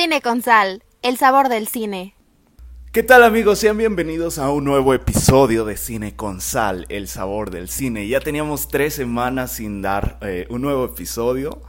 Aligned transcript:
Cine 0.00 0.20
con 0.20 0.42
sal, 0.42 0.84
el 1.02 1.16
sabor 1.16 1.48
del 1.48 1.66
cine. 1.66 2.14
¿Qué 2.92 3.02
tal 3.02 3.24
amigos? 3.24 3.58
Sean 3.58 3.76
bienvenidos 3.76 4.38
a 4.38 4.48
un 4.48 4.62
nuevo 4.62 4.94
episodio 4.94 5.64
de 5.64 5.76
Cine 5.76 6.14
con 6.14 6.40
Sal, 6.40 6.86
el 6.88 7.08
sabor 7.08 7.50
del 7.50 7.68
cine. 7.68 8.06
Ya 8.06 8.20
teníamos 8.20 8.68
tres 8.68 8.94
semanas 8.94 9.50
sin 9.50 9.82
dar 9.82 10.18
eh, 10.20 10.46
un 10.50 10.62
nuevo 10.62 10.84
episodio, 10.84 11.60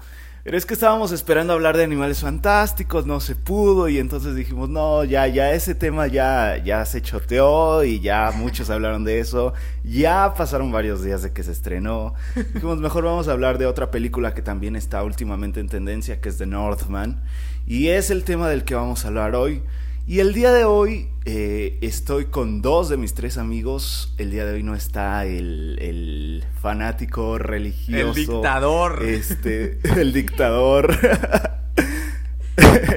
pero 0.44 0.58
es 0.58 0.68
que 0.68 0.76
estábamos 0.76 1.12
esperando 1.12 1.54
hablar 1.54 1.76
de 1.76 1.84
animales 1.84 2.22
fantásticos, 2.22 3.08
no 3.08 3.20
se 3.20 3.36
pudo 3.36 3.90
y 3.90 3.98
entonces 3.98 4.36
dijimos, 4.36 4.70
no, 4.70 5.04
ya, 5.04 5.26
ya 5.26 5.52
ese 5.54 5.74
tema 5.74 6.06
ya, 6.06 6.58
ya 6.64 6.86
se 6.86 7.02
choteó 7.02 7.84
y 7.84 8.00
ya 8.00 8.32
muchos 8.36 8.70
hablaron 8.70 9.04
de 9.04 9.20
eso, 9.20 9.54
ya 9.84 10.36
pasaron 10.38 10.72
varios 10.72 11.04
días 11.04 11.24
de 11.24 11.34
que 11.34 11.42
se 11.42 11.52
estrenó. 11.52 12.14
Dijimos, 12.54 12.80
mejor 12.80 13.06
vamos 13.06 13.28
a 13.28 13.32
hablar 13.32 13.58
de 13.58 13.66
otra 13.66 13.90
película 13.90 14.36
que 14.36 14.44
también 14.44 14.76
está 14.76 15.04
últimamente 15.04 15.60
en 15.60 15.68
tendencia, 15.68 16.22
que 16.22 16.30
es 16.30 16.38
The 16.38 16.46
Northman, 16.46 17.24
y 17.70 17.90
es 17.90 18.10
el 18.10 18.24
tema 18.24 18.50
del 18.50 18.64
que 18.64 18.74
vamos 18.74 19.06
a 19.06 19.10
hablar 19.10 19.36
hoy. 19.36 19.62
Y 20.08 20.22
el 20.22 20.34
día 20.34 20.52
de 20.52 20.66
hoy 20.66 21.08
eh, 21.26 21.78
estoy 21.82 22.26
con 22.26 22.64
dos 22.64 22.90
de 22.90 22.98
mis 22.98 23.14
tres 23.14 23.38
amigos. 23.38 24.16
El 24.18 24.32
día 24.32 24.44
de 24.44 24.56
hoy 24.56 24.64
no 24.64 24.74
está 24.74 25.24
el, 25.28 25.78
el 25.80 26.44
fanático 26.60 27.38
religioso. 27.38 28.08
El 28.08 28.16
dictador. 28.16 29.06
Este, 29.06 29.78
el 30.02 30.14
dictador. 30.14 30.98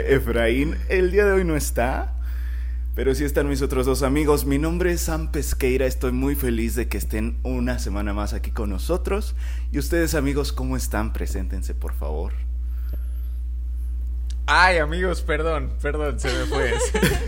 Efraín. 0.08 0.76
El 0.88 1.10
día 1.10 1.26
de 1.26 1.32
hoy 1.32 1.44
no 1.44 1.54
está. 1.54 2.18
Pero 2.94 3.14
sí 3.14 3.24
están 3.24 3.50
mis 3.50 3.60
otros 3.60 3.84
dos 3.84 4.02
amigos. 4.02 4.46
Mi 4.46 4.56
nombre 4.56 4.92
es 4.92 5.02
Sam 5.02 5.32
Pesqueira. 5.32 5.84
Estoy 5.84 6.12
muy 6.12 6.34
feliz 6.34 6.76
de 6.76 6.88
que 6.88 6.96
estén 6.96 7.36
una 7.42 7.78
semana 7.78 8.14
más 8.14 8.32
aquí 8.32 8.52
con 8.52 8.70
nosotros. 8.70 9.36
Y 9.70 9.78
ustedes, 9.78 10.14
amigos, 10.14 10.50
¿cómo 10.50 10.78
están? 10.78 11.12
Preséntense, 11.12 11.74
por 11.74 11.92
favor. 11.92 12.32
Ay, 14.46 14.78
amigos, 14.78 15.22
perdón, 15.22 15.72
perdón, 15.80 16.18
se 16.18 16.32
me 16.32 16.44
fue. 16.46 16.74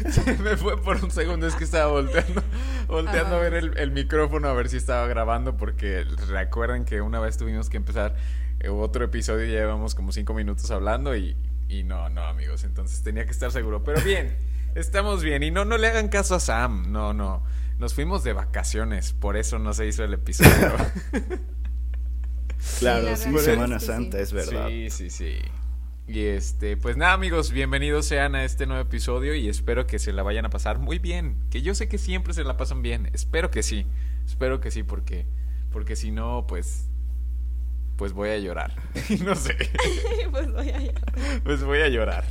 Se, 0.11 0.37
me 0.39 0.57
fue 0.57 0.81
por 0.81 1.03
un 1.03 1.11
segundo, 1.11 1.47
es 1.47 1.55
que 1.55 1.65
estaba 1.65 1.91
volteando, 1.91 2.43
volteando 2.89 3.37
a 3.37 3.39
ver 3.39 3.55
el, 3.55 3.91
micrófono 3.93 4.48
a 4.48 4.53
ver 4.53 4.69
si 4.69 4.77
estaba 4.77 5.07
grabando, 5.07 5.57
porque 5.57 6.05
recuerden 6.29 6.85
que 6.85 7.01
una 7.01 7.20
vez 7.20 7.37
tuvimos 7.37 7.70
que 7.70 7.77
empezar 7.77 8.17
eh, 8.61 8.69
otro 8.69 9.05
episodio 9.05 9.47
y 9.47 9.53
ya 9.53 9.61
llevamos 9.61 9.95
como 9.95 10.12
cinco 10.12 10.35
minutos 10.35 10.70
hablando 10.70 11.17
y, 11.17 11.37
y 11.69 11.85
no, 11.85 12.09
no, 12.11 12.23
amigos, 12.25 12.65
entonces 12.65 13.03
tenía 13.03 13.25
que 13.25 13.33
estar 13.33 13.53
seguro. 13.53 13.85
Pero 13.85 14.01
bien, 14.03 14.37
estamos 14.75 15.23
bien. 15.23 15.42
Y 15.42 15.51
no, 15.51 15.65
no 15.65 15.79
le 15.79 15.87
hagan 15.89 16.09
caso 16.09 16.35
a 16.35 16.41
Sam, 16.41 16.91
no, 16.91 17.12
no. 17.12 17.45
Nos 17.79 17.95
fuimos 17.95 18.25
de 18.25 18.33
vacaciones, 18.33 19.12
por 19.12 19.37
eso 19.37 19.59
no 19.59 19.73
se 19.73 19.87
hizo 19.87 20.05
el 20.05 20.15
episodio. 20.15 20.51
claro, 22.79 23.17
sí, 23.17 23.37
Semana 23.39 23.81
Santa, 23.81 24.19
es 24.20 24.33
verdad. 24.33 24.69
Sí, 24.69 24.91
sí, 24.91 25.11
sí. 25.11 25.39
Y 26.06 26.27
este, 26.27 26.77
pues 26.77 26.98
nada 26.98 27.14
amigos, 27.14 27.50
bienvenidos 27.50 28.05
sean 28.05 28.34
a 28.34 28.44
este 28.44 28.66
nuevo 28.66 28.83
episodio 28.83 29.34
y 29.34 29.48
espero 29.48 29.86
que 29.86 29.98
se 29.98 30.12
la 30.12 30.22
vayan 30.22 30.44
a 30.44 30.50
pasar 30.50 30.78
muy 30.78 30.98
bien. 30.98 31.36
Que 31.50 31.62
yo 31.62 31.74
sé 31.74 31.88
que 31.88 31.96
siempre 31.96 32.34
se 32.34 32.44
la 32.44 32.58
pasan 32.58 32.83
bien. 32.83 33.08
Espero 33.14 33.50
que 33.50 33.62
sí. 33.62 33.86
Espero 34.27 34.61
que 34.61 34.70
sí 34.70 34.83
porque 34.83 35.27
porque 35.72 35.96
si 35.96 36.11
no 36.11 36.46
pues 36.46 36.91
pues 37.96 38.12
voy 38.12 38.30
a 38.30 38.38
llorar. 38.38 38.74
no 39.24 39.34
sé. 39.34 39.56
pues 40.30 40.52
voy 40.52 40.69
a 40.69 40.78
llorar. 40.78 41.42
Pues 41.42 41.64
voy 41.64 41.78
a 41.78 41.88
llorar. 41.88 42.24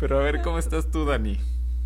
Pero 0.00 0.18
a 0.18 0.22
ver 0.22 0.40
cómo 0.40 0.58
estás 0.60 0.90
tú, 0.90 1.04
Dani. 1.04 1.38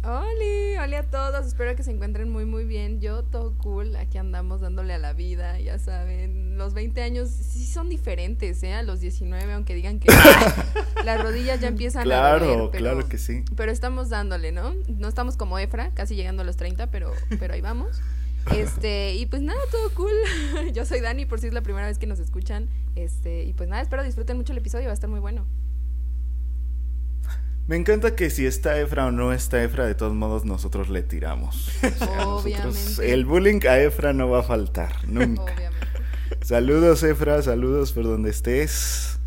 Hola, 0.03 0.83
hola 0.83 0.99
a 1.01 1.03
todos, 1.03 1.47
espero 1.47 1.77
que 1.77 1.83
se 1.83 1.91
encuentren 1.91 2.31
muy 2.31 2.47
muy 2.47 2.65
bien. 2.65 3.03
Yo 3.03 3.23
todo 3.23 3.53
cool, 3.59 3.97
aquí 3.97 4.17
andamos 4.17 4.63
dándole 4.63 4.95
a 4.95 4.99
la 4.99 5.13
vida, 5.13 5.61
ya 5.61 5.79
saben. 5.79 6.57
Los 6.57 6.73
20 6.73 7.03
años 7.03 7.29
sí 7.29 7.67
son 7.67 7.91
diferentes, 7.91 8.63
¿eh? 8.63 8.73
A 8.73 8.83
los 8.83 9.01
19, 9.01 9.53
aunque 9.53 9.75
digan 9.75 10.01
que 10.01 10.09
las 11.05 11.23
rodillas 11.23 11.61
ya 11.61 11.69
empiezan 11.69 12.11
a 12.11 12.33
doler. 12.33 12.49
Claro, 12.49 12.71
claro 12.71 13.09
que 13.11 13.19
sí. 13.19 13.45
Pero 13.55 13.71
estamos 13.71 14.09
dándole, 14.09 14.53
¿no? 14.53 14.73
No 14.89 15.07
estamos 15.07 15.37
como 15.37 15.59
Efra, 15.59 15.91
casi 15.93 16.17
llegando 16.17 16.43
a 16.43 16.47
los 16.47 16.57
30, 16.57 16.87
pero, 16.91 17.13
pero 17.39 17.53
ahí 17.53 17.61
vamos. 17.61 18.01
Este, 18.57 19.15
y 19.17 19.27
pues 19.27 19.43
nada, 19.43 19.61
todo 19.71 19.91
cool. 19.95 20.15
Yo 20.73 20.87
soy 20.87 21.01
Dani, 21.01 21.27
por 21.27 21.41
si 21.41 21.49
es 21.49 21.53
la 21.53 21.61
primera 21.61 21.87
vez 21.87 21.99
que 21.99 22.07
nos 22.07 22.21
escuchan. 22.21 22.71
Este, 22.97 23.45
y 23.45 23.53
pues 23.53 23.69
nada, 23.69 23.83
espero 23.83 24.03
disfruten 24.03 24.39
mucho 24.39 24.53
el 24.53 24.59
episodio, 24.59 24.87
va 24.87 24.93
a 24.93 24.95
estar 24.95 25.11
muy 25.11 25.21
bueno. 25.21 25.45
Me 27.71 27.77
encanta 27.77 28.17
que 28.17 28.31
si 28.31 28.47
está 28.47 28.81
Efra 28.81 29.07
o 29.07 29.13
no 29.13 29.33
está 29.33 29.63
Efra, 29.63 29.87
de 29.87 29.95
todos 29.95 30.13
modos 30.13 30.45
nosotros 30.45 30.89
le 30.89 31.05
tiramos. 31.05 31.71
Obviamente. 32.27 33.13
el 33.13 33.25
bullying 33.25 33.61
a 33.65 33.79
Efra 33.79 34.13
no 34.13 34.29
va 34.29 34.41
a 34.41 34.43
faltar, 34.43 34.93
nunca. 35.07 35.43
Obviamente. 35.43 35.87
Saludos 36.43 37.05
Efra, 37.05 37.41
saludos 37.43 37.93
por 37.93 38.03
donde 38.03 38.31
estés. 38.31 39.21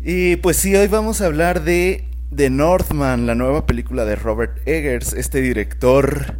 Y 0.00 0.36
pues 0.36 0.58
sí, 0.58 0.76
hoy 0.76 0.86
vamos 0.86 1.22
a 1.22 1.26
hablar 1.26 1.64
de 1.64 2.04
The 2.32 2.50
Northman, 2.50 3.26
la 3.26 3.34
nueva 3.34 3.66
película 3.66 4.04
de 4.04 4.14
Robert 4.14 4.60
Eggers, 4.64 5.12
este 5.12 5.40
director, 5.40 6.36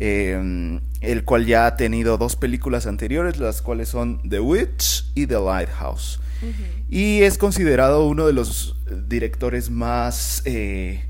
eh, 0.00 0.78
el 1.00 1.24
cual 1.24 1.46
ya 1.46 1.64
ha 1.64 1.76
tenido 1.76 2.18
dos 2.18 2.36
películas 2.36 2.86
anteriores, 2.86 3.38
las 3.38 3.62
cuales 3.62 3.88
son 3.88 4.20
The 4.28 4.40
Witch 4.40 5.12
y 5.14 5.26
The 5.26 5.40
Lighthouse. 5.40 6.20
Y 6.88 7.22
es 7.22 7.38
considerado 7.38 8.06
uno 8.06 8.26
de 8.26 8.32
los 8.32 8.76
directores 9.08 9.70
más... 9.70 10.42
Eh, 10.44 11.02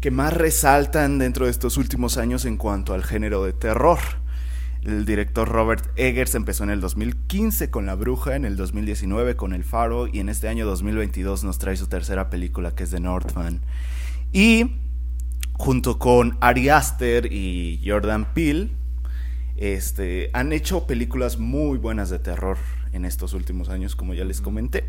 que 0.00 0.10
más 0.10 0.32
resaltan 0.32 1.18
dentro 1.18 1.46
de 1.46 1.50
estos 1.50 1.76
últimos 1.76 2.16
años 2.16 2.44
en 2.44 2.58
cuanto 2.58 2.94
al 2.94 3.02
género 3.02 3.44
de 3.44 3.52
terror. 3.52 3.98
El 4.82 5.04
director 5.04 5.48
Robert 5.48 5.84
Eggers 5.96 6.34
empezó 6.36 6.62
en 6.62 6.70
el 6.70 6.80
2015 6.80 7.70
con 7.70 7.86
La 7.86 7.96
Bruja, 7.96 8.36
en 8.36 8.44
el 8.44 8.56
2019 8.56 9.34
con 9.34 9.52
El 9.52 9.64
Faro 9.64 10.06
y 10.06 10.20
en 10.20 10.28
este 10.28 10.48
año 10.48 10.64
2022 10.66 11.42
nos 11.42 11.58
trae 11.58 11.76
su 11.76 11.88
tercera 11.88 12.30
película 12.30 12.72
que 12.72 12.84
es 12.84 12.90
The 12.90 13.00
Northman. 13.00 13.62
Y 14.32 14.76
junto 15.54 15.98
con 15.98 16.38
Ari 16.40 16.68
Aster 16.68 17.32
y 17.32 17.82
Jordan 17.84 18.32
Peele, 18.32 18.70
este, 19.56 20.30
han 20.34 20.52
hecho 20.52 20.86
películas 20.86 21.38
muy 21.38 21.78
buenas 21.78 22.10
de 22.10 22.18
terror 22.18 22.58
en 22.92 23.04
estos 23.04 23.32
últimos 23.32 23.68
años, 23.68 23.96
como 23.96 24.14
ya 24.14 24.24
les 24.24 24.40
comenté. 24.40 24.84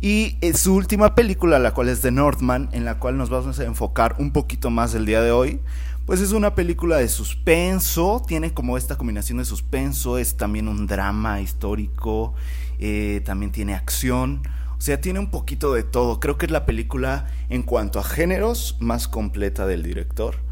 Y 0.00 0.36
su 0.54 0.74
última 0.74 1.14
película, 1.14 1.58
la 1.58 1.72
cual 1.72 1.88
es 1.88 2.02
The 2.02 2.10
Northman, 2.10 2.68
en 2.72 2.84
la 2.84 2.98
cual 2.98 3.16
nos 3.16 3.30
vamos 3.30 3.58
a 3.58 3.64
enfocar 3.64 4.16
un 4.18 4.30
poquito 4.30 4.70
más 4.70 4.94
el 4.94 5.06
día 5.06 5.22
de 5.22 5.30
hoy, 5.30 5.60
pues 6.04 6.20
es 6.20 6.32
una 6.32 6.54
película 6.54 6.98
de 6.98 7.08
suspenso, 7.08 8.22
tiene 8.26 8.54
como 8.54 8.76
esta 8.76 8.96
combinación 8.96 9.38
de 9.38 9.44
suspenso, 9.44 10.18
es 10.18 10.36
también 10.36 10.68
un 10.68 10.86
drama 10.86 11.40
histórico, 11.40 12.34
eh, 12.78 13.22
también 13.24 13.50
tiene 13.50 13.74
acción, 13.74 14.42
o 14.78 14.80
sea, 14.80 15.00
tiene 15.00 15.18
un 15.18 15.30
poquito 15.30 15.72
de 15.72 15.82
todo. 15.82 16.20
Creo 16.20 16.38
que 16.38 16.46
es 16.46 16.52
la 16.52 16.66
película 16.66 17.26
en 17.48 17.62
cuanto 17.62 17.98
a 17.98 18.04
géneros 18.04 18.76
más 18.78 19.08
completa 19.08 19.66
del 19.66 19.82
director. 19.82 20.45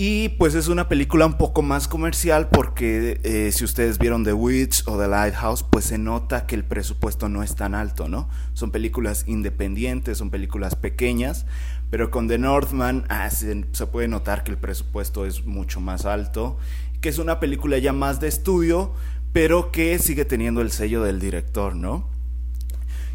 Y 0.00 0.28
pues 0.28 0.54
es 0.54 0.68
una 0.68 0.88
película 0.88 1.26
un 1.26 1.38
poco 1.38 1.60
más 1.60 1.88
comercial 1.88 2.50
porque 2.50 3.20
eh, 3.24 3.50
si 3.50 3.64
ustedes 3.64 3.98
vieron 3.98 4.22
The 4.22 4.32
Witch 4.32 4.84
o 4.86 4.96
The 4.96 5.08
Lighthouse, 5.08 5.64
pues 5.64 5.86
se 5.86 5.98
nota 5.98 6.46
que 6.46 6.54
el 6.54 6.62
presupuesto 6.62 7.28
no 7.28 7.42
es 7.42 7.56
tan 7.56 7.74
alto, 7.74 8.08
¿no? 8.08 8.28
Son 8.52 8.70
películas 8.70 9.24
independientes, 9.26 10.18
son 10.18 10.30
películas 10.30 10.76
pequeñas, 10.76 11.46
pero 11.90 12.12
con 12.12 12.28
The 12.28 12.38
Northman 12.38 13.06
ah, 13.08 13.28
se, 13.30 13.64
se, 13.72 13.86
puede 13.88 14.06
notar 14.06 14.44
que 14.44 14.52
el 14.52 14.56
presupuesto 14.56 15.26
es 15.26 15.44
mucho 15.46 15.80
más 15.80 16.06
alto, 16.06 16.58
que 17.00 17.08
es 17.08 17.18
una 17.18 17.40
película 17.40 17.76
ya 17.78 17.92
más 17.92 18.20
de 18.20 18.28
estudio, 18.28 18.94
pero 19.32 19.72
que 19.72 19.98
sigue 19.98 20.24
teniendo 20.24 20.60
el 20.60 20.70
sello 20.70 21.02
del 21.02 21.18
director, 21.18 21.74
¿no? 21.74 22.08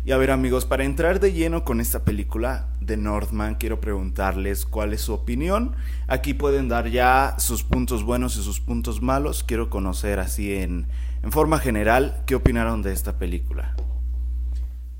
Y 0.03 0.11
a 0.11 0.17
ver 0.17 0.31
amigos, 0.31 0.65
para 0.65 0.83
entrar 0.83 1.21
de 1.21 1.31
lleno 1.31 1.63
con 1.63 1.79
esta 1.79 2.03
película 2.03 2.72
de 2.85 2.97
Northman, 2.97 3.55
quiero 3.55 3.79
preguntarles 3.79 4.65
cuál 4.65 4.93
es 4.93 5.01
su 5.01 5.13
opinión. 5.13 5.75
Aquí 6.07 6.33
pueden 6.33 6.69
dar 6.69 6.89
ya 6.89 7.35
sus 7.39 7.63
puntos 7.63 8.03
buenos 8.03 8.35
y 8.37 8.43
sus 8.43 8.59
puntos 8.59 9.01
malos. 9.01 9.43
Quiero 9.43 9.69
conocer 9.69 10.19
así 10.19 10.55
en, 10.55 10.87
en 11.21 11.31
forma 11.31 11.59
general 11.59 12.23
qué 12.25 12.35
opinaron 12.35 12.81
de 12.81 12.93
esta 12.93 13.17
película. 13.17 13.75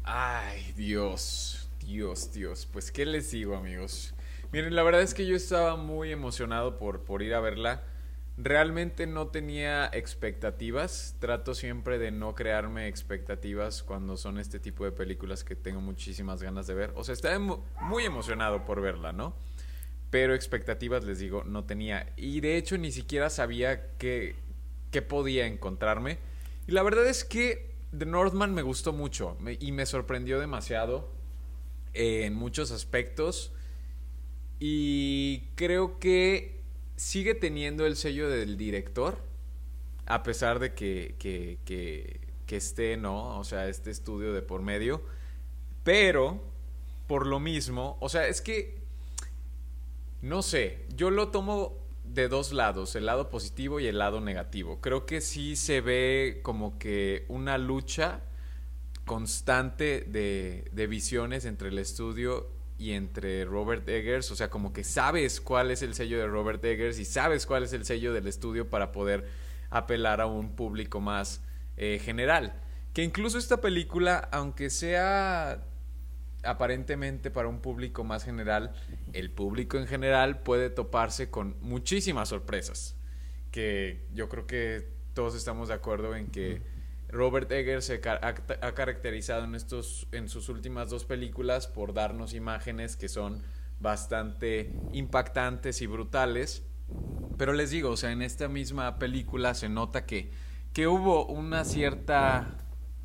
Ay, 0.04 0.74
Dios, 0.76 1.70
Dios, 1.80 2.32
Dios. 2.34 2.68
Pues 2.72 2.92
qué 2.92 3.06
les 3.06 3.32
digo 3.32 3.56
amigos. 3.56 4.14
Miren, 4.52 4.76
la 4.76 4.84
verdad 4.84 5.02
es 5.02 5.14
que 5.14 5.26
yo 5.26 5.36
estaba 5.36 5.78
muy 5.78 6.12
emocionado 6.12 6.78
por, 6.78 7.02
por 7.02 7.24
ir 7.24 7.34
a 7.34 7.40
verla. 7.40 7.84
Realmente 8.36 9.06
no 9.06 9.28
tenía 9.28 9.90
expectativas. 9.94 11.16
Trato 11.20 11.54
siempre 11.54 12.00
de 12.00 12.10
no 12.10 12.34
crearme 12.34 12.88
expectativas 12.88 13.84
cuando 13.84 14.18
son 14.18 14.40
este 14.40 14.60
tipo 14.60 14.86
de 14.86 14.92
películas 14.92 15.44
que 15.44 15.56
tengo 15.56 15.82
muchísimas 15.82 16.42
ganas 16.42 16.66
de 16.66 16.74
ver. 16.74 16.92
O 16.96 17.04
sea, 17.04 17.14
estaba 17.14 17.38
muy 17.82 18.06
emocionado 18.06 18.66
por 18.66 18.82
verla, 18.82 19.14
¿no? 19.14 19.36
Pero 20.10 20.34
expectativas, 20.34 21.04
les 21.04 21.20
digo, 21.20 21.44
no 21.44 21.66
tenía. 21.66 22.12
Y 22.18 22.42
de 22.42 22.58
hecho 22.58 22.78
ni 22.78 22.92
siquiera 22.92 23.30
sabía 23.30 23.96
qué, 23.98 24.36
qué 24.90 25.04
podía 25.04 25.46
encontrarme. 25.46 26.18
Y 26.66 26.72
la 26.72 26.82
verdad 26.82 27.06
es 27.06 27.24
que 27.24 27.72
The 27.96 28.08
Northman 28.08 28.54
me 28.56 28.64
gustó 28.64 28.94
mucho 28.94 29.38
y 29.60 29.72
me 29.72 29.86
sorprendió 29.86 30.40
demasiado 30.40 31.12
en 31.94 32.34
muchos 32.34 32.72
aspectos. 32.72 33.54
Y 34.60 35.50
creo 35.56 36.00
que 36.00 36.63
sigue 36.96 37.36
teniendo 37.36 37.86
el 37.86 37.96
sello 37.96 38.30
del 38.30 38.58
director, 38.58 39.18
a 40.06 40.24
pesar 40.24 40.60
de 40.60 40.74
que, 40.74 41.16
que, 41.20 41.60
que, 41.66 42.56
esté, 42.56 42.98
¿no? 42.98 43.40
O 43.40 43.44
sea, 43.44 43.68
este 43.68 43.90
estudio 43.90 44.32
de 44.32 44.44
por 44.44 44.62
medio. 44.62 45.02
Pero, 45.84 46.40
por 47.08 47.26
lo 47.26 47.40
mismo, 47.40 47.98
o 48.00 48.10
sea, 48.10 48.28
es 48.28 48.42
que 48.42 48.78
No 50.22 50.42
sé, 50.42 50.86
yo 50.96 51.10
lo 51.10 51.30
tomo 51.30 51.78
de 52.06 52.28
dos 52.30 52.54
lados, 52.54 52.96
el 52.96 53.06
lado 53.08 53.30
positivo 53.30 53.80
y 53.80 53.88
el 53.88 53.98
lado 53.98 54.22
negativo. 54.22 54.80
Creo 54.82 55.06
que 55.06 55.20
sí 55.20 55.56
se 55.56 55.82
ve 55.82 56.42
como 56.44 56.78
que 56.80 57.26
una 57.28 57.58
lucha 57.58 58.22
constante 59.06 60.02
de, 60.08 60.70
de 60.72 60.88
visiones 60.88 61.46
entre 61.46 61.70
el 61.70 61.80
estudio 61.80 62.53
y 62.78 62.94
entre 62.94 63.46
Robert 63.46 63.88
Eggers, 63.88 64.32
o 64.32 64.36
sea, 64.36 64.50
como 64.50 64.74
que 64.74 64.84
sabes 64.84 65.40
cuál 65.42 65.72
es 65.72 65.82
el 65.82 65.94
sello 65.94 66.20
de 66.20 66.28
Robert 66.28 66.64
Eggers 66.64 67.00
y 67.00 67.06
sabes 67.06 67.46
cuál 67.46 67.64
es 67.64 67.74
el 67.74 67.86
sello 67.86 68.14
del 68.14 68.28
estudio 68.28 68.70
para 68.70 68.92
poder 68.92 69.28
apelar 69.70 70.22
a 70.22 70.26
un 70.26 70.56
público 70.56 71.00
más 71.00 71.42
eh, 71.78 72.00
general. 72.04 72.54
Que 72.94 73.04
incluso 73.04 73.38
esta 73.38 73.62
película, 73.62 74.30
aunque 74.32 74.70
sea 74.70 75.64
aparentemente 76.44 77.32
para 77.32 77.48
un 77.48 77.60
público 77.60 78.04
más 78.04 78.24
general, 78.24 78.74
el 79.14 79.32
público 79.32 79.78
en 79.78 79.88
general 79.88 80.40
puede 80.42 80.70
toparse 80.70 81.30
con 81.30 81.56
muchísimas 81.62 82.30
sorpresas. 82.30 82.96
Que 83.52 84.06
yo 84.14 84.30
creo 84.30 84.46
que 84.46 84.88
todos 85.14 85.36
estamos 85.36 85.70
de 85.70 85.76
acuerdo 85.76 86.16
en 86.16 86.28
que 86.28 86.62
Robert 87.14 87.52
Eggers 87.52 87.86
se 87.86 88.02
ha, 88.04 88.74
caracterizado 88.74 89.44
en, 89.44 89.54
estos, 89.54 90.08
en 90.12 90.28
sus 90.28 90.50
últimas 90.50 90.90
dos 90.90 91.06
películas 91.06 91.68
por 91.68 91.94
darnos 91.94 92.34
imágenes 92.34 92.98
que 92.98 93.08
son 93.08 93.44
bastante 93.80 94.74
impactantes 94.94 95.82
y 95.84 95.88
brutales. 95.88 96.66
Pero 97.38 97.54
les 97.54 97.70
digo, 97.70 97.92
o 97.92 97.98
sea, 97.98 98.12
en 98.12 98.24
esta 98.24 98.48
misma 98.48 98.98
película 98.98 99.54
se 99.54 99.70
nota 99.70 100.06
que, 100.06 100.32
que 100.74 100.88
hubo 100.88 101.28
una 101.28 101.66
cierta 101.66 102.58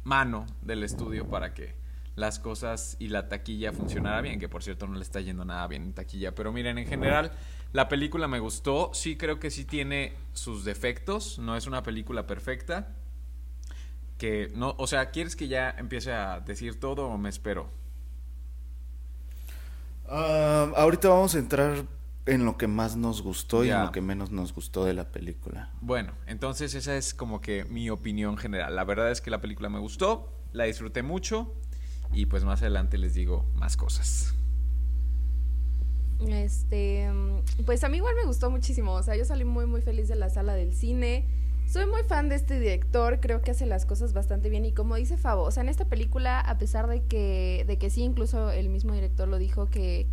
mano 0.05 0.47
del 0.63 0.85
estudio 0.85 1.29
para 1.29 1.53
que 1.53 1.77
las 2.17 2.39
cosas 2.39 2.97
y 2.99 3.09
la 3.09 3.29
taquilla 3.29 3.73
funcionara 3.73 4.23
bien, 4.23 4.41
que 4.41 4.49
por 4.49 4.63
cierto 4.63 4.87
no 4.87 4.95
le 4.95 5.03
está 5.03 5.21
yendo 5.21 5.45
nada 5.45 5.67
bien 5.67 5.83
en 5.83 5.93
taquilla. 5.93 6.35
Pero 6.35 6.51
miren, 6.51 6.79
en 6.79 6.87
general 6.87 7.33
la 7.73 7.89
película 7.89 8.27
me 8.27 8.39
gustó, 8.39 8.91
sí 8.95 9.17
creo 9.19 9.39
que 9.39 9.51
sí 9.51 9.67
tiene 9.67 10.15
sus 10.33 10.65
defectos, 10.65 11.39
no 11.39 11.57
es 11.57 11.67
una 11.67 11.83
película 11.83 12.27
perfecta 12.27 12.97
que 14.19 14.51
no, 14.55 14.75
o 14.79 14.87
sea, 14.87 15.11
¿quieres 15.11 15.37
que 15.37 15.49
ya 15.49 15.71
empiece 15.79 16.13
a 16.13 16.41
decir 16.41 16.79
todo 16.79 17.07
o 17.07 17.17
me 17.17 17.29
espero? 17.29 17.71
Ah, 20.09 20.71
ahorita 20.77 21.09
vamos 21.09 21.35
a 21.35 21.39
entrar 21.39 21.87
en 22.27 22.45
lo 22.45 22.59
que 22.59 22.67
más 22.67 22.97
nos 22.97 23.23
gustó 23.23 23.65
y 23.65 23.71
en 23.71 23.83
lo 23.83 23.93
que 23.93 24.01
menos 24.01 24.31
nos 24.31 24.53
gustó 24.53 24.85
de 24.85 24.93
la 24.93 25.11
película. 25.11 25.71
Bueno, 25.81 26.13
entonces 26.27 26.75
esa 26.75 26.97
es 26.97 27.15
como 27.15 27.41
que 27.41 27.65
mi 27.65 27.89
opinión 27.89 28.37
general. 28.37 28.77
La 28.77 28.85
verdad 28.85 29.11
es 29.11 29.21
que 29.21 29.31
la 29.31 29.41
película 29.41 29.69
me 29.71 29.79
gustó, 29.79 30.33
la 30.53 30.65
disfruté 30.65 31.03
mucho 31.03 31.55
y 32.13 32.27
pues 32.27 32.45
más 32.45 32.61
adelante 32.61 32.99
les 32.99 33.15
digo 33.15 33.47
más 33.55 33.77
cosas. 33.77 34.35
Este, 36.27 37.09
pues 37.65 37.85
a 37.85 37.89
mí 37.89 37.99
igual 37.99 38.15
me 38.17 38.25
gustó 38.25 38.51
muchísimo, 38.51 38.93
o 38.93 39.03
sea, 39.03 39.17
yo 39.17 39.25
salí 39.25 39.45
muy 39.45 39.67
muy 39.67 39.83
feliz 39.83 40.09
de 40.09 40.17
la 40.17 40.29
sala 40.29 40.55
del 40.55 40.75
cine. 40.75 41.29
Soy 41.69 41.85
muy 41.85 42.03
fan 42.03 42.31
de 42.31 42.35
este 42.35 42.59
director, 42.59 43.21
creo 43.21 43.43
que 43.43 43.51
hace 43.51 43.67
las 43.67 43.85
cosas 43.85 44.15
bastante 44.15 44.49
bien 44.49 44.65
y 44.65 44.73
como 44.73 44.95
dice 44.95 45.19
Fabo, 45.19 45.51
en 45.55 45.69
esta 45.69 45.85
película, 45.85 46.41
a 46.41 46.57
pesar 46.57 46.87
de 46.87 47.03
que, 47.03 47.65
de 47.67 47.77
que 47.77 47.91
sí, 47.91 48.03
incluso 48.03 48.51
el 48.51 48.71
mismo 48.71 48.95
director 48.95 49.29
lo 49.29 49.37
dijo, 49.37 49.67
que, 49.67 50.07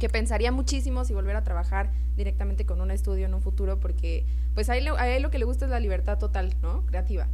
que 0.00 0.08
pensaría 0.08 0.50
muchísimo 0.50 1.04
si 1.04 1.14
volver 1.14 1.36
a 1.36 1.44
trabajar 1.44 1.92
directamente 2.16 2.66
con 2.66 2.80
un 2.80 2.90
estudio 2.90 3.26
en 3.26 3.34
un 3.34 3.40
futuro, 3.40 3.78
porque 3.78 4.26
pues 4.54 4.68
a 4.68 4.76
él, 4.76 4.88
a 4.98 5.08
él 5.08 5.22
lo 5.22 5.30
que 5.30 5.38
le 5.38 5.44
gusta 5.44 5.66
es 5.66 5.70
la 5.70 5.78
libertad 5.78 6.18
total, 6.18 6.56
¿no? 6.60 6.84
Creativa. 6.86 7.28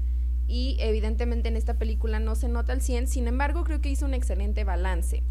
Y 0.47 0.77
evidentemente 0.79 1.49
en 1.49 1.57
esta 1.57 1.79
película 1.79 2.21
no 2.21 2.35
se 2.35 2.49
nota 2.49 2.75
al 2.75 2.83
100, 2.83 3.07
sin 3.07 3.27
embargo 3.27 3.65
creo 3.65 3.81
que 3.81 3.89
hizo 3.89 4.05
un 4.05 4.13
excelente 4.13 4.65
balance 4.65 5.23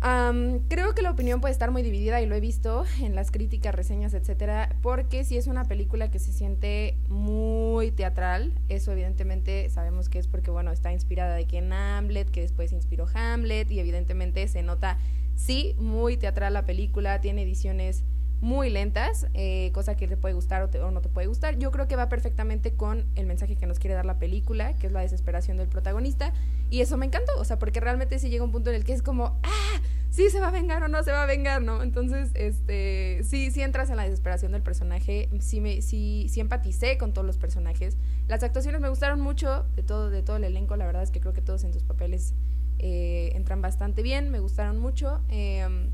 creo 0.00 0.94
que 0.94 1.02
la 1.02 1.10
opinión 1.10 1.40
puede 1.40 1.52
estar 1.52 1.70
muy 1.70 1.82
dividida 1.82 2.20
y 2.20 2.26
lo 2.26 2.34
he 2.34 2.40
visto 2.40 2.84
en 3.00 3.14
las 3.14 3.30
críticas, 3.30 3.74
reseñas, 3.74 4.14
etcétera, 4.14 4.74
porque 4.82 5.24
si 5.24 5.36
es 5.36 5.46
una 5.46 5.64
película 5.64 6.10
que 6.10 6.18
se 6.18 6.32
siente 6.32 6.96
muy 7.08 7.90
teatral, 7.90 8.54
eso 8.68 8.92
evidentemente 8.92 9.68
sabemos 9.68 10.08
que 10.08 10.18
es 10.18 10.26
porque, 10.26 10.50
bueno, 10.50 10.72
está 10.72 10.92
inspirada 10.92 11.34
de 11.34 11.46
que 11.46 11.58
en 11.58 11.72
Hamlet, 11.72 12.30
que 12.30 12.40
después 12.40 12.72
inspiró 12.72 13.06
Hamlet, 13.12 13.70
y 13.70 13.80
evidentemente 13.80 14.46
se 14.48 14.62
nota, 14.62 14.98
sí, 15.34 15.74
muy 15.78 16.16
teatral 16.16 16.54
la 16.54 16.64
película, 16.64 17.20
tiene 17.20 17.42
ediciones 17.42 18.04
muy 18.40 18.70
lentas, 18.70 19.26
eh, 19.34 19.70
cosa 19.74 19.96
que 19.96 20.08
te 20.08 20.16
puede 20.16 20.34
gustar 20.34 20.62
o, 20.62 20.90
no 20.90 21.00
te 21.00 21.08
puede 21.08 21.26
gustar. 21.26 21.58
Yo 21.58 21.70
creo 21.70 21.88
que 21.88 21.96
va 21.96 22.08
perfectamente 22.08 22.74
con 22.74 23.06
el 23.14 23.26
mensaje 23.26 23.56
que 23.56 23.66
nos 23.66 23.78
quiere 23.78 23.94
dar 23.94 24.06
la 24.06 24.18
película, 24.18 24.74
que 24.76 24.86
es 24.86 24.92
la 24.92 25.00
desesperación 25.00 25.58
del 25.58 25.68
protagonista. 25.68 26.32
Y 26.70 26.80
eso 26.80 26.96
me 26.96 27.06
encantó, 27.06 27.32
o 27.38 27.44
sea, 27.44 27.58
porque 27.58 27.80
realmente 27.80 28.18
sí 28.18 28.30
llega 28.30 28.44
un 28.44 28.52
punto 28.52 28.70
en 28.70 28.76
el 28.76 28.84
que 28.84 28.94
es 28.94 29.02
como, 29.02 29.38
ah, 29.42 29.80
sí 30.10 30.30
se 30.30 30.40
va 30.40 30.48
a 30.48 30.52
vengar 30.52 30.82
o 30.82 30.88
no 30.88 31.02
se 31.02 31.12
va 31.12 31.24
a 31.24 31.26
vengar, 31.26 31.60
¿no? 31.60 31.82
Entonces, 31.82 32.30
este, 32.34 33.20
sí, 33.24 33.50
sí 33.50 33.60
entras 33.60 33.90
en 33.90 33.96
la 33.96 34.04
desesperación 34.04 34.52
del 34.52 34.62
personaje, 34.62 35.28
sí, 35.40 35.60
me, 35.60 35.82
sí, 35.82 36.26
sí 36.30 36.40
empaticé 36.40 36.96
con 36.96 37.12
todos 37.12 37.26
los 37.26 37.36
personajes. 37.36 37.98
Las 38.26 38.42
actuaciones 38.42 38.80
me 38.80 38.88
gustaron 38.88 39.20
mucho 39.20 39.66
de 39.76 39.82
todo, 39.82 40.08
de 40.08 40.22
todo 40.22 40.36
el 40.36 40.44
elenco, 40.44 40.76
la 40.76 40.86
verdad 40.86 41.02
es 41.02 41.10
que 41.10 41.20
creo 41.20 41.34
que 41.34 41.42
todos 41.42 41.64
en 41.64 41.74
sus 41.74 41.84
papeles 41.84 42.34
eh, 42.78 43.32
entran 43.34 43.60
bastante 43.60 44.02
bien, 44.02 44.30
me 44.30 44.40
gustaron 44.40 44.78
mucho. 44.78 45.20
Eh, 45.28 45.90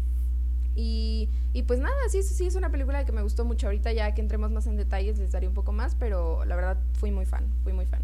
y, 0.77 1.31
y 1.53 1.63
pues 1.63 1.81
nada, 1.81 1.97
sí, 2.11 2.23
sí, 2.23 2.47
es 2.47 2.55
una 2.55 2.71
película 2.71 3.05
que 3.05 3.13
me 3.13 3.23
gustó 3.23 3.45
mucho. 3.45 3.67
Ahorita 3.67 3.93
ya 3.93 4.15
que 4.15 4.21
entremos 4.21 4.51
más 4.51 4.67
en 4.67 4.77
detalles 4.77 5.19
les 5.19 5.33
daré 5.33 5.49
un 5.49 5.55
poco 5.55 5.73
más, 5.73 5.95
pero 5.95 6.45
la 6.45 6.55
verdad 6.55 6.79
fui 7.01 7.11
muy 7.11 7.25
fan, 7.25 7.47
fui 7.65 7.73
muy 7.73 7.87
fan. 7.87 8.03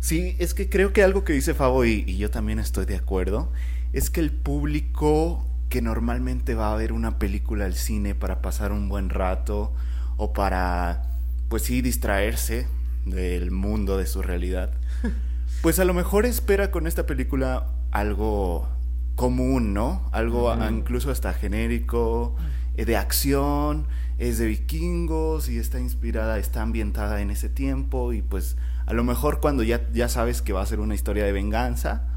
Sí, 0.00 0.36
es 0.38 0.52
que 0.52 0.68
creo 0.68 0.92
que 0.92 1.02
algo 1.02 1.24
que 1.24 1.32
dice 1.32 1.54
Fabo 1.54 1.84
y, 1.84 2.04
y 2.06 2.18
yo 2.18 2.30
también 2.30 2.58
estoy 2.58 2.84
de 2.84 2.96
acuerdo, 2.96 3.50
es 3.92 4.10
que 4.10 4.20
el 4.20 4.32
público 4.32 5.46
que 5.68 5.80
normalmente 5.80 6.54
va 6.54 6.72
a 6.72 6.76
ver 6.76 6.92
una 6.92 7.18
película 7.18 7.64
al 7.64 7.74
cine 7.74 8.14
para 8.14 8.42
pasar 8.42 8.72
un 8.72 8.90
buen 8.90 9.08
rato 9.08 9.72
o 10.18 10.34
para, 10.34 11.04
pues 11.48 11.62
sí, 11.62 11.80
distraerse 11.80 12.66
del 13.06 13.50
mundo, 13.50 13.96
de 13.96 14.06
su 14.06 14.20
realidad, 14.20 14.70
pues 15.62 15.78
a 15.78 15.84
lo 15.84 15.94
mejor 15.94 16.26
espera 16.26 16.70
con 16.70 16.86
esta 16.86 17.06
película 17.06 17.68
algo 17.90 18.68
común, 19.16 19.74
¿no? 19.74 20.08
Algo 20.12 20.54
incluso 20.70 21.10
hasta 21.10 21.32
genérico, 21.32 22.34
eh, 22.76 22.84
de 22.84 22.96
acción, 22.96 23.86
es 24.18 24.38
de 24.38 24.46
vikingos 24.46 25.48
y 25.48 25.58
está 25.58 25.80
inspirada, 25.80 26.38
está 26.38 26.62
ambientada 26.62 27.20
en 27.20 27.30
ese 27.30 27.48
tiempo 27.48 28.12
y 28.12 28.22
pues 28.22 28.56
a 28.86 28.94
lo 28.94 29.04
mejor 29.04 29.40
cuando 29.40 29.62
ya, 29.62 29.88
ya 29.92 30.08
sabes 30.08 30.42
que 30.42 30.52
va 30.52 30.62
a 30.62 30.66
ser 30.66 30.80
una 30.80 30.94
historia 30.94 31.24
de 31.24 31.32
venganza, 31.32 32.08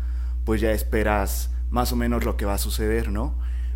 pues 0.43 0.62
ya 0.62 0.72
esperas 0.72 1.51
más 1.70 1.91
o 1.91 1.96
menos 1.96 2.24
lo 2.24 2.38
que 2.38 2.46
va 2.46 2.53
a 2.55 2.60
suceder, 2.60 3.12
¿no? 3.12 3.36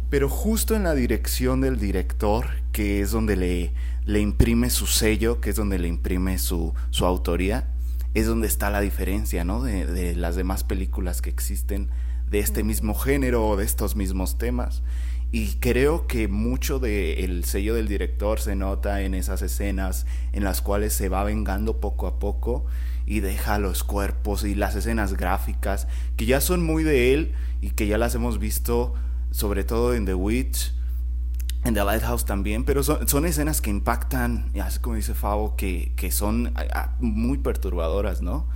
Pero 0.09 0.29
justo 0.29 0.75
en 0.75 0.83
la 0.83 0.95
dirección 0.95 1.61
del 1.61 1.79
director, 1.79 2.47
que 2.71 3.01
es 3.01 3.11
donde 3.11 3.35
le, 3.35 3.73
le 4.05 4.19
imprime 4.19 4.69
su 4.69 4.87
sello, 4.87 5.39
que 5.39 5.51
es 5.51 5.55
donde 5.55 5.77
le 5.77 5.87
imprime 5.87 6.39
su, 6.39 6.73
su 6.89 7.05
autoría, 7.05 7.67
es 8.15 8.25
donde 8.25 8.47
está 8.47 8.71
la 8.71 8.81
diferencia, 8.81 9.43
¿no? 9.43 9.61
De, 9.61 9.85
de 9.85 10.15
las 10.15 10.35
demás 10.35 10.63
películas 10.63 11.21
que 11.21 11.29
existen 11.29 11.89
de 12.29 12.39
este 12.39 12.63
mismo 12.63 12.95
género 12.95 13.47
o 13.47 13.57
de 13.57 13.65
estos 13.65 13.95
mismos 13.95 14.37
temas. 14.37 14.81
Y 15.31 15.53
creo 15.59 16.07
que 16.07 16.27
mucho 16.27 16.79
del 16.79 17.45
sello 17.45 17.75
del 17.75 17.87
director 17.87 18.39
se 18.39 18.55
nota 18.55 19.01
en 19.01 19.13
esas 19.13 19.43
escenas 19.43 20.07
en 20.33 20.43
las 20.43 20.61
cuales 20.61 20.93
se 20.93 21.07
va 21.07 21.23
vengando 21.23 21.79
poco 21.79 22.07
a 22.07 22.17
poco 22.17 22.65
y 23.05 23.19
deja 23.19 23.59
los 23.59 23.83
cuerpos 23.83 24.43
y 24.43 24.55
las 24.55 24.75
escenas 24.75 25.13
gráficas 25.13 25.87
que 26.17 26.25
ya 26.25 26.41
son 26.41 26.63
muy 26.63 26.83
de 26.83 27.13
él 27.13 27.33
y 27.61 27.71
que 27.71 27.85
ya 27.85 27.97
las 27.99 28.15
hemos 28.15 28.39
visto 28.39 28.95
sobre 29.31 29.63
todo 29.63 29.93
en 29.93 30.05
The 30.05 30.15
Witch, 30.15 30.73
en 31.63 31.73
The 31.73 31.83
Lighthouse 31.83 32.25
también, 32.25 32.63
pero 32.63 32.83
son, 32.83 33.25
escenas 33.25 33.61
que 33.61 33.69
impactan, 33.69 34.51
así 34.61 34.79
como 34.79 34.95
dice 34.95 35.13
Fabo, 35.13 35.55
que, 35.55 35.91
que 35.95 36.11
son 36.11 36.53
muy 36.99 37.37
perturbadoras, 37.37 38.21
¿no? 38.21 38.47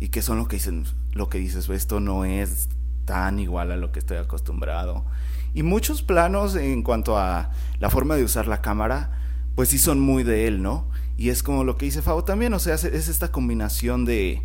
Y 0.00 0.08
que 0.08 0.22
son 0.22 0.38
lo 0.38 0.48
que 0.48 0.56
dicen, 0.56 0.84
lo 1.12 1.28
que 1.28 1.38
dices, 1.38 1.68
esto 1.68 2.00
no 2.00 2.24
es 2.24 2.68
tan 3.06 3.38
igual 3.38 3.72
a 3.72 3.76
lo 3.76 3.90
que 3.92 4.00
estoy 4.00 4.18
acostumbrado. 4.18 5.06
Y 5.54 5.62
muchos 5.62 6.02
planos 6.02 6.54
en 6.54 6.82
cuanto 6.82 7.16
a 7.16 7.50
la 7.78 7.88
forma 7.88 8.16
de 8.16 8.24
usar 8.24 8.46
la 8.46 8.60
cámara, 8.60 9.12
pues 9.54 9.70
sí 9.70 9.78
son 9.78 10.00
muy 10.00 10.22
de 10.22 10.46
él, 10.46 10.62
¿no? 10.62 10.90
Y 11.16 11.30
es 11.30 11.42
como 11.42 11.64
lo 11.64 11.78
que 11.78 11.86
dice 11.86 12.02
Fabo 12.02 12.24
también, 12.24 12.52
o 12.52 12.58
sea, 12.58 12.74
es 12.74 12.84
esta 12.84 13.28
combinación 13.28 14.04
de, 14.04 14.42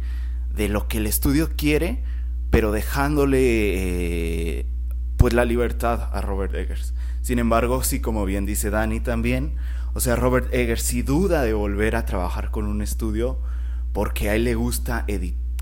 de 0.55 0.69
lo 0.69 0.87
que 0.87 0.99
el 0.99 1.07
estudio 1.07 1.49
quiere, 1.57 2.03
pero 2.49 2.71
dejándole 2.71 3.39
eh, 3.39 4.65
pues 5.17 5.33
la 5.33 5.45
libertad 5.45 6.09
a 6.13 6.21
Robert 6.21 6.53
Eggers. 6.53 6.93
Sin 7.21 7.39
embargo, 7.39 7.83
sí, 7.83 7.99
como 7.99 8.25
bien 8.25 8.45
dice 8.45 8.69
Dani 8.69 8.99
también, 8.99 9.55
o 9.93 9.99
sea, 9.99 10.15
Robert 10.15 10.53
Eggers 10.53 10.83
sí 10.83 11.01
duda 11.01 11.43
de 11.43 11.53
volver 11.53 11.95
a 11.95 12.05
trabajar 12.05 12.51
con 12.51 12.65
un 12.65 12.81
estudio 12.81 13.39
porque 13.93 14.29
a 14.29 14.35
él 14.35 14.45
le 14.45 14.55
gusta 14.55 15.05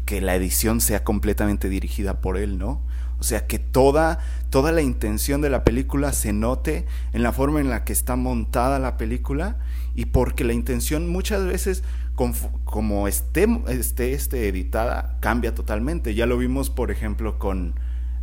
que 0.06 0.22
la 0.22 0.36
edición 0.36 0.82
sea 0.82 1.03
completamente 1.03 1.70
dirigida 1.70 2.22
por 2.22 2.38
él, 2.38 2.58
¿no? 2.58 2.82
O 3.19 3.23
sea, 3.23 3.47
que 3.47 3.59
toda, 3.59 4.19
toda 4.49 4.71
la 4.71 4.81
intención 4.81 5.41
de 5.41 5.49
la 5.49 5.63
película 5.63 6.13
se 6.13 6.31
note 6.31 6.85
en 7.11 7.23
la 7.23 7.33
forma 7.33 7.59
en 7.59 7.69
la 7.69 7.83
que 7.83 7.93
está 7.93 8.15
montada 8.15 8.79
la 8.79 8.97
película 8.97 9.57
y 9.93 10.05
porque 10.05 10.43
la 10.43 10.53
intención 10.53 11.09
muchas 11.09 11.45
veces, 11.45 11.83
como 12.15 13.07
esté, 13.07 13.47
esté, 13.67 14.13
esté 14.13 14.47
editada, 14.47 15.17
cambia 15.19 15.53
totalmente. 15.53 16.15
Ya 16.15 16.25
lo 16.25 16.38
vimos, 16.38 16.69
por 16.69 16.91
ejemplo, 16.91 17.39
con 17.39 17.75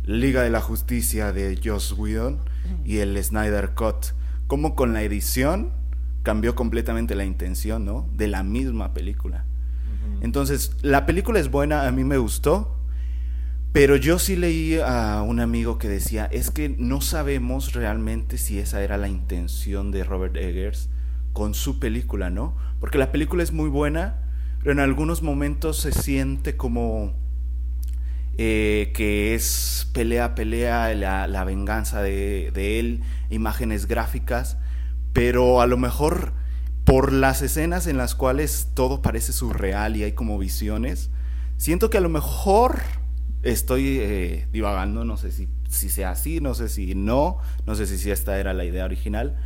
Liga 0.03 0.41
de 0.41 0.49
la 0.49 0.61
Justicia 0.61 1.31
de 1.33 1.59
Joss 1.63 1.91
Whedon 1.91 2.39
y 2.83 2.97
el 2.97 3.21
Snyder 3.23 3.71
Cut. 3.75 4.07
Como 4.47 4.75
con 4.75 4.93
la 4.93 5.03
edición 5.03 5.73
cambió 6.23 6.55
completamente 6.55 7.13
la 7.15 7.25
intención, 7.25 7.85
¿no? 7.85 8.09
De 8.13 8.27
la 8.27 8.43
misma 8.43 8.93
película. 8.93 9.45
Entonces, 10.21 10.71
la 10.81 11.05
película 11.05 11.39
es 11.39 11.51
buena, 11.51 11.87
a 11.87 11.91
mí 11.91 12.03
me 12.03 12.17
gustó, 12.17 12.76
pero 13.77 13.95
yo 13.95 14.17
sí 14.17 14.35
leí 14.35 14.79
a 14.79 15.21
un 15.21 15.39
amigo 15.39 15.77
que 15.77 15.87
decía, 15.87 16.25
es 16.31 16.49
que 16.49 16.67
no 16.67 16.99
sabemos 16.99 17.73
realmente 17.73 18.39
si 18.39 18.57
esa 18.57 18.81
era 18.81 18.97
la 18.97 19.07
intención 19.07 19.91
de 19.91 20.03
Robert 20.03 20.35
Eggers 20.35 20.89
con 21.31 21.53
su 21.53 21.77
película, 21.77 22.31
¿no? 22.31 22.57
Porque 22.79 22.97
la 22.97 23.11
película 23.11 23.43
es 23.43 23.51
muy 23.51 23.69
buena, 23.69 24.15
pero 24.57 24.71
en 24.71 24.79
algunos 24.79 25.21
momentos 25.21 25.77
se 25.77 25.91
siente 25.91 26.57
como 26.57 27.13
eh, 28.39 28.93
que 28.95 29.35
es 29.35 29.87
pelea, 29.93 30.33
pelea, 30.33 30.95
la, 30.95 31.43
venganza 31.43 32.01
de, 32.01 32.49
de, 32.55 32.79
él, 32.79 33.03
imágenes 33.29 33.85
gráficas, 33.85 34.57
pero 35.13 35.61
a 35.61 35.67
lo 35.67 35.77
mejor 35.77 36.33
por 36.83 37.13
las 37.13 37.43
escenas 37.43 37.85
en 37.85 37.97
las 37.97 38.15
cuales 38.15 38.71
todo 38.73 39.03
parece 39.03 39.33
surreal 39.33 39.95
y 39.97 40.03
hay 40.03 40.13
como 40.13 40.39
visiones, 40.39 41.11
siento 41.57 41.91
que 41.91 41.99
a 41.99 42.01
lo 42.01 42.09
mejor 42.09 42.79
estoy 43.43 43.99
eh, 43.99 44.47
divagando, 44.51 45.05
no 45.05 45.17
sé 45.17 45.31
si, 45.31 45.47
si 45.69 45.89
sea 45.89 46.11
así, 46.11 46.39
no 46.41 46.53
sé 46.53 46.69
si 46.69 46.95
no, 46.95 47.39
no 47.65 47.75
sé 47.75 47.85
si, 47.85 48.11
esta 48.11 48.39
era 48.39 48.53
la 48.53 48.65
idea 48.65 48.85
original. 48.85 49.37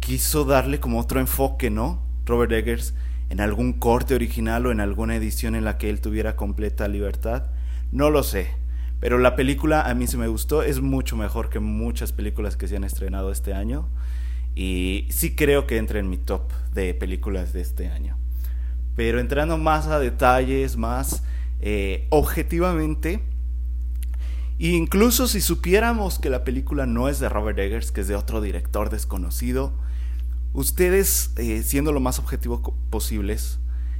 Quiso 0.00 0.44
darle 0.44 0.80
como 0.80 1.00
otro 1.00 1.20
enfoque, 1.20 1.70
¿no? 1.70 2.02
Robert 2.24 2.52
Eggers 2.52 2.94
en 3.30 3.40
algún 3.40 3.74
corte 3.74 4.14
original 4.14 4.66
o 4.66 4.72
en 4.72 4.80
alguna 4.80 5.16
edición 5.16 5.54
en 5.54 5.64
la 5.64 5.78
que 5.78 5.90
él 5.90 6.00
tuviera 6.00 6.36
completa 6.36 6.88
libertad. 6.88 7.50
No 7.92 8.10
lo 8.10 8.22
sé, 8.22 8.48
pero 9.00 9.18
la 9.18 9.36
película 9.36 9.82
a 9.82 9.94
mí 9.94 10.06
se 10.06 10.16
me 10.16 10.28
gustó, 10.28 10.62
es 10.62 10.80
mucho 10.80 11.16
mejor 11.16 11.50
que 11.50 11.60
muchas 11.60 12.12
películas 12.12 12.56
que 12.56 12.68
se 12.68 12.76
han 12.76 12.84
estrenado 12.84 13.30
este 13.30 13.54
año 13.54 13.88
y 14.54 15.06
sí 15.10 15.36
creo 15.36 15.66
que 15.66 15.76
entra 15.76 16.00
en 16.00 16.10
mi 16.10 16.16
top 16.16 16.52
de 16.72 16.92
películas 16.94 17.52
de 17.52 17.60
este 17.60 17.88
año. 17.88 18.16
Pero 18.96 19.20
entrando 19.20 19.56
más 19.56 19.86
a 19.86 20.00
detalles, 20.00 20.76
más 20.76 21.22
eh, 21.60 22.06
objetivamente, 22.10 23.22
incluso 24.58 25.26
si 25.28 25.40
supiéramos 25.40 26.18
que 26.18 26.30
la 26.30 26.44
película 26.44 26.86
no 26.86 27.08
es 27.08 27.18
de 27.20 27.28
Robert 27.28 27.58
Eggers, 27.58 27.92
que 27.92 28.02
es 28.02 28.08
de 28.08 28.14
otro 28.14 28.40
director 28.40 28.90
desconocido, 28.90 29.72
ustedes, 30.52 31.32
eh, 31.36 31.62
siendo 31.62 31.92
lo 31.92 32.00
más 32.00 32.18
objetivo 32.18 32.62
posibles, 32.90 33.58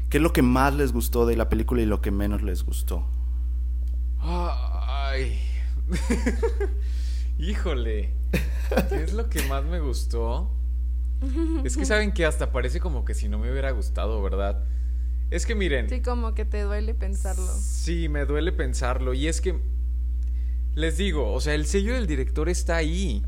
¿qué 0.09 0.19
es 0.19 0.23
lo 0.23 0.33
que 0.33 0.43
más 0.43 0.75
les 0.75 0.93
gustó 0.93 1.27
de 1.27 1.37
la 1.37 1.49
película 1.49 1.83
y 1.83 1.87
lo 1.87 2.01
que 2.01 2.11
menos 2.11 2.43
les 2.43 2.65
gustó? 2.65 3.07
Ay. 4.21 5.39
Híjole. 7.39 8.15
¿Qué 8.89 9.03
es 9.03 9.13
lo 9.13 9.29
que 9.31 9.43
más 9.45 9.65
me 9.65 9.81
gustó? 9.81 10.51
Es 11.65 11.77
que 11.77 11.85
saben 11.85 12.13
que 12.13 12.25
hasta 12.25 12.53
parece 12.53 12.81
como 12.81 13.05
que 13.05 13.15
si 13.15 13.29
no 13.29 13.39
me 13.39 13.51
hubiera 13.51 13.71
gustado, 13.71 14.23
¿verdad? 14.23 14.65
Es 15.31 15.45
que 15.45 15.55
miren. 15.55 15.89
Sí, 15.89 16.01
como 16.01 16.35
que 16.35 16.45
te 16.45 16.63
duele 16.63 16.95
pensarlo. 16.95 17.47
Sí, 17.61 18.09
me 18.09 18.25
duele 18.25 18.53
pensarlo. 18.53 19.15
Y 19.15 19.29
es 19.29 19.41
que. 19.41 19.61
Les 20.75 20.97
digo, 20.97 21.33
o 21.33 21.41
sea, 21.41 21.55
el 21.55 21.67
sello 21.67 21.95
del 21.95 22.07
director 22.07 22.49
está 22.49 22.77
ahí. 22.77 23.25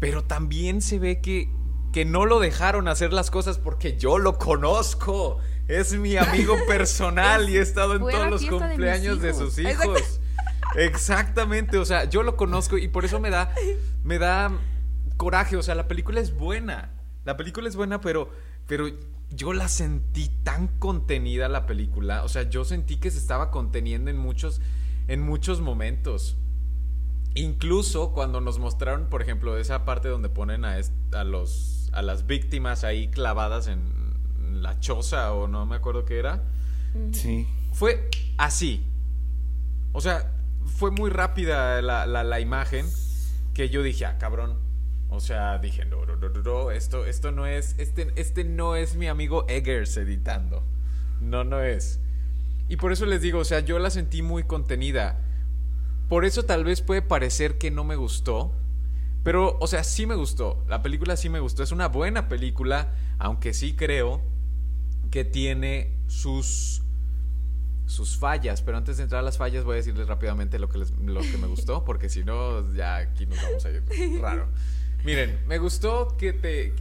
Pero 0.00 0.24
también 0.24 0.80
se 0.82 0.98
ve 0.98 1.20
que. 1.20 1.48
Que 1.92 2.04
no 2.04 2.24
lo 2.24 2.38
dejaron 2.38 2.86
hacer 2.86 3.12
las 3.12 3.30
cosas 3.30 3.58
porque 3.58 3.96
yo 3.96 4.18
lo 4.18 4.38
conozco. 4.38 5.38
Es 5.66 5.94
mi 5.94 6.16
amigo 6.16 6.56
personal 6.68 7.48
y 7.48 7.56
he 7.56 7.60
estado 7.60 7.94
en 7.96 8.00
todos 8.00 8.30
los 8.30 8.44
cumpleaños 8.44 9.20
de, 9.20 9.34
sus 9.34 9.58
hijos. 9.58 10.20
Exactamente, 10.76 11.78
o 11.78 11.84
sea, 11.84 12.04
yo 12.04 12.22
lo 12.22 12.36
conozco 12.36 12.78
y 12.78 12.86
por 12.86 13.04
eso 13.04 13.18
me 13.18 13.30
da. 13.30 13.52
Me 14.04 14.18
da 14.18 14.52
coraje. 15.16 15.56
O 15.56 15.62
sea, 15.62 15.74
la 15.74 15.88
película 15.88 16.20
es 16.20 16.36
buena. 16.36 16.92
La 17.24 17.36
película 17.36 17.68
es 17.68 17.76
buena, 17.76 18.00
pero. 18.00 18.30
Pero 18.66 18.88
yo 19.30 19.52
la 19.52 19.68
sentí 19.68 20.28
tan 20.42 20.68
contenida 20.68 21.48
la 21.48 21.66
película. 21.66 22.24
O 22.24 22.28
sea, 22.28 22.48
yo 22.48 22.64
sentí 22.64 22.96
que 22.96 23.10
se 23.10 23.18
estaba 23.18 23.50
conteniendo 23.50 24.10
en 24.10 24.18
muchos, 24.18 24.60
en 25.08 25.22
muchos 25.22 25.60
momentos. 25.60 26.36
Incluso 27.34 28.12
cuando 28.12 28.40
nos 28.40 28.58
mostraron, 28.58 29.06
por 29.06 29.22
ejemplo, 29.22 29.56
esa 29.56 29.84
parte 29.84 30.08
donde 30.08 30.28
ponen 30.28 30.64
a, 30.64 30.76
a, 31.12 31.24
los, 31.24 31.88
a 31.92 32.02
las 32.02 32.26
víctimas 32.26 32.82
ahí 32.82 33.08
clavadas 33.08 33.68
en 33.68 34.62
la 34.62 34.80
choza 34.80 35.32
o 35.32 35.46
no 35.46 35.64
me 35.64 35.76
acuerdo 35.76 36.04
qué 36.04 36.18
era. 36.18 36.42
Sí. 37.12 37.46
Fue 37.72 38.10
así. 38.36 38.84
O 39.92 40.00
sea, 40.00 40.32
fue 40.66 40.90
muy 40.90 41.10
rápida 41.10 41.80
la, 41.82 42.06
la, 42.06 42.24
la 42.24 42.40
imagen 42.40 42.86
que 43.54 43.68
yo 43.68 43.82
dije, 43.82 44.06
ah, 44.06 44.18
cabrón, 44.18 44.58
o 45.10 45.20
sea, 45.20 45.58
dije, 45.58 45.84
no, 45.84 46.06
no, 46.06 46.16
no, 46.16 46.28
no, 46.28 46.70
esto, 46.70 47.04
esto 47.04 47.32
no 47.32 47.46
es, 47.46 47.74
este, 47.78 48.12
este 48.16 48.44
no 48.44 48.76
es 48.76 48.94
mi 48.94 49.08
amigo 49.08 49.44
Eggers 49.48 49.96
editando. 49.96 50.64
No, 51.20 51.44
no 51.44 51.60
es. 51.60 52.00
Y 52.68 52.76
por 52.76 52.92
eso 52.92 53.06
les 53.06 53.20
digo, 53.20 53.40
o 53.40 53.44
sea, 53.44 53.60
yo 53.60 53.78
la 53.78 53.90
sentí 53.90 54.22
muy 54.22 54.44
contenida. 54.44 55.20
Por 56.08 56.24
eso 56.24 56.44
tal 56.44 56.64
vez 56.64 56.80
puede 56.80 57.02
parecer 57.02 57.58
que 57.58 57.70
no 57.70 57.82
me 57.82 57.96
gustó. 57.96 58.52
Pero, 59.24 59.58
o 59.60 59.66
sea, 59.66 59.84
sí 59.84 60.06
me 60.06 60.14
gustó. 60.14 60.64
La 60.68 60.80
película 60.80 61.16
sí 61.16 61.28
me 61.28 61.40
gustó. 61.40 61.62
Es 61.62 61.72
una 61.72 61.88
buena 61.88 62.28
película, 62.28 62.94
aunque 63.18 63.52
sí 63.52 63.74
creo 63.74 64.22
que 65.10 65.24
tiene 65.24 65.92
sus 66.06 66.82
sus 67.90 68.16
fallas, 68.16 68.62
pero 68.62 68.76
antes 68.76 68.98
de 68.98 69.02
entrar 69.02 69.18
a 69.18 69.22
las 69.22 69.36
fallas 69.36 69.64
voy 69.64 69.72
a 69.72 69.76
decirles 69.78 70.06
rápidamente 70.06 70.60
lo 70.60 70.68
que, 70.68 70.78
lo 70.78 71.20
que 71.20 71.38
me 71.38 71.48
gustó, 71.48 71.84
porque 71.84 72.08
si 72.08 72.22
no, 72.22 72.72
ya 72.72 72.98
aquí 72.98 73.26
nos 73.26 73.42
vamos 73.42 73.64
a 73.64 73.70
ir 73.70 73.82
raro. 74.22 74.48
Miren, 75.04 75.38
me 75.46 75.58
gustó 75.58 76.16
que 76.16 76.32
te. 76.32 76.74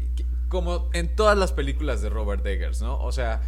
como 0.49 0.89
en 0.93 1.15
todas 1.15 1.38
las 1.38 1.53
películas 1.53 2.01
de 2.01 2.09
Robert 2.09 2.45
Eggers, 2.45 2.81
¿no? 2.81 3.01
O 3.01 3.11
sea, 3.11 3.41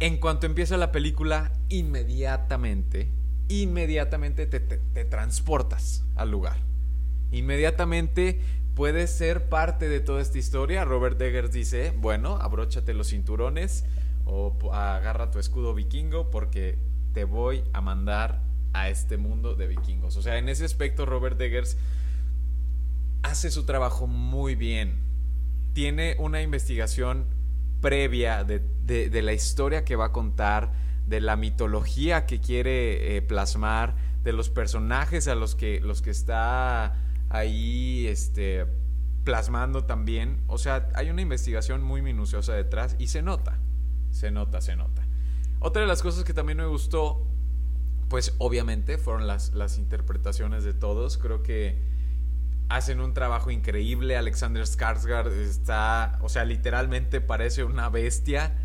en 0.00 0.18
cuanto 0.18 0.46
empieza 0.46 0.76
la 0.76 0.92
película, 0.92 1.52
inmediatamente, 1.68 3.10
inmediatamente 3.48 4.46
te, 4.46 4.60
te, 4.60 5.04
transportas 5.04 6.04
al 6.16 6.30
lugar. 6.30 6.56
Inmediatamente 7.30 8.40
puedes 8.74 9.10
ser 9.10 9.48
parte 9.48 9.88
de 9.88 10.00
toda 10.00 10.22
esta 10.22 10.38
historia. 10.38 10.84
Robert 10.84 11.20
Eggers 11.20 11.52
dice: 11.52 11.92
Bueno, 11.98 12.36
abróchate 12.36 12.94
los 12.94 13.10
cinturones 13.10 13.84
o 14.24 14.56
agarra 14.72 15.30
tu 15.30 15.38
escudo 15.38 15.74
vikingo 15.74 16.30
porque 16.30 16.78
te 17.12 17.24
voy 17.24 17.64
a 17.72 17.80
mandar 17.80 18.40
a 18.72 18.88
este 18.88 19.16
mundo 19.16 19.54
de 19.54 19.66
vikingos. 19.66 20.16
O 20.16 20.22
sea, 20.22 20.38
en 20.38 20.48
ese 20.48 20.64
aspecto, 20.64 21.06
Robert 21.06 21.40
Eggers 21.40 21.76
hace 23.22 23.50
su 23.50 23.64
trabajo 23.64 24.06
muy 24.06 24.54
bien. 24.54 25.00
Tiene 25.72 26.16
una 26.18 26.42
investigación 26.42 27.26
previa 27.80 28.44
de, 28.44 29.22
la 29.22 29.32
historia 29.32 29.84
que 29.84 29.96
va 29.96 30.06
a 30.06 30.12
contar, 30.12 30.72
de 31.06 31.20
la 31.20 31.36
mitología 31.36 32.26
que 32.26 32.40
quiere 32.40 33.16
eh, 33.16 33.22
plasmar, 33.22 33.96
de 34.22 34.32
los 34.32 34.50
personajes 34.50 35.26
a 35.28 35.34
los 35.34 35.56
que, 35.56 35.80
los 35.80 36.00
que 36.00 36.10
está 36.10 36.96
ahí 37.28 38.06
este, 38.06 38.66
plasmando 39.24 39.84
también. 39.84 40.42
O 40.46 40.58
sea, 40.58 40.88
hay 40.94 41.10
una 41.10 41.22
investigación 41.22 41.82
muy 41.82 42.02
minuciosa 42.02 42.54
detrás 42.54 42.94
y 42.98 43.08
se 43.08 43.22
nota, 43.22 43.58
se 44.10 44.30
nota, 44.30 44.60
se 44.60 44.76
nota. 44.76 45.06
Otra 45.58 45.82
de 45.82 45.88
las 45.88 46.02
cosas 46.02 46.24
que 46.24 46.34
también 46.34 46.58
me 46.58 46.66
gustó, 46.66 47.26
pues 48.08 48.34
obviamente 48.38 48.98
fueron 48.98 49.26
las, 49.26 49.54
las 49.54 49.78
interpretaciones 49.78 50.64
de 50.64 50.74
todos. 50.74 51.18
Creo 51.18 51.42
que 51.42 51.91
hacen 52.74 53.00
un 53.00 53.14
trabajo 53.14 53.50
increíble. 53.50 54.16
Alexander 54.16 54.64
Skarsgård 54.64 55.32
está, 55.32 56.18
o 56.22 56.28
sea, 56.28 56.44
literalmente 56.44 57.20
parece 57.20 57.64
una 57.64 57.88
bestia. 57.88 58.56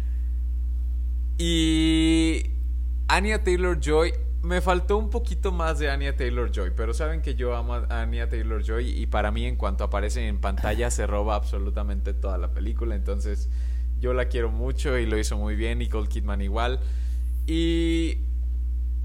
Y 1.37 2.43
Anya 3.07 3.43
Taylor 3.43 3.79
Joy, 3.79 4.13
me 4.41 4.61
faltó 4.61 4.97
un 4.97 5.09
poquito 5.09 5.51
más 5.51 5.79
de 5.79 5.89
Anya 5.89 6.15
Taylor 6.15 6.51
Joy, 6.51 6.71
pero 6.75 6.93
saben 6.93 7.21
que 7.21 7.35
yo 7.35 7.55
amo 7.55 7.75
a 7.75 8.01
Anya 8.01 8.29
Taylor 8.29 8.63
Joy 8.63 8.89
y 8.89 9.07
para 9.07 9.31
mí 9.31 9.45
en 9.45 9.55
cuanto 9.55 9.83
aparece 9.83 10.27
en 10.27 10.39
pantalla 10.39 10.89
se 10.89 11.05
roba 11.05 11.35
absolutamente 11.35 12.13
toda 12.13 12.37
la 12.37 12.51
película, 12.51 12.95
entonces 12.95 13.49
yo 13.99 14.13
la 14.13 14.25
quiero 14.25 14.51
mucho 14.51 14.97
y 14.97 15.05
lo 15.05 15.17
hizo 15.17 15.37
muy 15.37 15.55
bien, 15.55 15.79
Nicole 15.79 16.07
Kidman 16.07 16.41
igual. 16.41 16.79
Y 17.45 18.19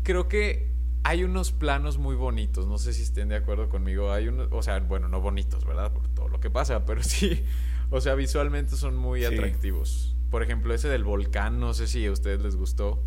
creo 0.02 0.28
que 0.28 0.72
hay 1.04 1.25
unos 1.25 1.52
planos 1.52 1.99
muy 1.99 2.14
bonitos, 2.14 2.66
no 2.66 2.78
sé 2.78 2.92
si 2.92 3.02
estén 3.02 3.28
de 3.28 3.37
acuerdo 3.37 3.68
conmigo, 3.68 4.12
hay 4.12 4.28
unos, 4.28 4.49
o 4.52 4.62
sea, 4.62 4.78
bueno, 4.80 5.09
no 5.09 5.21
bonitos, 5.21 5.64
¿verdad? 5.64 5.92
Por 5.92 6.06
todo 6.09 6.28
lo 6.28 6.40
que 6.40 6.50
pasa, 6.50 6.85
pero 6.87 7.02
sí, 7.02 7.44
o 7.90 8.00
sea, 8.00 8.14
visualmente 8.14 8.76
son 8.76 8.97
muy 8.97 9.25
atractivos. 9.25 10.14
Por 10.30 10.42
ejemplo, 10.42 10.73
ese 10.73 10.88
del 10.88 11.04
volcán, 11.04 11.61
no 11.61 11.75
sé 11.75 11.87
si 11.87 12.06
a 12.06 12.12
ustedes 12.12 12.40
les 12.40 12.56
gustó. 12.56 13.02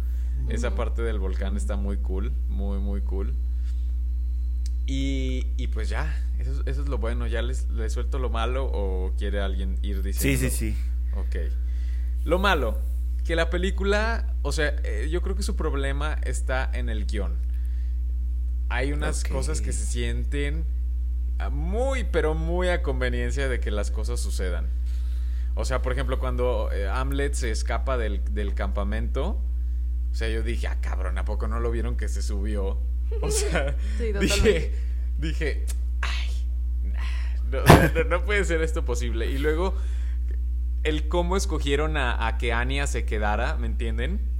Esa 0.49 0.75
parte 0.75 1.01
del 1.01 1.17
volcán 1.17 1.57
está 1.57 1.75
muy 1.75 1.97
cool, 1.97 2.31
muy, 2.49 2.77
muy 2.77 3.01
cool. 3.01 3.33
Y, 4.85 5.47
y 5.57 5.67
pues 5.67 5.89
ya, 5.89 6.15
eso, 6.37 6.61
eso, 6.67 6.83
es 6.83 6.87
lo 6.87 6.99
bueno. 6.99 7.25
¿Ya 7.25 7.41
les, 7.41 7.67
les, 7.69 7.93
suelto 7.93 8.19
lo 8.19 8.29
malo 8.29 8.69
o 8.71 9.13
quiere 9.17 9.39
alguien 9.39 9.79
ir 9.81 10.03
diciendo? 10.03 10.39
Sí, 10.39 10.49
sí, 10.51 10.73
sí. 10.73 10.77
Ok. 11.17 11.51
Lo 12.25 12.37
malo, 12.37 12.77
que 13.23 13.35
la 13.35 13.49
película, 13.49 14.35
o 14.43 14.51
sea, 14.51 14.75
eh, 14.83 15.07
yo 15.09 15.23
creo 15.23 15.35
que 15.35 15.41
su 15.41 15.55
problema 15.55 16.13
está 16.25 16.69
en 16.71 16.89
el 16.89 17.07
guion 17.07 17.39
hay 18.69 18.93
unas 18.93 19.23
cosas 19.23 19.61
que 19.61 19.71
se 19.71 19.85
sienten 19.85 20.65
muy, 21.51 22.03
pero 22.05 22.33
muy 22.33 22.69
a 22.69 22.81
conveniencia 22.81 23.47
de 23.47 23.59
que 23.59 23.71
las 23.71 23.91
cosas 23.91 24.19
sucedan. 24.19 24.69
O 25.55 25.65
sea, 25.65 25.81
por 25.81 25.93
ejemplo, 25.93 26.19
cuando 26.19 26.69
eh, 26.71 26.87
Hamlet 26.87 27.33
se 27.33 27.51
escapa 27.51 27.97
del, 27.97 28.21
campamento, 28.55 29.39
o 30.11 30.15
sea, 30.15 30.29
yo 30.29 30.43
dije, 30.43 30.67
ah, 30.67 30.77
cabrón, 30.81 31.17
¿a 31.17 31.25
poco 31.25 31.47
no 31.47 31.59
lo 31.59 31.71
vieron 31.71 31.97
que 31.97 32.09
se 32.09 32.21
subió? 32.21 32.79
O 33.21 33.31
sea, 33.31 33.75
dije, 34.19 34.73
dije, 35.17 35.65
ay, 36.01 36.29
no, 38.09 38.25
puede 38.25 38.43
ser 38.43 38.61
esto 38.61 38.83
posible. 38.83 39.29
Y 39.29 39.37
luego, 39.37 39.75
el 40.83 41.07
cómo 41.07 41.37
escogieron 41.37 41.95
a, 41.95 42.27
a 42.27 42.37
que 42.37 42.51
Anya 42.51 42.87
se 42.87 43.05
quedara, 43.05 43.55
¿me 43.55 43.67
entienden? 43.67 44.34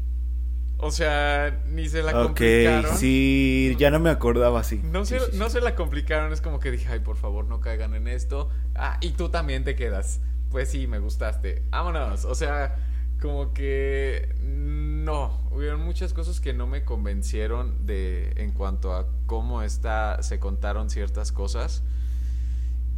O 0.78 0.92
sea, 0.92 1.62
ni 1.68 1.88
se 1.88 2.04
la 2.04 2.12
complicaron. 2.12 2.86
Ok, 2.86 2.98
sí, 2.98 3.76
ya 3.80 3.90
no 3.92 4.00
me 4.00 4.10
acordaba 4.10 4.60
así. 4.60 4.82
No, 4.84 5.06
se, 5.06 5.20
no 5.34 5.50
se 5.50 5.62
la 5.62 5.74
complicaron, 5.76 6.34
es 6.34 6.42
como 6.42 6.60
que 6.60 6.70
dije, 6.70 6.88
ay, 6.92 7.00
por 7.00 7.16
favor, 7.18 7.46
no 7.46 7.62
caigan 7.62 7.96
en 7.96 8.08
esto. 8.08 8.50
Ah, 8.76 8.98
y 9.02 9.12
tú 9.12 9.30
también 9.30 9.64
te 9.64 9.76
quedas. 9.76 10.20
Pues 10.52 10.70
sí, 10.70 10.88
me 10.88 11.00
gustaste. 11.00 11.64
Vámonos. 11.70 12.26
O 12.26 12.36
sea, 12.36 12.76
como 13.22 13.54
que 13.54 14.36
no, 14.42 15.42
hubieron 15.52 15.82
muchas 15.82 16.14
cosas 16.14 16.40
que 16.40 16.54
no 16.54 16.68
me 16.68 16.84
convencieron 16.84 17.86
de 17.86 18.34
en 18.36 18.52
cuanto 18.52 18.94
a 18.94 19.08
cómo 19.26 19.62
está 19.62 20.22
se 20.24 20.40
contaron 20.40 20.90
ciertas 20.90 21.32
cosas. 21.32 21.84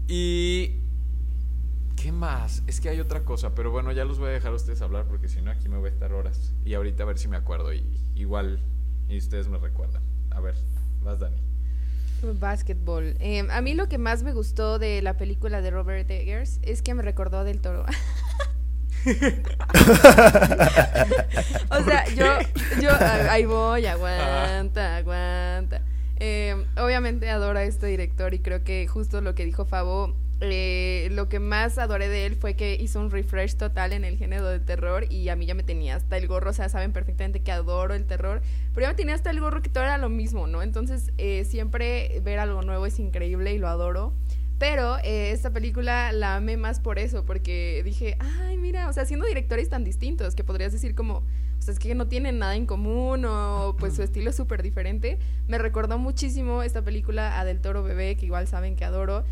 Y 0.07 0.81
¿Qué 1.97 2.11
más? 2.11 2.63
Es 2.67 2.79
que 2.79 2.89
hay 2.89 2.99
otra 2.99 3.25
cosa, 3.25 3.55
pero 3.55 3.71
bueno, 3.71 3.91
ya 3.91 4.05
los 4.05 4.19
voy 4.19 4.29
a 4.29 4.31
dejar 4.31 4.51
a 4.51 4.55
ustedes 4.55 4.81
hablar 4.83 5.05
porque 5.07 5.27
si 5.27 5.41
no 5.41 5.49
aquí 5.49 5.67
me 5.67 5.77
voy 5.77 5.89
a 5.89 5.91
estar 5.91 6.13
horas. 6.13 6.53
Y 6.63 6.75
ahorita 6.75 7.01
a 7.01 7.07
ver 7.07 7.17
si 7.17 7.27
me 7.27 7.37
acuerdo 7.37 7.73
y 7.73 7.83
igual 8.13 8.61
y 9.09 9.17
ustedes 9.17 9.47
me 9.47 9.57
recuerdan. 9.57 10.03
A 10.29 10.39
ver, 10.39 10.53
vas 11.01 11.19
Dani. 11.19 11.41
Basketball. 12.39 13.15
Eh, 13.19 13.47
a 13.49 13.61
mí 13.61 13.73
lo 13.73 13.89
que 13.89 13.97
más 13.97 14.21
me 14.21 14.31
gustó 14.33 14.77
de 14.77 15.01
la 15.01 15.17
película 15.17 15.61
de 15.61 15.71
Robert 15.71 16.09
Eggers 16.09 16.59
es 16.61 16.83
que 16.83 16.93
me 16.93 17.01
recordó 17.01 17.43
del 17.43 17.61
toro. 17.61 17.83
o 21.69 21.83
sea, 21.83 22.05
yo, 22.13 22.25
yo, 22.79 22.89
ahí 23.29 23.45
voy, 23.45 23.87
aguanta, 23.87 24.97
aguanta. 24.97 25.81
Eh, 26.19 26.63
obviamente 26.77 27.29
adoro 27.29 27.57
a 27.57 27.63
este 27.63 27.87
director 27.87 28.35
y 28.35 28.39
creo 28.39 28.63
que 28.63 28.87
justo 28.87 29.21
lo 29.21 29.33
que 29.33 29.45
dijo 29.45 29.65
Fabo 29.65 30.15
eh, 30.39 31.09
lo 31.11 31.29
que 31.29 31.39
más 31.39 31.77
adoré 31.77 32.09
de 32.09 32.25
él 32.27 32.35
fue 32.35 32.55
que 32.55 32.75
hizo 32.79 32.99
un 32.99 33.09
refresh 33.09 33.55
total 33.55 33.91
en 33.93 34.05
el 34.05 34.17
género 34.17 34.45
de 34.47 34.59
terror 34.59 35.11
y 35.11 35.29
a 35.29 35.35
mí 35.35 35.45
ya 35.47 35.55
me 35.55 35.63
tenía 35.63 35.95
hasta 35.95 36.17
el 36.17 36.27
gorro, 36.27 36.51
o 36.51 36.53
sea, 36.53 36.69
saben 36.69 36.91
perfectamente 36.91 37.41
que 37.41 37.51
adoro 37.51 37.95
el 37.95 38.05
terror, 38.05 38.41
pero 38.73 38.85
ya 38.85 38.89
me 38.89 38.95
tenía 38.95 39.15
hasta 39.15 39.31
el 39.31 39.39
gorro 39.39 39.61
que 39.61 39.69
todo 39.69 39.83
era 39.83 39.97
lo 39.97 40.09
mismo, 40.09 40.45
¿no? 40.45 40.61
Entonces, 40.61 41.11
eh, 41.17 41.43
siempre 41.45 42.21
ver 42.23 42.37
algo 42.39 42.61
nuevo 42.61 42.85
es 42.85 42.99
increíble 42.99 43.53
y 43.53 43.57
lo 43.57 43.67
adoro. 43.67 44.13
Pero 44.59 44.97
eh, 45.03 45.31
esta 45.31 45.51
película 45.51 46.11
la 46.11 46.35
amé 46.35 46.57
más 46.57 46.79
por 46.79 46.97
eso, 46.97 47.25
porque 47.25 47.81
dije, 47.83 48.17
ay, 48.19 48.57
mira, 48.57 48.89
o 48.89 48.93
sea, 48.93 49.05
siendo 49.05 49.27
directores 49.27 49.69
tan 49.69 49.83
distintos, 49.83 50.33
que 50.33 50.43
podrías 50.43 50.71
decir 50.71 50.95
como, 50.95 51.17
o 51.17 51.61
sea, 51.61 51.73
es 51.73 51.79
que 51.79 51.93
no 51.93 52.07
tienen 52.07 52.39
nada 52.39 52.55
en 52.55 52.65
común 52.65 53.25
o 53.25 53.75
pues 53.77 53.95
su 53.95 54.01
estilo 54.01 54.31
es 54.31 54.35
súper 54.35 54.63
diferente, 54.63 55.19
me 55.47 55.59
recordó 55.59 55.99
muchísimo 55.99 56.63
esta 56.63 56.81
película 56.81 57.39
a 57.39 57.45
Del 57.45 57.61
Toro 57.61 57.83
Bebé, 57.83 58.15
que 58.15 58.25
igual 58.25 58.47
saben 58.47 58.75
que 58.75 58.83
adoro, 58.83 59.25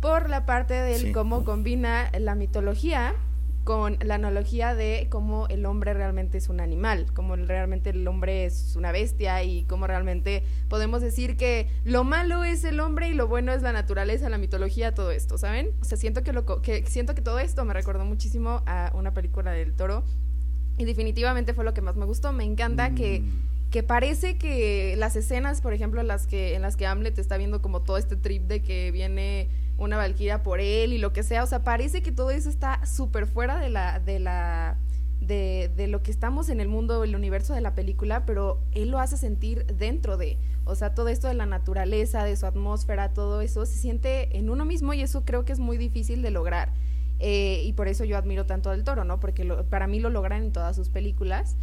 por 0.00 0.28
la 0.28 0.46
parte 0.46 0.74
del 0.74 1.12
cómo 1.12 1.44
combina 1.44 2.10
la 2.18 2.34
mitología 2.34 3.14
con 3.64 3.96
la 4.02 4.16
analogía 4.16 4.74
de 4.74 5.08
cómo 5.10 5.48
el 5.48 5.64
hombre 5.64 5.94
realmente 5.94 6.36
es 6.36 6.50
un 6.50 6.60
animal, 6.60 7.06
cómo 7.14 7.34
realmente 7.34 7.90
el 7.90 8.06
hombre 8.06 8.44
es 8.44 8.76
una 8.76 8.92
bestia 8.92 9.42
y 9.42 9.64
cómo 9.64 9.86
realmente 9.86 10.44
podemos 10.68 11.00
decir 11.00 11.36
que 11.38 11.68
lo 11.84 12.04
malo 12.04 12.44
es 12.44 12.62
el 12.64 12.78
hombre 12.78 13.08
y 13.08 13.14
lo 13.14 13.26
bueno 13.26 13.52
es 13.52 13.62
la 13.62 13.72
naturaleza, 13.72 14.28
la 14.28 14.36
mitología, 14.36 14.94
todo 14.94 15.10
esto, 15.10 15.38
¿saben? 15.38 15.70
O 15.80 15.84
sea, 15.84 15.96
siento 15.96 16.22
que, 16.22 16.34
lo, 16.34 16.44
que, 16.60 16.84
siento 16.86 17.14
que 17.14 17.22
todo 17.22 17.38
esto 17.38 17.64
me 17.64 17.72
recordó 17.72 18.04
muchísimo 18.04 18.62
a 18.66 18.92
una 18.94 19.14
película 19.14 19.50
del 19.52 19.74
toro 19.74 20.04
y 20.76 20.84
definitivamente 20.84 21.54
fue 21.54 21.64
lo 21.64 21.72
que 21.72 21.80
más 21.80 21.96
me 21.96 22.04
gustó. 22.04 22.32
Me 22.32 22.44
encanta 22.44 22.94
que 22.94 23.20
mm. 23.20 23.70
que 23.70 23.82
parece 23.82 24.36
que 24.36 24.94
las 24.98 25.16
escenas, 25.16 25.62
por 25.62 25.72
ejemplo, 25.72 26.02
las 26.02 26.26
que 26.26 26.54
en 26.54 26.62
las 26.62 26.76
que 26.76 26.86
Hamlet 26.86 27.18
está 27.18 27.38
viendo 27.38 27.62
como 27.62 27.80
todo 27.80 27.96
este 27.96 28.16
trip 28.16 28.42
de 28.42 28.62
que 28.62 28.90
viene 28.90 29.48
una 29.76 29.96
valquiria 29.96 30.42
por 30.42 30.60
él 30.60 30.92
y 30.92 30.98
lo 30.98 31.12
que 31.12 31.22
sea. 31.22 31.42
O 31.42 31.46
sea, 31.46 31.64
parece 31.64 32.02
que 32.02 32.12
todo 32.12 32.30
eso 32.30 32.48
está 32.48 32.84
súper 32.86 33.26
fuera 33.26 33.58
de 33.58 33.70
la, 33.70 34.00
de 34.00 34.18
la, 34.18 34.78
de, 35.20 35.70
de, 35.74 35.88
lo 35.88 36.02
que 36.02 36.10
estamos 36.10 36.48
en 36.48 36.60
el 36.60 36.68
mundo, 36.68 37.04
el 37.04 37.16
universo 37.16 37.54
de 37.54 37.60
la 37.60 37.74
película, 37.74 38.24
pero 38.26 38.60
él 38.72 38.90
lo 38.90 38.98
hace 38.98 39.16
sentir 39.16 39.66
dentro 39.66 40.16
de, 40.16 40.38
o 40.64 40.74
sea, 40.74 40.94
todo 40.94 41.08
esto 41.08 41.28
de 41.28 41.34
la 41.34 41.46
naturaleza, 41.46 42.24
de 42.24 42.36
su 42.36 42.46
atmósfera, 42.46 43.12
todo 43.12 43.40
eso 43.40 43.66
se 43.66 43.76
siente 43.76 44.36
en 44.36 44.50
uno 44.50 44.64
mismo 44.64 44.92
y 44.94 45.02
eso 45.02 45.24
creo 45.24 45.44
que 45.44 45.52
es 45.52 45.58
muy 45.58 45.76
difícil 45.76 46.22
de 46.22 46.30
lograr. 46.30 46.72
Eh, 47.20 47.62
y 47.64 47.72
por 47.74 47.88
eso 47.88 48.04
yo 48.04 48.16
admiro 48.16 48.44
tanto 48.46 48.70
al 48.70 48.84
toro, 48.84 49.04
¿no? 49.04 49.20
Porque 49.20 49.44
para 49.70 49.86
mí 49.86 50.00
lo 50.00 50.10
logran 50.10 50.42
en 50.42 50.52
todas 50.52 50.76
sus 50.76 50.88
películas. 50.88 51.56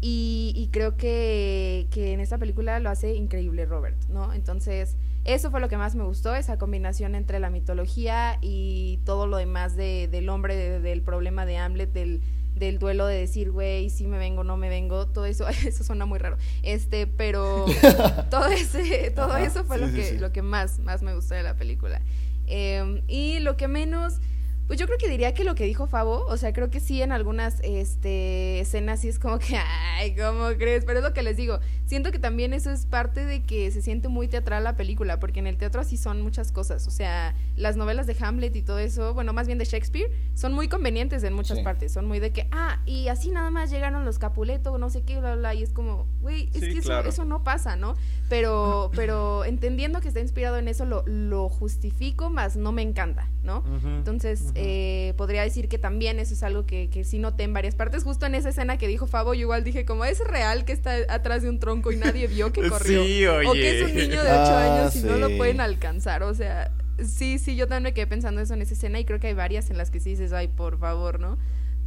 Y, 0.00 0.52
y 0.56 0.68
creo 0.68 0.96
que, 0.96 1.86
que 1.90 2.12
en 2.12 2.20
esta 2.20 2.36
película 2.36 2.78
lo 2.78 2.90
hace 2.90 3.14
increíble 3.14 3.64
Robert, 3.64 3.96
¿no? 4.08 4.32
Entonces, 4.34 4.96
eso 5.24 5.50
fue 5.50 5.60
lo 5.60 5.68
que 5.68 5.76
más 5.76 5.94
me 5.94 6.04
gustó, 6.04 6.34
esa 6.34 6.58
combinación 6.58 7.14
entre 7.14 7.40
la 7.40 7.50
mitología 7.50 8.38
y 8.42 9.00
todo 9.04 9.26
lo 9.26 9.38
demás 9.38 9.74
de, 9.74 10.08
del 10.08 10.28
hombre, 10.28 10.80
del 10.80 11.02
problema 11.02 11.46
de 11.46 11.56
Hamlet, 11.56 11.92
del, 11.92 12.20
del 12.54 12.78
duelo 12.78 13.06
de 13.06 13.18
decir, 13.18 13.50
güey, 13.50 13.90
si 13.90 14.06
me 14.06 14.18
vengo, 14.18 14.44
no 14.44 14.56
me 14.56 14.68
vengo, 14.68 15.06
todo 15.06 15.26
eso, 15.26 15.48
eso 15.66 15.84
suena 15.84 16.06
muy 16.06 16.18
raro. 16.18 16.36
Este, 16.62 17.06
pero 17.06 17.64
todo 18.30 18.48
ese, 18.48 19.10
todo 19.12 19.36
eso 19.36 19.64
fue 19.64 19.78
lo 19.78 19.92
que, 19.92 20.18
lo 20.18 20.32
que 20.32 20.42
más, 20.42 20.78
más 20.78 21.02
me 21.02 21.14
gustó 21.14 21.34
de 21.34 21.42
la 21.42 21.56
película. 21.56 22.00
Em, 22.46 23.02
y 23.08 23.38
lo 23.40 23.56
que 23.56 23.68
menos, 23.68 24.20
pues 24.66 24.78
yo 24.78 24.86
creo 24.86 24.98
que 24.98 25.08
diría 25.08 25.34
que 25.34 25.44
lo 25.44 25.54
que 25.54 25.64
dijo 25.64 25.86
Fabo, 25.86 26.24
o 26.26 26.36
sea, 26.36 26.52
creo 26.52 26.70
que 26.70 26.80
sí 26.80 27.02
en 27.02 27.12
algunas 27.12 27.60
este, 27.62 28.60
escenas 28.60 29.00
sí 29.00 29.08
es 29.08 29.18
como 29.18 29.38
que, 29.38 29.56
ay, 29.56 30.16
¿cómo 30.16 30.48
crees? 30.56 30.84
Pero 30.84 31.00
es 31.00 31.04
lo 31.04 31.12
que 31.12 31.22
les 31.22 31.36
digo, 31.36 31.60
siento 31.84 32.10
que 32.10 32.18
también 32.18 32.54
eso 32.54 32.70
es 32.70 32.86
parte 32.86 33.26
de 33.26 33.42
que 33.42 33.70
se 33.70 33.82
siente 33.82 34.08
muy 34.08 34.26
teatral 34.26 34.64
la 34.64 34.76
película, 34.76 35.20
porque 35.20 35.40
en 35.40 35.46
el 35.46 35.58
teatro 35.58 35.82
así 35.82 35.96
son 35.98 36.22
muchas 36.22 36.50
cosas, 36.50 36.86
o 36.86 36.90
sea, 36.90 37.34
las 37.56 37.76
novelas 37.76 38.06
de 38.06 38.16
Hamlet 38.18 38.56
y 38.56 38.62
todo 38.62 38.78
eso, 38.78 39.12
bueno, 39.12 39.32
más 39.32 39.46
bien 39.46 39.58
de 39.58 39.66
Shakespeare, 39.66 40.10
son 40.34 40.54
muy 40.54 40.68
convenientes 40.68 41.22
en 41.24 41.34
muchas 41.34 41.60
partes, 41.60 41.92
son 41.92 42.06
muy 42.06 42.18
de 42.18 42.32
que, 42.32 42.48
ah, 42.50 42.80
y 42.86 43.08
así 43.08 43.30
nada 43.30 43.50
más 43.50 43.70
llegaron 43.70 44.04
los 44.04 44.18
Capuleto, 44.18 44.78
no 44.78 44.88
sé 44.88 45.02
qué, 45.02 45.20
bla, 45.20 45.36
bla, 45.36 45.54
y 45.54 45.62
es 45.62 45.72
como, 45.72 46.06
güey, 46.22 46.48
es 46.54 46.60
que 46.60 46.78
eso, 46.78 46.98
eso, 47.00 47.24
no 47.26 47.44
pasa, 47.44 47.76
¿no? 47.76 47.96
Pero, 48.30 48.90
pero 48.94 49.44
entendiendo 49.44 50.00
que 50.00 50.08
está 50.08 50.20
inspirado 50.20 50.56
en 50.56 50.68
eso, 50.68 50.86
lo, 50.86 51.04
lo 51.06 51.48
justifico, 51.50 52.30
más 52.30 52.56
no 52.56 52.72
me 52.72 52.82
encanta, 52.82 53.28
¿no? 53.42 53.62
Entonces, 53.84 54.53
eh, 54.56 55.14
podría 55.16 55.42
decir 55.42 55.68
que 55.68 55.78
también 55.78 56.20
eso 56.20 56.34
es 56.34 56.42
algo 56.44 56.64
que, 56.64 56.88
que 56.88 57.02
sí 57.02 57.18
noté 57.18 57.42
en 57.42 57.52
varias 57.52 57.74
partes. 57.74 58.04
Justo 58.04 58.26
en 58.26 58.34
esa 58.34 58.50
escena 58.50 58.78
que 58.78 58.86
dijo 58.86 59.06
Fabo, 59.06 59.34
yo 59.34 59.42
igual 59.42 59.64
dije, 59.64 59.84
como 59.84 60.04
es 60.04 60.20
real 60.20 60.64
que 60.64 60.72
está 60.72 60.94
atrás 61.08 61.42
de 61.42 61.48
un 61.48 61.58
tronco 61.58 61.90
y 61.90 61.96
nadie 61.96 62.28
vio 62.28 62.52
que 62.52 62.62
corrió. 62.68 63.02
O 63.48 63.52
que 63.52 63.80
es 63.80 63.90
un 63.90 63.96
niño 63.96 64.22
de 64.22 64.30
8 64.30 64.32
ah, 64.32 64.80
años 64.82 64.96
y 64.96 65.02
no 65.02 65.16
lo 65.16 65.36
pueden 65.36 65.60
alcanzar. 65.60 66.22
O 66.22 66.34
sea, 66.34 66.70
sí, 67.04 67.38
sí, 67.38 67.56
yo 67.56 67.66
también 67.66 67.82
me 67.84 67.94
quedé 67.94 68.06
pensando 68.06 68.40
eso 68.40 68.54
en 68.54 68.62
esa 68.62 68.74
escena 68.74 69.00
y 69.00 69.04
creo 69.04 69.18
que 69.18 69.28
hay 69.28 69.34
varias 69.34 69.70
en 69.70 69.78
las 69.78 69.90
que 69.90 69.98
sí 69.98 70.10
dices, 70.10 70.32
ay, 70.32 70.48
por 70.48 70.78
favor, 70.78 71.18
¿no? 71.18 71.36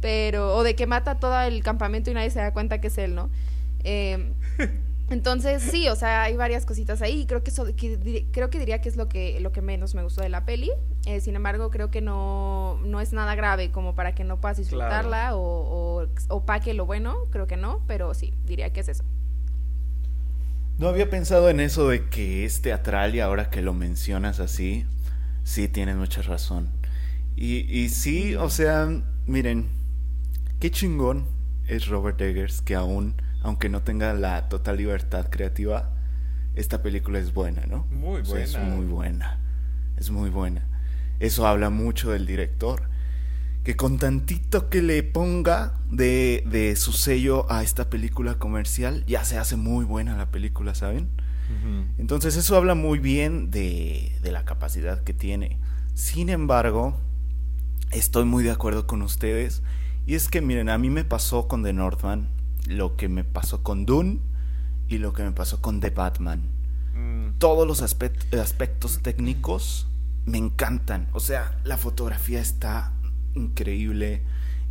Pero, 0.00 0.54
o 0.54 0.62
de 0.62 0.76
que 0.76 0.86
mata 0.86 1.18
todo 1.18 1.40
el 1.40 1.62
campamento 1.62 2.10
y 2.10 2.14
nadie 2.14 2.30
se 2.30 2.38
da 2.38 2.52
cuenta 2.52 2.80
que 2.80 2.88
es 2.88 2.98
él, 2.98 3.14
¿no? 3.14 3.30
Eh, 3.82 4.32
entonces, 5.10 5.62
sí, 5.62 5.88
o 5.88 5.96
sea, 5.96 6.22
hay 6.22 6.36
varias 6.36 6.66
cositas 6.66 7.00
ahí. 7.00 7.24
Creo 7.26 7.42
que, 7.42 7.50
eso, 7.50 7.66
creo 8.30 8.50
que 8.50 8.58
diría 8.58 8.80
que 8.80 8.88
es 8.88 8.96
lo 8.96 9.08
que, 9.08 9.40
lo 9.40 9.52
que 9.52 9.62
menos 9.62 9.94
me 9.94 10.02
gustó 10.02 10.20
de 10.20 10.28
la 10.28 10.44
peli. 10.44 10.70
Eh, 11.06 11.20
sin 11.20 11.34
embargo, 11.34 11.70
creo 11.70 11.90
que 11.90 12.00
no, 12.02 12.78
no 12.84 13.00
es 13.00 13.12
nada 13.12 13.34
grave 13.34 13.70
como 13.70 13.94
para 13.94 14.14
que 14.14 14.24
no 14.24 14.40
puedas 14.40 14.58
disfrutarla 14.58 15.34
o, 15.34 16.02
o 16.02 16.06
opaque 16.28 16.74
lo 16.74 16.84
bueno. 16.84 17.26
Creo 17.30 17.46
que 17.46 17.56
no, 17.56 17.82
pero 17.86 18.12
sí, 18.12 18.34
diría 18.44 18.70
que 18.72 18.80
es 18.80 18.88
eso. 18.88 19.04
No 20.76 20.88
había 20.88 21.08
pensado 21.08 21.48
en 21.48 21.60
eso 21.60 21.88
de 21.88 22.08
que 22.08 22.44
es 22.44 22.60
teatral 22.60 23.14
y 23.14 23.20
ahora 23.20 23.50
que 23.50 23.62
lo 23.62 23.72
mencionas 23.72 24.40
así, 24.40 24.84
sí 25.42 25.68
tienes 25.68 25.96
mucha 25.96 26.20
razón. 26.20 26.70
Y, 27.34 27.60
y 27.60 27.88
sí, 27.88 28.36
o 28.36 28.50
sea, 28.50 28.88
miren, 29.26 29.70
qué 30.60 30.70
chingón 30.70 31.26
es 31.66 31.88
Robert 31.88 32.20
Eggers 32.20 32.60
que 32.60 32.74
aún 32.74 33.14
aunque 33.48 33.68
no 33.68 33.82
tenga 33.82 34.14
la 34.14 34.48
total 34.48 34.76
libertad 34.76 35.28
creativa, 35.30 35.90
esta 36.54 36.82
película 36.82 37.18
es 37.18 37.32
buena, 37.32 37.66
¿no? 37.66 37.86
Muy 37.90 38.22
buena. 38.22 38.44
es 38.44 38.58
muy 38.58 38.86
buena. 38.86 39.38
Es 39.96 40.10
muy 40.10 40.30
buena. 40.30 40.66
Eso 41.20 41.46
habla 41.46 41.70
mucho 41.70 42.10
del 42.10 42.26
director. 42.26 42.82
Que 43.64 43.76
con 43.76 43.98
tantito 43.98 44.70
que 44.70 44.82
le 44.82 45.02
ponga 45.02 45.74
de, 45.90 46.44
de 46.46 46.76
su 46.76 46.92
sello 46.92 47.50
a 47.50 47.62
esta 47.62 47.90
película 47.90 48.34
comercial, 48.38 49.04
ya 49.06 49.24
se 49.24 49.38
hace 49.38 49.56
muy 49.56 49.84
buena 49.84 50.16
la 50.16 50.30
película, 50.30 50.74
¿saben? 50.74 51.08
Entonces 51.96 52.36
eso 52.36 52.56
habla 52.56 52.74
muy 52.74 52.98
bien 52.98 53.50
de, 53.50 54.14
de 54.22 54.32
la 54.32 54.44
capacidad 54.44 55.02
que 55.02 55.14
tiene. 55.14 55.58
Sin 55.94 56.28
embargo, 56.28 57.00
estoy 57.90 58.26
muy 58.26 58.44
de 58.44 58.50
acuerdo 58.50 58.86
con 58.86 59.00
ustedes. 59.00 59.62
Y 60.06 60.14
es 60.14 60.28
que 60.28 60.42
miren, 60.42 60.68
a 60.68 60.76
mí 60.76 60.90
me 60.90 61.04
pasó 61.04 61.48
con 61.48 61.62
The 61.62 61.72
Northman 61.72 62.28
lo 62.68 62.96
que 62.96 63.08
me 63.08 63.24
pasó 63.24 63.62
con 63.62 63.86
Dune 63.86 64.20
y 64.88 64.98
lo 64.98 65.12
que 65.12 65.22
me 65.24 65.32
pasó 65.32 65.60
con 65.60 65.80
The 65.80 65.90
Batman. 65.90 66.42
mm. 66.94 67.38
todos 67.38 67.66
los 67.66 67.82
aspectos 67.82 69.00
técnicos 69.02 69.88
me 70.26 70.38
encantan. 70.38 71.08
O 71.12 71.20
sea, 71.20 71.58
la 71.64 71.76
fotografía 71.76 72.40
está 72.40 72.92
increíble, 73.34 74.22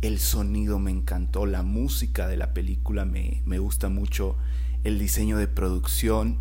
el 0.02 0.18
sonido 0.18 0.78
me 0.78 0.90
encantó, 0.90 1.46
la 1.46 1.62
música 1.62 2.28
de 2.28 2.36
la 2.36 2.54
película 2.54 3.04
me, 3.04 3.42
gusta 3.58 3.88
mucho, 3.88 4.36
el 4.84 4.98
diseño 4.98 5.36
de 5.36 5.48
producción, 5.48 6.38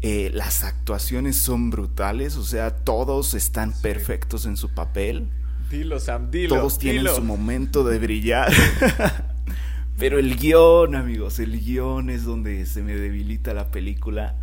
eh, 0.00 0.30
las 0.32 0.64
actuaciones 0.64 1.36
son 1.36 1.70
brutales, 1.70 2.36
o 2.36 2.44
sea, 2.44 2.76
todos 2.76 3.34
están 3.34 3.72
perfectos 3.72 4.46
en 4.46 4.56
su 4.56 4.70
papel. 4.70 5.28
Dilo, 5.70 5.98
Sam, 5.98 6.30
dilo. 6.30 6.56
Todos 6.56 6.78
tienen 6.78 7.06
su 7.14 7.22
momento 7.22 7.84
de 7.84 7.98
brillar. 7.98 8.52
Pero 9.96 10.18
el 10.18 10.36
guion, 10.36 10.96
amigos, 10.96 11.38
el 11.38 11.60
guion 11.60 12.10
es 12.10 12.24
donde 12.24 12.66
se 12.66 12.82
me 12.82 12.96
debilita 12.96 13.54
la 13.54 13.70
película. 13.70 14.34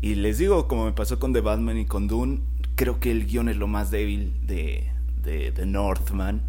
Y 0.00 0.14
les 0.14 0.38
digo, 0.38 0.68
como 0.68 0.84
me 0.84 0.92
pasó 0.92 1.18
con 1.18 1.32
The 1.32 1.40
Batman 1.40 1.78
y 1.78 1.84
con 1.84 2.06
Dune, 2.06 2.40
creo 2.76 3.00
que 3.00 3.10
el 3.10 3.26
guion 3.26 3.48
es 3.48 3.56
lo 3.56 3.66
más 3.66 3.90
débil 3.90 4.34
de, 4.46 4.92
de, 5.24 5.66
Northman. 5.66 6.42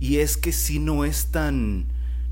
Y 0.00 0.18
es 0.18 0.36
que 0.36 0.52
si 0.52 0.78
no 0.78 1.06
es 1.06 1.30
tan, 1.30 1.86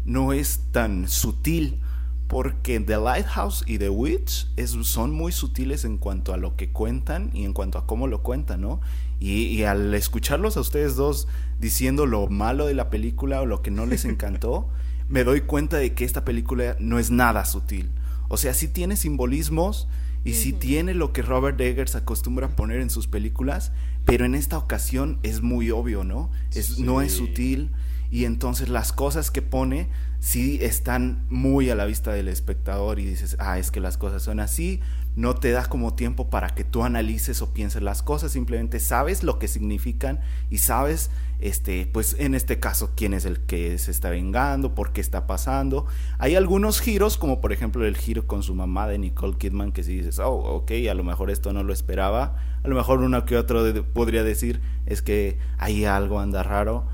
no 0.05 0.35
es 0.35 0.61
tan 0.73 1.09
sutil. 1.09 1.81
Porque 2.29 2.81
The 2.81 2.99
Lighthouse 2.99 3.63
y 3.69 3.79
The 3.79 3.89
Witch 3.89 4.49
son 4.83 5.13
muy 5.13 5.31
sutiles 5.31 5.85
en 5.85 5.97
cuanto 5.97 6.35
a 6.35 6.37
lo 6.37 6.57
que 6.57 6.71
cuentan 6.71 7.31
y 7.33 7.45
en 7.45 7.53
cuanto 7.53 7.79
a 7.79 7.87
cómo 7.87 8.09
lo 8.09 8.25
cuentan, 8.25 8.63
¿no? 8.63 8.81
Y, 9.21 9.45
y, 9.45 9.63
al 9.63 9.95
escucharlos 9.95 10.57
a 10.57 10.61
ustedes 10.61 10.97
dos 10.97 11.29
diciendo 11.61 12.05
lo 12.05 12.27
malo 12.27 12.67
de 12.67 12.75
la 12.75 12.91
película 12.91 13.41
o 13.41 13.47
lo 13.47 13.63
que 13.63 13.71
no 13.71 13.87
les 13.87 14.05
encantó, 14.05 14.69
me 15.09 15.25
doy 15.25 15.43
cuenta 15.43 15.77
de 15.77 15.95
que 15.95 16.05
esta 16.05 16.25
película 16.25 16.77
no 16.79 16.99
es 16.99 17.11
nada 17.11 17.45
sutil. 17.45 17.91
O 18.29 18.37
sea, 18.37 18.55
sí 18.55 18.69
tiene 18.69 18.97
simbolismos 18.97 19.89
y 20.25 20.35
sí 20.35 20.53
tiene 20.53 20.95
lo 20.95 21.13
que 21.13 21.23
Robert 21.23 21.61
Eggers 21.61 21.95
acostumbra 21.95 22.49
a 22.49 22.57
poner 22.57 22.81
en 22.81 22.91
sus 22.91 23.07
películas, 23.07 23.71
pero 24.05 24.25
en 24.25 24.35
esta 24.35 24.59
ocasión 24.59 25.21
es 25.23 25.41
muy 25.41 25.71
obvio, 25.71 26.03
¿no? 26.03 26.31
Es, 26.53 26.81
No 26.81 27.01
es 27.01 27.13
sutil 27.13 27.71
y 28.11 28.25
entonces 28.25 28.69
las 28.69 28.93
cosas 28.93 29.31
que 29.31 29.43
pone 29.43 29.89
sí 30.19 30.59
están 30.61 31.27
muy 31.31 31.71
a 31.71 31.77
la 31.77 31.85
vista 31.85 32.13
del 32.13 32.27
espectador 32.27 32.99
y 32.99 33.05
dices, 33.05 33.37
ah, 33.39 33.59
es 33.59 33.71
que 33.71 33.81
las 33.81 33.99
cosas 33.99 34.23
son 34.23 34.41
así, 34.41 34.81
no 35.17 35.35
te 35.35 35.51
da 35.51 35.67
como 35.67 35.95
tiempo 35.95 36.31
para 36.31 36.51
que 36.51 36.63
tú 36.63 36.85
analices 36.85 37.43
o 37.43 37.53
pienses 37.53 37.83
las 37.83 38.03
cosas, 38.03 38.33
simplemente 38.33 38.79
sabes 38.79 39.23
lo 39.23 39.39
que 39.39 39.49
significan 39.49 40.21
y 40.51 40.59
sabes, 40.59 41.11
este, 41.41 41.89
pues 41.93 42.15
en 42.19 42.35
este 42.35 42.61
caso, 42.61 42.93
quién 42.95 43.15
es 43.15 43.25
el 43.25 43.41
que 43.41 43.79
se 43.79 43.91
está 43.91 44.11
vengando, 44.11 44.75
por 44.75 44.93
qué 44.93 45.01
está 45.01 45.27
pasando. 45.27 45.87
Hay 46.19 46.37
algunos 46.37 46.81
giros, 46.81 47.17
como 47.17 47.41
por 47.41 47.53
ejemplo 47.53 47.85
el 47.85 47.97
giro 47.97 48.27
con 48.27 48.43
su 48.43 48.55
mamá 48.55 48.87
de 48.87 48.99
Nicole 48.99 49.37
Kidman, 49.37 49.73
que 49.73 49.83
si 49.83 49.97
dices, 49.97 50.19
oh, 50.19 50.35
ok, 50.35 50.71
a 50.91 50.95
lo 50.95 51.03
mejor 51.03 51.31
esto 51.31 51.53
no 51.53 51.65
lo 51.65 51.73
esperaba, 51.73 52.37
a 52.63 52.69
lo 52.69 52.77
mejor 52.77 53.01
uno 53.01 53.25
que 53.25 53.37
otro 53.37 53.65
podría 53.93 54.23
decir 54.23 54.61
es 54.87 55.03
que 55.03 55.39
ahí 55.59 55.85
algo 55.85 56.21
anda 56.21 56.43
raro, 56.43 56.87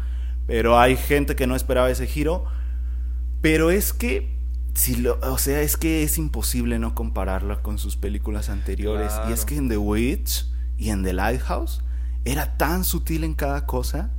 pero 0.46 0.78
hay 0.78 0.96
gente 0.96 1.36
que 1.36 1.46
no 1.46 1.56
esperaba 1.56 1.90
ese 1.90 2.06
giro 2.06 2.46
pero 3.42 3.72
es 3.72 3.92
que, 3.92 4.30
si 4.74 4.96
lo, 4.96 5.18
o 5.22 5.38
sea, 5.38 5.60
es 5.60 5.76
que 5.76 6.02
es 6.02 6.18
imposible 6.18 6.78
no 6.78 6.94
compararla 6.94 7.60
con 7.62 7.78
sus 7.78 7.96
películas 7.96 8.48
anteriores. 8.48 9.12
Y 9.28 9.32
es 9.32 9.44
que 9.44 9.56
en 9.56 9.68
The 9.68 9.76
Witch 9.76 10.46
y 10.78 10.90
en 10.90 11.02
The 11.02 11.12
Lighthouse 11.12 11.82
era 12.24 12.56
tan 12.56 12.84
sutil 12.84 13.24
en 13.24 13.34
cada 13.34 13.66
cosa. 13.66 14.10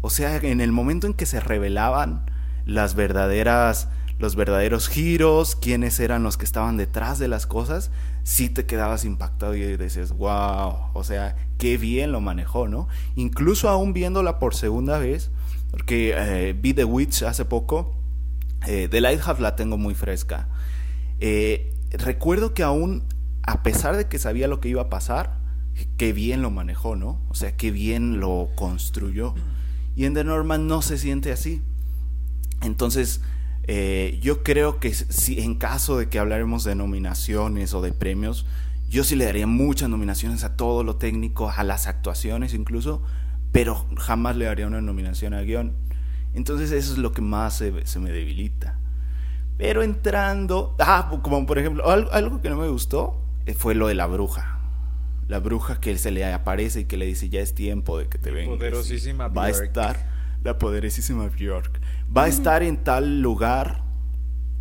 O 0.00 0.10
sea, 0.10 0.36
en 0.36 0.60
el 0.60 0.72
momento 0.72 1.06
en 1.06 1.14
que 1.14 1.26
se 1.26 1.38
revelaban 1.38 2.24
las 2.66 2.94
verdaderas, 2.96 3.88
los 4.18 4.34
verdaderos 4.34 4.88
giros, 4.88 5.54
quiénes 5.54 6.00
eran 6.00 6.24
los 6.24 6.36
que 6.36 6.44
estaban 6.44 6.76
detrás 6.76 7.20
de 7.20 7.28
las 7.28 7.46
cosas, 7.46 7.92
sí 8.24 8.48
te 8.48 8.66
quedabas 8.66 9.04
impactado 9.04 9.54
y 9.54 9.76
dices, 9.76 10.12
wow, 10.12 10.90
o 10.92 11.04
sea, 11.04 11.36
qué 11.58 11.78
bien 11.78 12.10
lo 12.10 12.20
manejó, 12.20 12.66
¿no? 12.66 12.88
Incluso 13.14 13.68
aún 13.68 13.92
viéndola 13.92 14.40
por 14.40 14.56
segunda 14.56 14.98
vez, 14.98 15.30
porque 15.70 16.14
eh, 16.16 16.56
vi 16.60 16.74
The 16.74 16.84
Witch 16.84 17.22
hace 17.22 17.44
poco 17.44 18.01
eh, 18.66 18.88
The 18.90 19.00
Lighthouse 19.00 19.40
la 19.40 19.56
tengo 19.56 19.76
muy 19.76 19.94
fresca. 19.94 20.48
Eh, 21.20 21.74
recuerdo 21.90 22.54
que 22.54 22.62
aún, 22.62 23.04
a 23.42 23.62
pesar 23.62 23.96
de 23.96 24.08
que 24.08 24.18
sabía 24.18 24.48
lo 24.48 24.60
que 24.60 24.68
iba 24.68 24.82
a 24.82 24.90
pasar, 24.90 25.38
qué 25.96 26.12
bien 26.12 26.42
lo 26.42 26.50
manejó, 26.50 26.96
¿no? 26.96 27.20
O 27.28 27.34
sea, 27.34 27.56
qué 27.56 27.70
bien 27.70 28.20
lo 28.20 28.50
construyó. 28.54 29.34
Y 29.94 30.04
en 30.04 30.14
The 30.14 30.24
Norman 30.24 30.66
no 30.66 30.82
se 30.82 30.98
siente 30.98 31.32
así. 31.32 31.62
Entonces, 32.62 33.20
eh, 33.64 34.18
yo 34.22 34.42
creo 34.42 34.80
que 34.80 34.92
si 34.94 35.40
en 35.40 35.54
caso 35.54 35.96
de 35.98 36.08
que 36.08 36.18
hablaremos 36.18 36.64
de 36.64 36.74
nominaciones 36.74 37.74
o 37.74 37.82
de 37.82 37.92
premios, 37.92 38.46
yo 38.88 39.04
sí 39.04 39.16
le 39.16 39.24
daría 39.24 39.46
muchas 39.46 39.88
nominaciones 39.88 40.44
a 40.44 40.56
todo 40.56 40.84
lo 40.84 40.96
técnico, 40.96 41.50
a 41.50 41.64
las 41.64 41.86
actuaciones 41.86 42.54
incluso, 42.54 43.02
pero 43.52 43.86
jamás 43.96 44.36
le 44.36 44.46
daría 44.46 44.66
una 44.66 44.80
nominación 44.80 45.34
al 45.34 45.46
guion. 45.46 45.74
Entonces 46.34 46.72
eso 46.72 46.92
es 46.92 46.98
lo 46.98 47.12
que 47.12 47.22
más 47.22 47.54
se, 47.54 47.98
me 48.00 48.10
debilita. 48.10 48.78
Pero 49.58 49.82
entrando, 49.82 50.74
ah, 50.78 51.10
como 51.22 51.46
por 51.46 51.58
ejemplo, 51.58 51.88
algo, 51.88 52.40
que 52.40 52.50
no 52.50 52.56
me 52.56 52.68
gustó 52.68 53.22
eh, 53.46 53.54
fue 53.54 53.74
lo 53.74 53.88
de 53.88 53.94
la 53.94 54.06
bruja. 54.06 54.60
La 55.28 55.38
bruja 55.38 55.80
que 55.80 55.96
se 55.98 56.10
le 56.10 56.24
aparece 56.24 56.80
y 56.80 56.84
que 56.86 56.96
le 56.96 57.06
dice, 57.06 57.28
ya 57.28 57.40
es 57.40 57.54
tiempo 57.54 57.98
de 57.98 58.08
que 58.08 58.18
te 58.18 58.30
vengas. 58.30 58.56
Poderosísima 58.56 59.28
Va 59.28 59.44
a 59.44 59.50
estar, 59.50 59.96
la 60.42 60.58
poderosísima 60.58 61.28
Bjork. 61.28 61.80
Va 62.14 62.24
a 62.24 62.28
estar 62.28 62.62
en 62.62 62.82
tal 62.82 63.20
lugar 63.20 63.82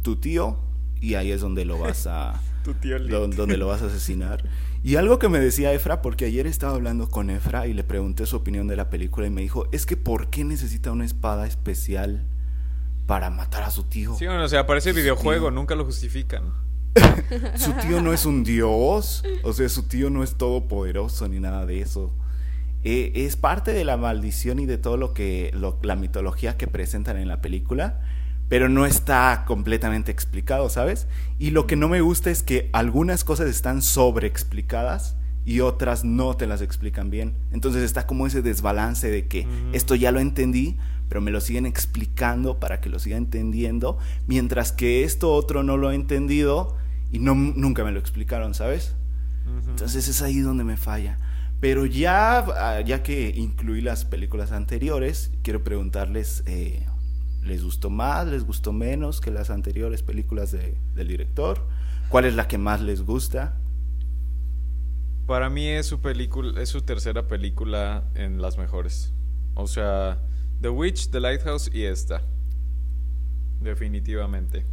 tu 0.02 0.18
tío 0.18 0.60
y 1.00 1.16
ahí 1.16 1.32
es 1.32 1.42
donde 1.42 1.66
lo 1.66 1.80
vas 1.80 2.08
a... 2.08 2.40
tu 2.64 2.74
tío 2.74 3.00
donde 3.00 3.58
lo 3.58 3.68
vas 3.68 3.82
a 3.82 3.88
asesinar. 3.88 4.44
Y 4.84 4.96
algo 4.96 5.20
que 5.20 5.30
me 5.30 5.40
decía 5.40 5.74
Efra, 5.74 6.02
porque 6.02 6.26
ayer 6.26 6.48
estaba 6.48 6.74
hablando 6.74 7.10
con 7.10 7.30
Efra 7.30 7.68
y 7.68 7.74
le 7.74 7.84
pregunté 7.84 8.26
su 8.26 8.36
opinión 8.36 8.68
de 8.68 8.76
la 8.76 8.90
película 8.90 9.28
y 9.28 9.30
me 9.30 9.42
dijo, 9.42 9.68
es 9.72 9.86
que 9.86 9.96
¿por 9.96 10.30
qué 10.30 10.44
necesita 10.44 10.92
una 10.92 11.06
espada 11.06 11.46
especial 11.46 12.26
para 13.06 13.30
matar 13.30 13.64
a 13.64 13.72
su 13.72 13.84
tío? 13.84 14.16
Sí, 14.18 14.26
bueno, 14.26 14.44
o 14.44 14.48
sea, 14.48 14.66
parece 14.66 14.94
videojuego, 14.94 15.52
nunca 15.52 15.76
lo 15.76 15.86
justifican. 15.86 16.54
su 17.56 17.72
tío 17.74 18.02
no 18.02 18.12
es 18.12 18.26
un 18.26 18.44
dios, 18.44 19.24
o 19.44 19.54
sea, 19.54 19.70
su 19.70 19.84
tío 19.84 20.10
no 20.10 20.24
es 20.24 20.36
todopoderoso 20.36 21.28
ni 21.28 21.40
nada 21.40 21.66
de 21.66 21.82
eso. 21.82 22.14
Eh, 22.84 23.12
es 23.14 23.36
parte 23.36 23.74
de 23.74 23.86
la 23.86 23.98
maldición 23.98 24.60
y 24.60 24.66
de 24.66 24.80
todo 24.80 24.98
lo 24.98 25.14
que, 25.14 25.54
la 25.84 25.96
mitología 25.96 26.58
que 26.58 26.68
presentan 26.68 27.18
en 27.18 27.28
la 27.28 27.40
película 27.40 28.02
pero 28.52 28.68
no 28.68 28.86
está 28.86 29.46
completamente 29.48 30.12
explicado, 30.12 30.68
¿sabes? 30.68 31.08
Y 31.40 31.52
lo 31.52 31.68
que 31.68 31.78
no 31.78 31.88
me 31.88 32.02
gusta 32.02 32.32
es 32.32 32.44
que 32.44 32.70
algunas 32.74 33.24
cosas 33.24 33.48
están 33.48 33.82
sobreexplicadas 33.82 35.16
y 35.46 35.62
otras 35.62 36.04
no 36.04 36.36
te 36.36 36.48
las 36.48 36.62
explican 36.62 37.10
bien. 37.10 37.38
Entonces 37.54 37.82
está 37.82 38.06
como 38.06 38.28
ese 38.28 38.42
desbalance 38.42 39.10
de 39.10 39.26
que 39.30 39.48
esto 39.72 39.96
ya 39.96 40.12
lo 40.12 40.20
entendí, 40.20 40.76
pero 41.08 41.22
me 41.22 41.32
lo 41.32 41.40
siguen 41.40 41.66
explicando 41.66 42.60
para 42.60 42.82
que 42.82 42.90
lo 42.90 43.00
siga 43.00 43.16
entendiendo, 43.16 43.98
mientras 44.28 44.74
que 44.74 45.06
esto 45.06 45.32
otro 45.32 45.64
no 45.64 45.78
lo 45.78 45.90
he 45.90 45.96
entendido 45.96 46.76
y 47.10 47.20
no, 47.20 47.36
nunca 47.36 47.86
me 47.86 47.94
lo 47.94 48.02
explicaron, 48.02 48.54
¿sabes? 48.54 48.96
Entonces 49.70 50.10
es 50.10 50.22
ahí 50.22 50.42
donde 50.42 50.66
me 50.66 50.76
falla. 50.76 51.20
Pero 51.62 51.86
ya, 51.86 52.40
ah, 52.40 52.82
ya 52.82 53.02
que 53.02 53.30
incluí 53.34 53.80
las 53.80 54.04
películas 54.04 54.52
anteriores, 54.52 55.32
quiero 55.42 55.64
preguntarles 55.64 56.44
eh, 56.48 56.86
¿Les 57.42 57.64
gustó 57.64 57.90
más, 57.90 58.28
les 58.28 58.44
gustó 58.46 58.72
menos 58.72 59.20
que 59.20 59.32
las 59.32 59.50
anteriores 59.50 60.04
películas 60.04 60.52
de, 60.52 60.78
del 60.94 61.08
director? 61.08 61.68
¿Cuál 62.10 62.26
es 62.26 62.36
la 62.36 62.48
que 62.48 62.58
más 62.58 62.82
les 62.82 63.02
gusta? 63.02 63.58
Para 65.26 65.50
mí 65.50 65.68
es 65.68 65.86
su 65.86 66.02
película, 66.02 66.62
es 66.62 66.70
su 66.70 66.82
tercera 66.82 67.28
película 67.28 68.04
en 68.16 68.42
las 68.42 68.58
mejores. 68.58 69.14
O 69.56 69.68
sea, 69.68 70.22
The 70.62 70.70
Witch, 70.70 71.10
The 71.10 71.20
Lighthouse 71.20 71.70
y 71.74 71.86
esta. 71.86 72.22
Definitivamente. 73.60 74.66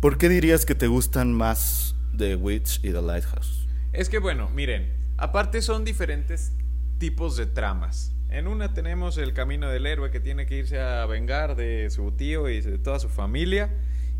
¿Por 0.00 0.16
qué 0.16 0.28
dirías 0.28 0.64
que 0.64 0.74
te 0.74 0.86
gustan 0.86 1.34
más 1.34 1.94
The 2.16 2.36
Witch 2.36 2.78
y 2.82 2.92
The 2.92 3.02
Lighthouse? 3.02 3.68
Es 3.92 4.08
que 4.08 4.18
bueno, 4.18 4.48
miren, 4.50 4.90
aparte 5.18 5.60
son 5.60 5.84
diferentes 5.84 6.52
tipos 6.98 7.36
de 7.36 7.46
tramas. 7.46 8.14
En 8.30 8.46
una 8.46 8.72
tenemos 8.74 9.18
el 9.18 9.32
camino 9.32 9.68
del 9.68 9.86
héroe 9.86 10.10
que 10.10 10.20
tiene 10.20 10.46
que 10.46 10.56
irse 10.56 10.80
a 10.80 11.04
vengar 11.06 11.56
de 11.56 11.90
su 11.90 12.12
tío 12.12 12.48
y 12.48 12.60
de 12.60 12.78
toda 12.78 13.00
su 13.00 13.08
familia. 13.08 13.70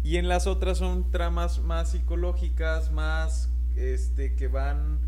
Y 0.02 0.16
en 0.16 0.28
las 0.28 0.46
otras 0.46 0.78
son 0.78 1.10
tramas 1.10 1.60
más 1.60 1.92
psicológicas, 1.92 2.90
más 2.90 3.50
este 3.76 4.34
que 4.34 4.48
van 4.48 4.98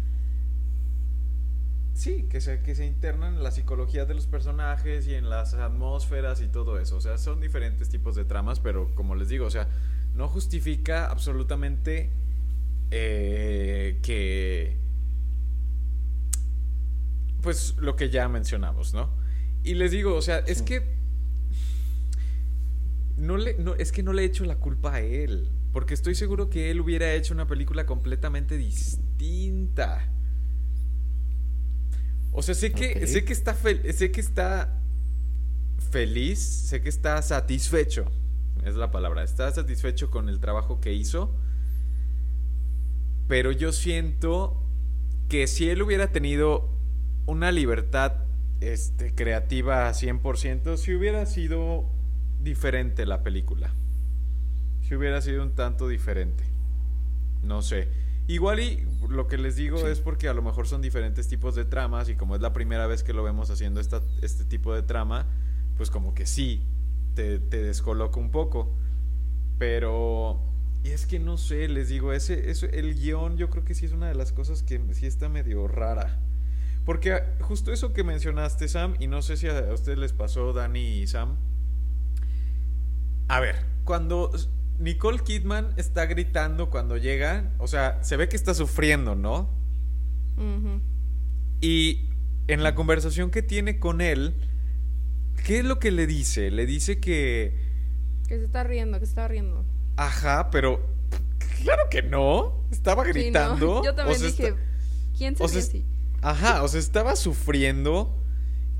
sí, 1.95 2.27
que 2.31 2.41
se, 2.41 2.62
que 2.62 2.75
se 2.75 2.87
internan 2.87 3.35
en 3.35 3.43
la 3.43 3.51
psicología 3.51 4.05
de 4.05 4.15
los 4.15 4.27
personajes 4.27 5.07
y 5.07 5.15
en 5.15 5.29
las 5.29 5.55
atmósferas 5.55 6.41
y 6.41 6.49
todo 6.49 6.79
eso. 6.79 6.97
O 6.97 7.01
sea, 7.01 7.19
son 7.19 7.41
diferentes 7.41 7.88
tipos 7.88 8.15
de 8.15 8.25
tramas, 8.25 8.61
pero 8.61 8.95
como 8.95 9.15
les 9.15 9.29
digo, 9.29 9.47
o 9.47 9.51
sea, 9.51 9.69
no 10.15 10.29
justifica 10.29 11.11
absolutamente 11.11 12.11
eh, 12.91 13.99
que 14.03 14.77
pues 17.42 17.74
lo 17.78 17.96
que 17.96 18.09
ya 18.09 18.28
mencionamos, 18.28 18.94
¿no? 18.94 19.11
Y 19.64 19.74
les 19.74 19.90
digo, 19.90 20.14
o 20.14 20.22
sea, 20.22 20.38
es 20.38 20.62
que 20.62 20.96
no 23.16 23.37
le, 23.37 23.55
no, 23.59 23.74
es 23.74 23.92
que 23.92 24.02
no 24.02 24.12
le 24.12 24.22
he 24.22 24.24
hecho 24.24 24.44
la 24.44 24.57
culpa 24.57 24.94
a 24.94 25.00
él. 25.00 25.50
Porque 25.72 25.94
estoy 25.94 26.14
seguro 26.14 26.50
que 26.50 26.70
él 26.70 26.81
hubiera 26.81 27.12
hecho 27.14 27.33
una 27.33 27.46
película 27.46 27.87
completamente 27.87 28.57
distinta. 28.57 30.09
O 32.31 32.42
sea, 32.42 32.55
sé 32.55 32.72
que, 32.72 33.07
sé 33.07 33.24
que 33.24 33.33
está 33.33 33.55
sé 33.55 34.11
que 34.11 34.20
está 34.20 34.81
feliz, 35.90 36.38
sé 36.40 36.83
que 36.83 36.88
está 36.88 37.22
satisfecho. 37.22 38.11
Es 38.64 38.74
la 38.74 38.90
palabra. 38.90 39.22
Está 39.22 39.50
satisfecho 39.50 40.11
con 40.11 40.28
el 40.28 40.40
trabajo 40.40 40.81
que 40.81 40.92
hizo. 40.92 41.35
Pero 43.28 43.50
yo 43.50 43.72
siento 43.72 44.62
que 45.28 45.46
si 45.46 45.70
él 45.70 45.81
hubiera 45.81 46.12
tenido 46.12 46.68
una 47.26 47.52
libertad 47.52 48.14
este, 48.61 49.14
creativa 49.14 49.90
100%, 49.90 50.76
si 50.76 50.94
hubiera 50.94 51.26
sido 51.26 51.85
diferente 52.40 53.06
la 53.06 53.22
película. 53.22 53.72
Si 54.82 54.94
hubiera 54.94 55.20
sido 55.20 55.42
un 55.42 55.54
tanto 55.54 55.88
diferente. 55.88 56.44
No 57.42 57.62
sé. 57.62 57.88
Igual 58.28 58.61
y 58.61 58.87
lo 59.08 59.26
que 59.26 59.37
les 59.37 59.56
digo 59.56 59.87
es 59.88 60.00
porque 60.00 60.28
a 60.28 60.35
lo 60.35 60.42
mejor 60.42 60.68
son 60.68 60.80
diferentes 60.80 61.28
tipos 61.28 61.54
de 61.54 61.64
tramas 61.64 62.08
y 62.08 62.14
como 62.14 62.37
es 62.37 62.40
la 62.40 62.52
primera 62.52 62.87
vez 62.87 63.02
que 63.02 63.12
lo 63.12 63.22
vemos 63.22 63.50
haciendo 63.50 63.80
este 63.80 64.44
tipo 64.44 64.74
de 64.74 64.82
trama, 64.82 65.26
pues 65.76 65.90
como 65.90 66.14
que 66.14 66.26
sí, 66.26 66.62
te, 67.14 67.38
te 67.38 67.62
descoloca 67.62 68.18
un 68.18 68.30
poco. 68.30 68.72
Pero... 69.58 70.40
Y 70.85 70.90
es 70.90 71.06
que 71.06 71.20
no 71.20 71.37
sé, 71.37 71.68
les 71.68 71.88
digo, 71.88 72.12
ese, 72.12 72.50
el 72.72 72.94
guion 72.94 73.37
yo 73.37 73.50
creo 73.50 73.64
que 73.64 73.74
sí 73.74 73.87
es 73.87 73.92
una 73.92 74.08
de 74.08 74.16
las 74.16 74.32
cosas 74.32 74.64
que 74.64 74.80
sí 74.94 75.06
está 75.06 75.28
medio 75.28 75.68
rara. 75.68 76.18
Porque 76.85 77.23
justo 77.40 77.73
eso 77.73 77.92
que 77.92 78.03
mencionaste, 78.03 78.68
Sam, 78.68 78.97
y 78.99 79.07
no 79.07 79.23
sé 79.23 79.37
si 79.37 79.49
a 79.49 79.73
ustedes 79.73 79.99
les 79.99 80.12
pasó, 80.12 80.53
Dani 80.53 80.81
y 80.81 81.07
Sam. 81.07 81.37
A 83.29 83.38
ver, 83.40 83.57
cuando 83.85 84.33
Nicole 84.79 85.21
Kidman 85.21 85.75
está 85.77 86.07
gritando 86.07 86.71
cuando 86.71 86.97
llega, 86.97 87.53
o 87.59 87.68
sea, 87.68 88.03
se 88.03 88.16
ve 88.16 88.29
que 88.29 88.37
está 88.37 88.53
sufriendo, 88.53 89.14
¿no? 89.14 89.49
Y 91.61 92.11
en 92.49 92.64
la 92.64 92.75
conversación 92.75 93.31
que 93.31 93.42
tiene 93.42 93.79
con 93.79 94.01
él, 94.01 94.35
¿qué 95.47 95.61
es 95.61 95.64
lo 95.64 95.79
que 95.79 95.92
le 95.92 96.09
dice? 96.09 96.51
Le 96.51 96.66
dice 96.66 96.99
que... 96.99 97.71
Que 98.27 98.38
se 98.38 98.45
está 98.45 98.64
riendo, 98.64 98.99
que 98.99 99.07
se 99.07 99.11
está 99.11 99.29
riendo. 99.29 99.64
Ajá, 99.97 100.51
pero... 100.51 100.81
Claro 101.62 101.83
que 101.90 102.03
no. 102.03 102.66
Estaba 102.73 103.05
gritando. 103.05 103.83
Yo 103.85 103.95
también 103.95 104.21
dije, 104.21 104.55
¿quién 105.16 105.37
se 105.37 105.47
ríe 105.47 105.91
Ajá, 106.22 106.62
o 106.62 106.68
sea, 106.68 106.80
estaba 106.80 107.16
sufriendo. 107.16 108.16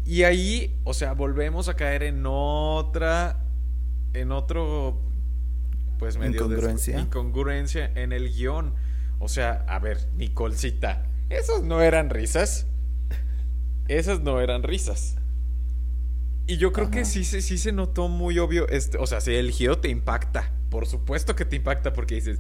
Y 0.05 0.23
ahí, 0.23 0.81
o 0.85 0.95
sea, 0.95 1.13
volvemos 1.13 1.69
a 1.69 1.75
caer 1.75 2.05
en 2.05 2.25
otra. 2.25 3.45
En 4.15 4.33
otro. 4.33 5.01
Pues 5.99 6.17
medio 6.17 6.37
incongruencia. 6.37 6.97
De, 6.97 7.03
incongruencia 7.03 7.93
en 7.95 8.13
el 8.13 8.33
guion. 8.33 8.75
O 9.19 9.29
sea, 9.29 9.65
a 9.69 9.79
ver, 9.79 10.09
Nicolcita. 10.17 11.07
Esas 11.31 11.63
no 11.63 11.81
eran 11.83 12.11
risas. 12.11 12.67
Esas 13.89 14.21
no 14.21 14.41
eran 14.41 14.63
risas. 14.63 15.17
Y 16.47 16.57
yo 16.57 16.73
creo 16.73 16.91
que 16.91 17.05
sí, 17.05 17.25
sí, 17.25 17.41
sí 17.41 17.59
se 17.59 17.73
notó 17.73 18.09
muy 18.09 18.39
obvio. 18.39 18.69
Este, 18.69 18.99
o 18.99 19.07
sea, 19.07 19.21
si 19.21 19.35
el 19.35 19.51
giro 19.51 19.79
te 19.79 19.89
impacta. 19.89 20.51
Por 20.71 20.87
supuesto 20.87 21.37
que 21.37 21.45
te 21.45 21.57
impacta 21.57 21.93
porque 21.93 22.17
dices, 22.17 22.39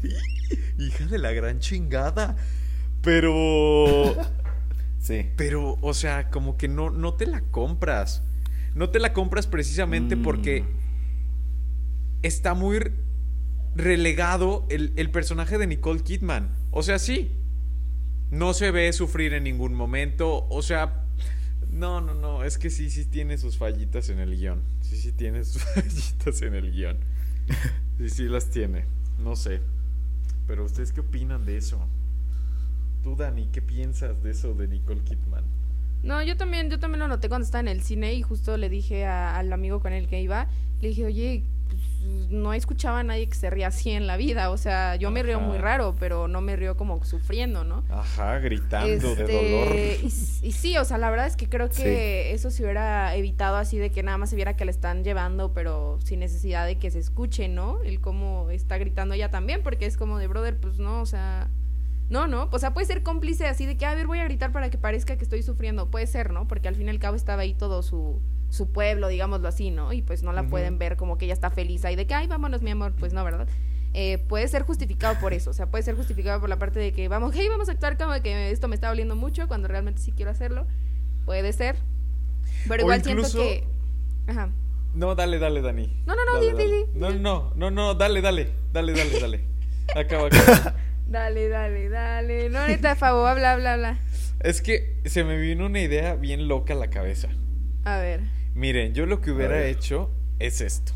hija 0.78 1.06
de 1.06 1.18
la 1.18 1.32
gran 1.32 1.60
chingada. 1.60 2.36
Pero 3.00 4.14
Sí. 5.02 5.26
Pero, 5.36 5.78
o 5.82 5.94
sea, 5.94 6.30
como 6.30 6.56
que 6.56 6.68
no, 6.68 6.88
no 6.90 7.14
te 7.14 7.26
la 7.26 7.42
compras. 7.42 8.22
No 8.74 8.90
te 8.90 9.00
la 9.00 9.12
compras 9.12 9.48
precisamente 9.48 10.16
porque 10.16 10.62
mm. 10.62 10.66
está 12.22 12.54
muy 12.54 12.78
relegado 13.74 14.66
el, 14.70 14.92
el, 14.96 15.10
personaje 15.10 15.58
de 15.58 15.66
Nicole 15.66 16.02
Kidman. 16.02 16.54
O 16.70 16.84
sea, 16.84 16.98
sí. 17.00 17.32
No 18.30 18.54
se 18.54 18.70
ve 18.70 18.92
sufrir 18.92 19.34
en 19.34 19.44
ningún 19.44 19.74
momento. 19.74 20.46
O 20.48 20.62
sea, 20.62 21.04
no, 21.72 22.00
no, 22.00 22.14
no. 22.14 22.44
Es 22.44 22.56
que 22.56 22.70
sí, 22.70 22.88
sí 22.88 23.04
tiene 23.04 23.38
sus 23.38 23.58
fallitas 23.58 24.08
en 24.08 24.20
el 24.20 24.36
guion. 24.36 24.62
Sí, 24.82 24.96
sí 24.96 25.10
tiene 25.10 25.44
sus 25.44 25.62
fallitas 25.74 26.42
en 26.42 26.54
el 26.54 26.70
guion. 26.70 26.98
Sí, 27.98 28.08
sí 28.08 28.24
las 28.24 28.50
tiene. 28.50 28.84
No 29.18 29.34
sé. 29.34 29.60
Pero 30.46 30.64
ustedes 30.64 30.92
qué 30.92 31.00
opinan 31.00 31.44
de 31.44 31.56
eso? 31.56 31.88
Tú, 33.02 33.16
Dani, 33.16 33.48
¿qué 33.48 33.60
piensas 33.60 34.22
de 34.22 34.30
eso 34.30 34.54
de 34.54 34.68
Nicole 34.68 35.00
Kidman? 35.02 35.44
No, 36.02 36.22
yo 36.22 36.36
también, 36.36 36.70
yo 36.70 36.78
también 36.78 37.00
lo 37.00 37.08
noté 37.08 37.28
cuando 37.28 37.44
estaba 37.44 37.60
en 37.60 37.68
el 37.68 37.82
cine 37.82 38.14
y 38.14 38.22
justo 38.22 38.56
le 38.56 38.68
dije 38.68 39.06
al 39.06 39.52
amigo 39.52 39.80
con 39.80 39.92
el 39.92 40.08
que 40.08 40.20
iba, 40.20 40.48
le 40.80 40.88
dije, 40.88 41.04
oye, 41.04 41.44
pues, 41.68 42.30
no 42.30 42.52
escuchaba 42.52 43.00
a 43.00 43.02
nadie 43.02 43.28
que 43.28 43.34
se 43.34 43.50
ría 43.50 43.68
así 43.68 43.90
en 43.90 44.06
la 44.06 44.16
vida, 44.16 44.50
o 44.50 44.56
sea, 44.56 44.96
yo 44.96 45.10
me 45.10 45.22
río 45.22 45.40
muy 45.40 45.58
raro, 45.58 45.94
pero 45.98 46.26
no 46.26 46.40
me 46.40 46.56
río 46.56 46.76
como 46.76 47.04
sufriendo, 47.04 47.62
¿no? 47.62 47.84
Ajá, 47.88 48.38
gritando 48.38 49.14
de 49.14 49.22
este, 49.22 49.22
dolor. 49.22 49.76
Y, 50.42 50.52
sí, 50.52 50.76
o 50.76 50.84
sea, 50.84 50.98
la 50.98 51.10
verdad 51.10 51.26
es 51.26 51.36
que 51.36 51.48
creo 51.48 51.70
que 51.70 52.32
eso 52.32 52.50
se 52.50 52.62
hubiera 52.64 53.14
evitado 53.14 53.56
así 53.56 53.78
de 53.78 53.90
que 53.90 54.02
nada 54.02 54.18
más 54.18 54.30
se 54.30 54.36
viera 54.36 54.56
que 54.56 54.64
le 54.64 54.72
están 54.72 55.04
llevando, 55.04 55.52
pero 55.52 55.98
sin 56.04 56.20
necesidad 56.20 56.66
de 56.66 56.78
que 56.78 56.90
se 56.90 56.98
escuche, 56.98 57.48
¿no? 57.48 57.80
El 57.82 58.00
cómo 58.00 58.50
está 58.50 58.76
gritando 58.78 59.14
ella 59.14 59.30
también, 59.30 59.62
porque 59.62 59.86
es 59.86 59.96
como 59.96 60.18
de 60.18 60.26
brother, 60.26 60.58
pues 60.58 60.78
no, 60.78 61.00
o 61.00 61.06
sea 61.06 61.48
no, 62.12 62.26
no, 62.26 62.50
o 62.52 62.58
sea, 62.58 62.74
puede 62.74 62.86
ser 62.86 63.02
cómplice 63.02 63.46
así 63.46 63.64
de 63.64 63.78
que, 63.78 63.86
a 63.86 63.94
ver, 63.94 64.06
voy 64.06 64.18
a 64.18 64.24
gritar 64.24 64.52
para 64.52 64.68
que 64.68 64.76
parezca 64.76 65.16
que 65.16 65.24
estoy 65.24 65.42
sufriendo. 65.42 65.90
Puede 65.90 66.06
ser, 66.06 66.30
¿no? 66.30 66.46
Porque 66.46 66.68
al 66.68 66.76
fin 66.76 66.88
y 66.88 66.90
al 66.90 66.98
cabo 66.98 67.16
estaba 67.16 67.40
ahí 67.40 67.54
todo 67.54 67.82
su, 67.82 68.20
su 68.50 68.70
pueblo, 68.70 69.08
digámoslo 69.08 69.48
así, 69.48 69.70
¿no? 69.70 69.94
Y 69.94 70.02
pues 70.02 70.22
no 70.22 70.34
la 70.34 70.42
pueden 70.42 70.76
ver 70.76 70.98
como 70.98 71.16
que 71.16 71.24
ella 71.24 71.32
está 71.32 71.48
feliz 71.48 71.86
ahí 71.86 71.96
de 71.96 72.06
que, 72.06 72.12
ay, 72.12 72.26
vámonos, 72.26 72.60
mi 72.60 72.70
amor. 72.70 72.92
Pues 72.98 73.14
no, 73.14 73.24
¿verdad? 73.24 73.48
Eh, 73.94 74.18
puede 74.28 74.46
ser 74.48 74.62
justificado 74.62 75.18
por 75.20 75.32
eso, 75.32 75.50
o 75.50 75.52
sea, 75.54 75.70
puede 75.70 75.84
ser 75.84 75.96
justificado 75.96 76.38
por 76.38 76.50
la 76.50 76.58
parte 76.58 76.80
de 76.80 76.92
que 76.92 77.08
vamos, 77.08 77.34
hey, 77.34 77.46
vamos 77.50 77.70
a 77.70 77.72
actuar 77.72 77.96
como 77.96 78.12
que 78.22 78.50
esto 78.50 78.68
me 78.68 78.74
está 78.74 78.88
doliendo 78.88 79.16
mucho 79.16 79.48
cuando 79.48 79.68
realmente 79.68 80.02
sí 80.02 80.12
quiero 80.12 80.30
hacerlo. 80.30 80.66
Puede 81.24 81.54
ser. 81.54 81.76
Pero 82.68 82.82
igual 82.82 83.02
siento 83.02 83.30
que. 83.32 83.66
Ajá. 84.26 84.50
No, 84.92 85.14
dale, 85.14 85.38
dale, 85.38 85.62
Dani. 85.62 86.02
No, 86.04 86.14
no, 86.14 86.24
no, 86.26 86.34
dale, 86.34 86.52
dale. 86.52 86.86
No, 86.92 87.10
no, 87.10 87.52
no, 87.56 87.70
no, 87.70 87.94
dale, 87.94 88.20
dale. 88.20 88.52
Dale, 88.70 88.92
dale, 88.92 89.18
dale. 89.18 89.40
acaba, 89.96 90.26
acaba. 90.26 90.74
Dale, 91.06 91.48
dale, 91.48 91.88
dale. 91.88 92.48
No, 92.50 92.58
ahorita, 92.60 92.96
Fabo, 92.96 93.26
habla, 93.26 93.52
habla, 93.52 93.74
habla. 93.74 93.98
Es 94.40 94.62
que 94.62 95.00
se 95.04 95.24
me 95.24 95.36
vino 95.38 95.66
una 95.66 95.80
idea 95.80 96.14
bien 96.14 96.48
loca 96.48 96.74
a 96.74 96.76
la 96.76 96.90
cabeza. 96.90 97.28
A 97.84 97.98
ver. 97.98 98.20
Miren, 98.54 98.94
yo 98.94 99.06
lo 99.06 99.20
que 99.20 99.30
hubiera 99.30 99.64
hecho 99.66 100.10
es 100.38 100.60
esto. 100.60 100.92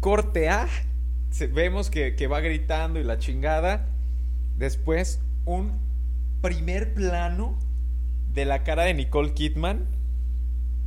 Corte 0.00 0.48
A. 0.48 0.68
Vemos 1.52 1.90
que, 1.90 2.14
que 2.14 2.26
va 2.26 2.40
gritando 2.40 3.00
y 3.00 3.04
la 3.04 3.18
chingada. 3.18 3.88
Después, 4.56 5.20
un 5.44 5.78
primer 6.40 6.94
plano 6.94 7.58
de 8.32 8.44
la 8.44 8.62
cara 8.62 8.84
de 8.84 8.94
Nicole 8.94 9.32
Kidman 9.32 9.86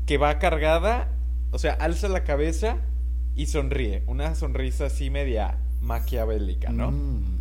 que 0.05 0.17
va 0.17 0.39
cargada, 0.39 1.09
o 1.51 1.59
sea, 1.59 1.73
alza 1.73 2.07
la 2.07 2.23
cabeza 2.23 2.77
y 3.35 3.47
sonríe. 3.47 4.03
Una 4.07 4.33
sonrisa 4.35 4.85
así 4.85 5.09
media 5.09 5.57
maquiavélica, 5.89 6.69
¿no? 6.69 6.91
Mm. 6.91 7.39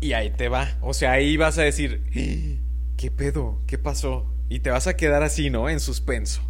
Y 0.00 0.12
ahí 0.12 0.30
te 0.30 0.48
va. 0.48 0.76
O 0.82 0.92
sea, 0.94 1.12
ahí 1.12 1.36
vas 1.36 1.58
a 1.58 1.62
decir, 1.62 2.02
¿qué 2.96 3.10
pedo? 3.10 3.62
¿Qué 3.66 3.78
pasó? 3.78 4.26
Y 4.48 4.58
te 4.58 4.70
vas 4.70 4.88
a 4.88 4.96
quedar 4.96 5.22
así, 5.22 5.48
¿no? 5.48 5.70
En 5.70 5.78
suspenso. 5.80 6.42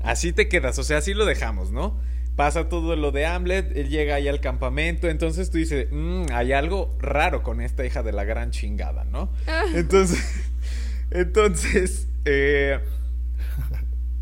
Así 0.00 0.32
te 0.32 0.48
quedas, 0.48 0.78
o 0.78 0.82
sea, 0.82 0.98
así 0.98 1.12
lo 1.12 1.26
dejamos, 1.26 1.70
¿no? 1.70 2.00
Pasa 2.34 2.70
todo 2.70 2.96
lo 2.96 3.12
de 3.12 3.26
Hamlet, 3.26 3.76
él 3.76 3.90
llega 3.90 4.14
ahí 4.14 4.26
al 4.26 4.40
campamento, 4.40 5.10
entonces 5.10 5.50
tú 5.50 5.58
dices, 5.58 5.88
mmm, 5.90 6.24
hay 6.32 6.52
algo 6.54 6.96
raro 6.98 7.42
con 7.42 7.60
esta 7.60 7.84
hija 7.84 8.02
de 8.02 8.12
la 8.12 8.24
gran 8.24 8.50
chingada, 8.50 9.04
¿no? 9.04 9.30
Ah. 9.46 9.64
Entonces, 9.74 10.24
entonces, 11.10 12.08
eh, 12.24 12.80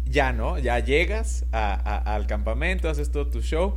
ya, 0.06 0.32
¿no? 0.32 0.58
Ya 0.58 0.80
llegas 0.80 1.46
al 1.52 2.26
campamento, 2.26 2.88
haces 2.88 3.12
todo 3.12 3.28
tu 3.28 3.40
show 3.40 3.76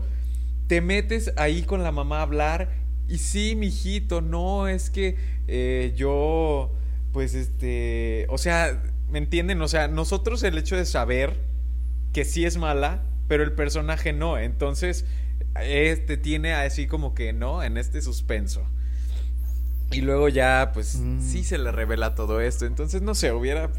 te 0.71 0.79
metes 0.79 1.33
ahí 1.35 1.63
con 1.63 1.83
la 1.83 1.91
mamá 1.91 2.19
a 2.19 2.21
hablar 2.21 2.69
y 3.09 3.17
sí, 3.17 3.57
mijito, 3.57 4.21
no, 4.21 4.69
es 4.69 4.89
que 4.89 5.17
eh, 5.49 5.91
yo, 5.97 6.71
pues 7.11 7.33
este, 7.33 8.25
o 8.29 8.37
sea, 8.37 8.81
¿me 9.09 9.17
entienden? 9.17 9.61
O 9.61 9.67
sea, 9.67 9.89
nosotros 9.89 10.41
el 10.43 10.57
hecho 10.57 10.77
de 10.77 10.85
saber 10.85 11.35
que 12.13 12.23
sí 12.23 12.45
es 12.45 12.55
mala, 12.55 13.03
pero 13.27 13.43
el 13.43 13.51
personaje 13.51 14.13
no, 14.13 14.37
entonces, 14.37 15.03
este 15.61 16.15
tiene 16.15 16.53
así 16.53 16.87
como 16.87 17.15
que, 17.15 17.33
¿no? 17.33 17.63
En 17.63 17.75
este 17.75 18.01
suspenso. 18.01 18.65
Y 19.91 19.99
luego 19.99 20.29
ya, 20.29 20.71
pues, 20.73 20.87
sí 20.87 21.39
mm. 21.39 21.43
se 21.43 21.57
le 21.57 21.73
revela 21.73 22.15
todo 22.15 22.39
esto. 22.39 22.65
Entonces, 22.65 23.01
no 23.01 23.13
sé, 23.13 23.33
hubiera 23.33 23.73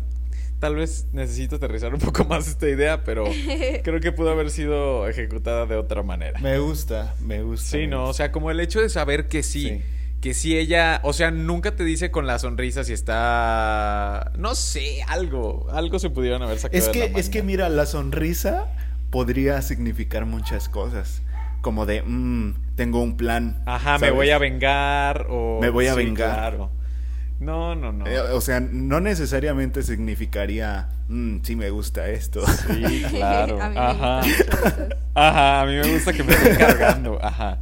Tal 0.63 0.77
vez 0.77 1.09
necesito 1.11 1.57
aterrizar 1.57 1.93
un 1.93 1.99
poco 1.99 2.25
más 2.29 2.47
esta 2.47 2.69
idea, 2.69 3.03
pero 3.03 3.25
creo 3.83 3.99
que 3.99 4.13
pudo 4.13 4.31
haber 4.31 4.49
sido 4.49 5.09
ejecutada 5.09 5.67
de 5.67 5.75
otra 5.75 6.05
manera. 6.05 6.39
Me 6.39 6.61
gusta, 6.61 7.17
me 7.21 7.43
gusta. 7.43 7.69
Sí, 7.69 7.89
no, 7.89 8.05
o 8.05 8.15
sea, 8.15 8.31
como 8.31 8.49
el 8.49 8.61
hecho 8.61 8.81
de 8.81 8.89
saber 8.89 9.27
que 9.27 9.43
sí, 9.43 9.83
que 10.21 10.35
sí 10.35 10.57
ella, 10.57 11.01
o 11.03 11.15
sea, 11.15 11.33
nunca 11.33 11.75
te 11.75 11.83
dice 11.83 12.13
con 12.13 12.29
la 12.29 12.39
sonrisa 12.39 12.85
si 12.85 12.93
está, 12.93 14.31
no 14.39 14.55
sé, 14.55 15.03
algo, 15.09 15.67
algo 15.73 15.99
se 15.99 16.11
pudieron 16.11 16.41
haber 16.43 16.61
sacado. 16.61 16.79
Es 16.81 16.89
que, 16.91 17.13
es 17.17 17.29
que 17.29 17.43
mira, 17.43 17.69
la 17.69 17.85
sonrisa 17.85 18.69
podría 19.11 19.63
significar 19.63 20.27
muchas 20.27 20.69
cosas. 20.69 21.23
como 21.61 21.87
de, 21.87 22.05
mmm, 22.07 22.55
tengo 22.77 23.03
un 23.03 23.17
plan. 23.17 23.61
Ajá, 23.67 23.99
me 23.99 24.13
voy 24.13 24.31
a 24.31 24.39
vengar 24.39 25.27
o... 25.29 25.59
Me 25.61 25.71
voy 25.71 25.89
a 25.89 25.97
vengar. 25.97 26.69
No, 27.43 27.75
no, 27.75 27.93
no. 27.93 28.07
Eh, 28.07 28.21
o 28.21 28.41
sea, 28.41 28.61
no 28.61 29.01
necesariamente 29.01 29.83
significaría, 29.83 30.89
mmm, 31.09 31.39
sí 31.43 31.57
me 31.57 31.71
gusta 31.71 32.09
esto. 32.09 32.47
Sí, 32.47 33.03
claro. 33.11 33.61
Ajá. 33.61 34.21
Ajá, 35.15 35.61
a 35.63 35.67
mí 35.67 35.73
me 35.75 35.93
gusta 35.93 36.13
que 36.13 36.23
me 36.23 36.33
estén 36.33 36.57
cargando. 36.57 37.19
Ajá. 37.23 37.59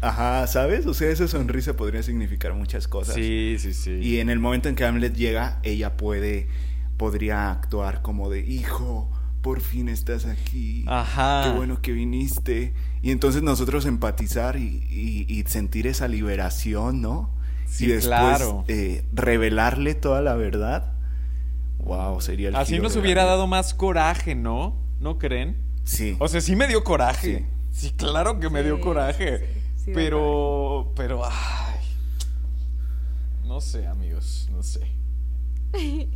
Ajá, 0.00 0.46
¿sabes? 0.46 0.86
O 0.86 0.94
sea, 0.94 1.10
esa 1.10 1.28
sonrisa 1.28 1.76
podría 1.76 2.02
significar 2.02 2.54
muchas 2.54 2.88
cosas. 2.88 3.14
Sí, 3.14 3.56
sí, 3.58 3.74
sí. 3.74 3.98
Y 4.02 4.20
en 4.20 4.30
el 4.30 4.38
momento 4.38 4.68
en 4.68 4.74
que 4.74 4.84
Hamlet 4.84 5.14
llega, 5.14 5.58
ella 5.62 5.96
puede, 5.96 6.48
podría 6.96 7.50
actuar 7.50 8.00
como 8.02 8.30
de, 8.30 8.40
hijo, 8.40 9.10
por 9.42 9.60
fin 9.60 9.88
estás 9.88 10.26
aquí. 10.26 10.84
Ajá. 10.86 11.42
Qué 11.44 11.56
bueno 11.56 11.82
que 11.82 11.92
viniste. 11.92 12.74
Y 13.02 13.10
entonces 13.10 13.42
nosotros 13.42 13.86
empatizar 13.86 14.56
y, 14.56 15.44
sentir 15.46 15.86
esa 15.86 16.08
liberación, 16.08 17.00
¿no? 17.00 17.37
Sí, 17.68 17.84
y 17.84 17.88
después 17.88 18.42
eh, 18.68 19.04
revelarle 19.12 19.94
toda 19.94 20.22
la 20.22 20.34
verdad. 20.34 20.92
Wow, 21.78 22.20
sería 22.20 22.48
el 22.48 22.56
Así 22.56 22.78
nos 22.78 22.96
hubiera 22.96 23.24
dado 23.24 23.46
más 23.46 23.74
coraje, 23.74 24.34
¿no? 24.34 24.76
¿No 25.00 25.18
creen? 25.18 25.56
Sí. 25.84 26.16
O 26.18 26.28
sea, 26.28 26.40
sí 26.40 26.56
me 26.56 26.66
dio 26.66 26.82
coraje. 26.84 27.46
Sí, 27.70 27.92
claro 27.92 28.40
que 28.40 28.50
me 28.50 28.62
dio 28.62 28.80
coraje. 28.80 29.62
pero, 29.94 30.92
pero, 30.96 31.24
ay. 31.24 31.78
No 33.44 33.60
sé, 33.60 33.86
amigos, 33.86 34.48
no 34.52 34.62
sé. 34.62 34.80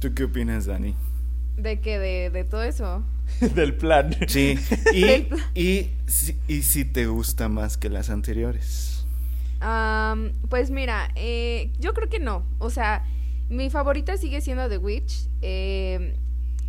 ¿Tú 0.00 0.14
qué 0.14 0.24
opinas, 0.24 0.66
Dani? 0.66 0.96
¿De 1.56 1.80
qué? 1.80 1.98
¿De, 1.98 2.44
todo 2.44 2.64
eso? 2.64 3.04
Del 3.54 3.76
plan. 3.76 4.16
Sí. 4.26 4.58
Y, 4.92 5.28
y, 5.54 5.90
y, 6.48 6.62
si 6.62 6.84
te 6.84 7.06
gusta 7.06 7.48
más 7.48 7.76
que 7.76 7.88
las 7.88 8.10
anteriores. 8.10 8.91
Pues 10.48 10.70
mira, 10.70 11.08
eh, 11.14 11.72
yo 11.78 11.94
creo 11.94 12.08
que 12.08 12.18
no. 12.18 12.44
O 12.58 12.70
sea, 12.70 13.04
mi 13.48 13.70
favorita 13.70 14.16
sigue 14.16 14.40
siendo 14.40 14.68
The 14.68 14.78
Witch. 14.78 15.28
Eh, 15.40 16.18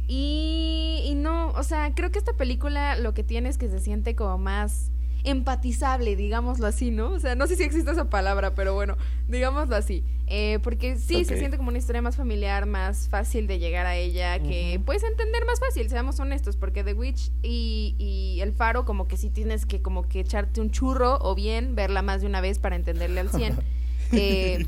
y, 0.08 1.02
y, 1.06 1.16
no, 1.16 1.52
o 1.52 1.64
sea, 1.64 1.94
creo 1.96 2.12
que 2.12 2.20
esta 2.20 2.34
película 2.34 2.98
lo 2.98 3.14
que 3.14 3.24
tiene 3.24 3.50
es 3.50 3.58
que 3.58 3.70
se 3.70 3.80
siente 3.80 4.16
como 4.16 4.38
más 4.38 4.92
empatizable, 5.24 6.16
digámoslo 6.16 6.68
así, 6.68 6.92
¿no? 6.92 7.12
O 7.12 7.20
sea, 7.20 7.36
no 7.36 7.48
sé 7.48 7.56
si 7.56 7.64
existe 7.64 7.92
esa 7.92 8.10
palabra, 8.10 8.56
pero 8.56 8.74
bueno, 8.74 8.98
digámoslo 9.28 9.76
así. 9.76 10.04
Eh, 10.28 10.60
porque 10.64 10.98
sí, 10.98 11.26
se 11.26 11.38
siente 11.38 11.58
como 11.58 11.70
una 11.70 11.78
historia 11.78 12.02
más 12.02 12.16
familiar, 12.16 12.66
más 12.66 13.10
fácil 13.10 13.46
de 13.46 13.60
llegar 13.60 13.86
a 13.86 13.96
ella, 13.96 14.40
que 14.40 14.82
puedes 14.86 15.04
entender 15.04 15.46
más 15.46 15.60
fácil, 15.60 15.90
seamos 15.90 16.20
honestos, 16.20 16.58
porque 16.58 16.84
The 16.84 16.94
Witch 16.94 17.32
y, 17.42 17.96
y, 17.98 18.42
El 18.42 18.54
Faro 18.54 18.86
como 18.86 19.08
que 19.08 19.18
sí 19.18 19.30
tienes 19.30 19.66
que 19.66 19.82
como 19.82 20.08
que 20.08 20.22
echarte 20.22 20.62
un 20.62 20.72
churro 20.72 21.20
o 21.22 21.36
bien 21.36 21.76
verla 21.76 22.02
más 22.02 22.22
de 22.22 22.28
una 22.28 22.42
vez 22.42 22.60
para 22.60 22.76
entenderle 22.76 23.20
al 23.20 23.30
100. 23.30 23.58
eh, 24.14 24.66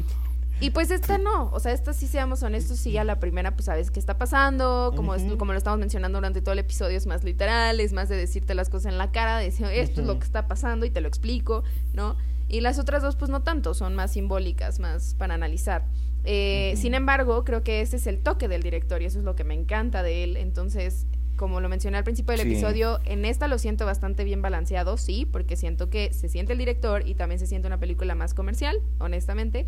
y 0.61 0.69
pues 0.69 0.91
esta 0.91 1.17
no, 1.17 1.49
o 1.51 1.59
sea, 1.59 1.73
esta 1.73 1.93
sí 1.93 2.07
seamos 2.07 2.41
honestos, 2.43 2.79
sí 2.79 2.97
a 2.97 3.03
la 3.03 3.19
primera 3.19 3.51
pues 3.51 3.65
sabes 3.65 3.91
qué 3.91 3.99
está 3.99 4.17
pasando, 4.17 4.93
como, 4.95 5.13
como 5.37 5.51
lo 5.51 5.57
estamos 5.57 5.79
mencionando 5.79 6.17
durante 6.17 6.41
todo 6.41 6.53
el 6.53 6.59
episodio, 6.59 6.97
es 6.97 7.07
más 7.07 7.23
literal, 7.23 7.79
es 7.79 7.93
más 7.93 8.09
de 8.09 8.15
decirte 8.15 8.55
las 8.55 8.69
cosas 8.69 8.91
en 8.91 8.97
la 8.97 9.11
cara, 9.11 9.37
de 9.37 9.45
decir, 9.45 9.65
esto 9.67 10.01
es 10.01 10.07
lo 10.07 10.17
que 10.17 10.25
está 10.25 10.47
pasando 10.47 10.85
y 10.85 10.89
te 10.89 11.01
lo 11.01 11.07
explico, 11.07 11.63
¿no? 11.93 12.15
Y 12.47 12.61
las 12.61 12.79
otras 12.79 13.01
dos 13.01 13.15
pues 13.15 13.29
no 13.29 13.41
tanto, 13.41 13.73
son 13.73 13.95
más 13.95 14.11
simbólicas, 14.13 14.79
más 14.79 15.15
para 15.15 15.33
analizar. 15.33 15.85
Eh, 16.23 16.73
sin 16.77 16.93
embargo, 16.93 17.43
creo 17.43 17.63
que 17.63 17.81
ese 17.81 17.97
es 17.97 18.07
el 18.07 18.19
toque 18.19 18.47
del 18.47 18.63
director 18.63 19.01
y 19.01 19.05
eso 19.05 19.19
es 19.19 19.25
lo 19.25 19.35
que 19.35 19.43
me 19.43 19.53
encanta 19.53 20.03
de 20.03 20.23
él, 20.23 20.37
entonces 20.37 21.05
como 21.35 21.59
lo 21.59 21.69
mencioné 21.69 21.97
al 21.97 22.03
principio 22.03 22.31
del 22.31 22.47
episodio, 22.47 22.99
en 23.05 23.25
esta 23.25 23.47
lo 23.47 23.57
siento 23.57 23.85
bastante 23.85 24.23
bien 24.23 24.41
balanceado, 24.41 24.97
sí, 24.97 25.25
porque 25.25 25.55
siento 25.55 25.89
que 25.89 26.13
se 26.13 26.29
siente 26.29 26.53
el 26.53 26.59
director 26.59 27.05
y 27.05 27.15
también 27.15 27.39
se 27.39 27.47
siente 27.47 27.67
una 27.67 27.79
película 27.79 28.15
más 28.15 28.33
comercial, 28.33 28.77
honestamente. 28.99 29.65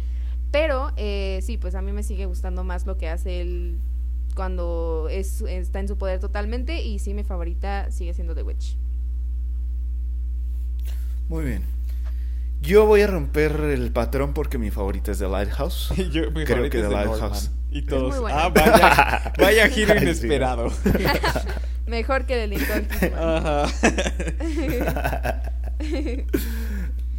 Pero 0.60 0.92
eh, 0.98 1.40
sí, 1.44 1.58
pues 1.58 1.76
a 1.76 1.84
mí 1.84 1.92
me 1.92 2.02
sigue 2.02 2.26
gustando 2.26 2.64
más 2.64 2.88
lo 2.88 2.98
que 2.98 3.08
hace 3.08 3.42
él 3.42 3.78
cuando 4.34 5.08
es, 5.08 5.42
está 5.42 5.80
en 5.80 5.88
su 5.88 6.00
poder 6.00 6.20
totalmente 6.20 6.82
y 6.82 6.98
sí, 6.98 7.14
mi 7.14 7.24
favorita 7.24 7.92
sigue 7.92 8.16
siendo 8.16 8.34
The 8.34 8.42
Witch. 8.42 8.76
Muy 11.30 11.46
bien. 11.46 11.62
Yo 12.60 12.88
voy 12.88 13.02
a 13.02 13.08
romper 13.08 13.52
el 13.52 13.92
patrón 13.92 14.34
porque 14.34 14.58
mi 14.58 14.72
favorita 14.72 15.12
es 15.12 15.20
The 15.20 15.28
Lighthouse. 15.28 15.94
Yo, 16.12 16.32
mi 16.32 16.44
Creo 16.44 16.64
que 16.72 16.82
The 16.82 16.90
Lighthouse. 16.90 17.52
Y 17.70 17.84
todos. 17.84 18.16
Ah, 18.28 18.50
vaya, 18.50 19.34
vaya 19.38 19.70
giro 19.70 19.96
inesperado. 19.96 20.72
Mejor 21.86 22.26
que 22.26 22.34
The 22.34 22.48
Lincoln. 22.48 22.88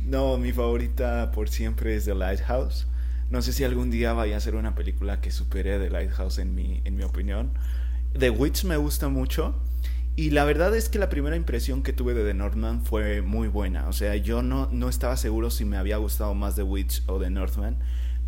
No, 0.07 0.39
mi 0.39 0.51
favorita 0.53 1.31
por 1.31 1.49
siempre 1.49 1.95
es 1.95 2.05
The 2.07 2.17
Lighthouse. 2.17 2.89
No 3.31 3.43
sé 3.43 3.53
si 3.53 3.65
algún 3.65 3.91
día 3.91 4.13
vaya 4.15 4.37
a 4.37 4.41
ser 4.41 4.55
una 4.55 4.75
película 4.75 5.21
que 5.21 5.31
supere 5.31 5.79
The 5.79 5.91
Lighthouse 5.91 6.39
en 6.39 6.55
mi, 6.55 6.81
en 6.85 6.97
mi 6.97 7.03
opinión. 7.03 7.53
The 8.19 8.31
Witch 8.31 8.65
me 8.65 8.77
gusta 8.77 9.09
mucho. 9.09 9.55
Y 10.17 10.31
la 10.31 10.45
verdad 10.45 10.75
es 10.75 10.89
que 10.89 10.99
la 10.99 11.11
primera 11.11 11.37
impresión 11.37 11.83
que 11.83 11.93
tuve 11.93 12.13
de 12.13 12.25
The 12.25 12.35
Northman 12.35 12.85
fue 12.85 13.23
muy 13.23 13.47
buena. 13.47 13.87
O 13.87 13.93
sea, 13.93 14.17
yo 14.17 14.43
no, 14.43 14.69
no 14.73 14.89
estaba 14.89 15.17
seguro 15.17 15.51
si 15.51 15.65
me 15.65 15.77
había 15.77 15.97
gustado 15.99 16.35
más 16.35 16.57
The 16.57 16.65
Witch 16.65 17.03
o 17.07 17.21
The 17.21 17.31
Northman. 17.31 17.79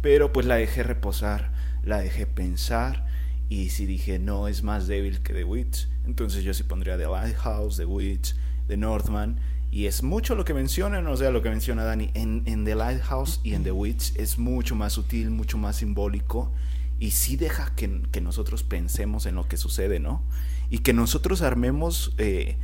Pero 0.00 0.32
pues 0.32 0.46
la 0.46 0.54
dejé 0.56 0.82
reposar, 0.82 1.50
la 1.82 1.98
dejé 1.98 2.26
pensar. 2.26 3.06
Y 3.48 3.70
si 3.70 3.86
dije, 3.86 4.18
no, 4.18 4.46
es 4.46 4.62
más 4.62 4.86
débil 4.86 5.20
que 5.22 5.32
The 5.32 5.44
Witch. 5.44 5.88
Entonces 6.04 6.44
yo 6.44 6.54
sí 6.54 6.62
pondría 6.62 6.96
The 6.96 7.08
Lighthouse, 7.08 7.78
The 7.78 7.86
Witch, 7.86 8.36
The 8.68 8.76
Northman. 8.76 9.40
Y 9.70 9.86
es 9.86 10.02
mucho 10.02 10.34
lo 10.34 10.44
que 10.44 10.54
mencionan, 10.54 11.06
o 11.06 11.16
sea, 11.16 11.30
lo 11.30 11.42
que 11.42 11.50
menciona 11.50 11.84
Dani, 11.84 12.10
en, 12.14 12.42
en 12.46 12.64
The 12.64 12.74
Lighthouse 12.74 13.40
y 13.44 13.54
en 13.54 13.62
The 13.62 13.72
Witch 13.72 14.16
es 14.16 14.38
mucho 14.38 14.74
más 14.74 14.94
sutil, 14.94 15.30
mucho 15.30 15.58
más 15.58 15.76
simbólico 15.76 16.52
y 17.00 17.12
sí 17.12 17.36
deja 17.36 17.74
que, 17.74 17.88
nosotros 18.20 18.62
pensemos 18.62 19.24
en 19.24 19.34
lo 19.34 19.48
que 19.48 19.56
sucede, 19.56 19.98
¿no? 19.98 20.22
Y 20.68 20.80
que 20.80 20.92
nosotros 20.92 21.40
armemos 21.40 22.12
eh, 22.18 22.58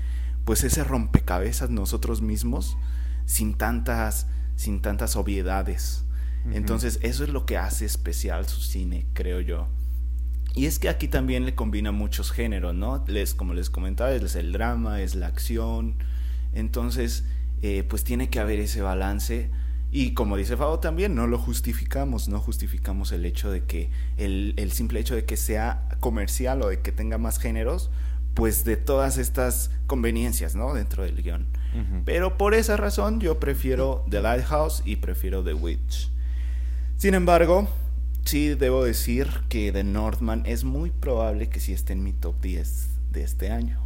pues 0.45 0.63
ese 0.63 0.85
rompecabezas 0.85 1.71
nosotros 1.71 2.21
mismos 2.21 2.77
sin 3.25 3.55
tantas, 3.55 4.29
sin 4.55 4.83
tantas 4.83 5.17
obviedades. 5.17 6.05
Entonces 6.53 7.01
eso 7.03 7.25
es 7.25 7.31
lo 7.31 7.45
que 7.45 7.57
hace 7.57 7.87
especial 7.87 8.47
su 8.47 8.61
cine, 8.61 9.07
creo 9.15 9.41
yo. 9.41 9.67
Y 10.55 10.67
es 10.67 10.79
que 10.79 10.89
aquí 10.89 11.09
también 11.09 11.45
le 11.45 11.57
combina 11.57 11.91
muchos 11.91 12.31
géneros, 12.31 12.73
¿no? 12.73 13.05
Les, 13.09 13.35
como 13.35 13.53
les 13.53 13.69
comentaba, 13.69 14.13
es 14.13 14.37
el 14.37 14.53
drama, 14.53 15.01
es 15.01 15.17
la 15.17 15.27
acción, 15.27 15.97
entonces, 16.53 17.25
eh, 17.63 17.85
pues 17.89 18.05
tiene 18.05 18.29
que 18.29 18.41
haber 18.41 18.61
ese 18.61 18.83
balance. 18.83 19.51
Y 19.91 20.13
como 20.13 20.37
dice 20.37 20.57
Fabo 20.57 20.79
también, 20.79 21.15
no 21.15 21.27
lo 21.27 21.39
justificamos, 21.39 22.29
no 22.29 22.41
justificamos 22.41 23.13
el 23.13 23.25
hecho 23.25 23.51
de 23.51 23.65
que, 23.65 23.91
el, 24.17 24.55
el, 24.57 24.73
simple 24.73 25.01
hecho 25.01 25.15
de 25.15 25.25
que 25.25 25.37
sea 25.37 25.89
comercial 26.01 26.63
o 26.63 26.69
de 26.69 26.81
que 26.81 26.93
tenga 26.93 27.19
más 27.19 27.39
géneros, 27.39 27.91
pues 28.35 28.65
de 28.65 28.77
todas 28.77 29.17
estas 29.17 29.71
conveniencias, 29.87 30.55
¿no? 30.55 30.75
Dentro 30.75 31.03
del 31.05 31.23
guion. 31.23 31.47
Pero 32.07 32.39
por 32.39 32.55
esa 32.55 32.79
razón 32.79 33.21
yo 33.21 33.39
prefiero 33.39 34.05
The 34.09 34.23
Lighthouse 34.23 34.83
y 34.87 34.97
prefiero 34.97 35.45
The 35.45 35.53
Witch. 35.55 36.11
Sin 36.97 37.15
embargo, 37.15 37.69
sí 38.25 38.49
debo 38.49 38.83
decir 38.83 39.29
que 39.49 39.73
The 39.73 39.85
Northman 39.85 40.43
es 40.47 40.65
muy 40.65 40.91
probable 40.91 41.49
que 41.49 41.61
sí 41.61 41.75
esté 41.75 41.93
en 41.93 42.03
mi 42.03 42.13
top 42.15 42.41
10 42.41 42.89
de 43.13 43.23
este 43.23 43.51
año 43.51 43.86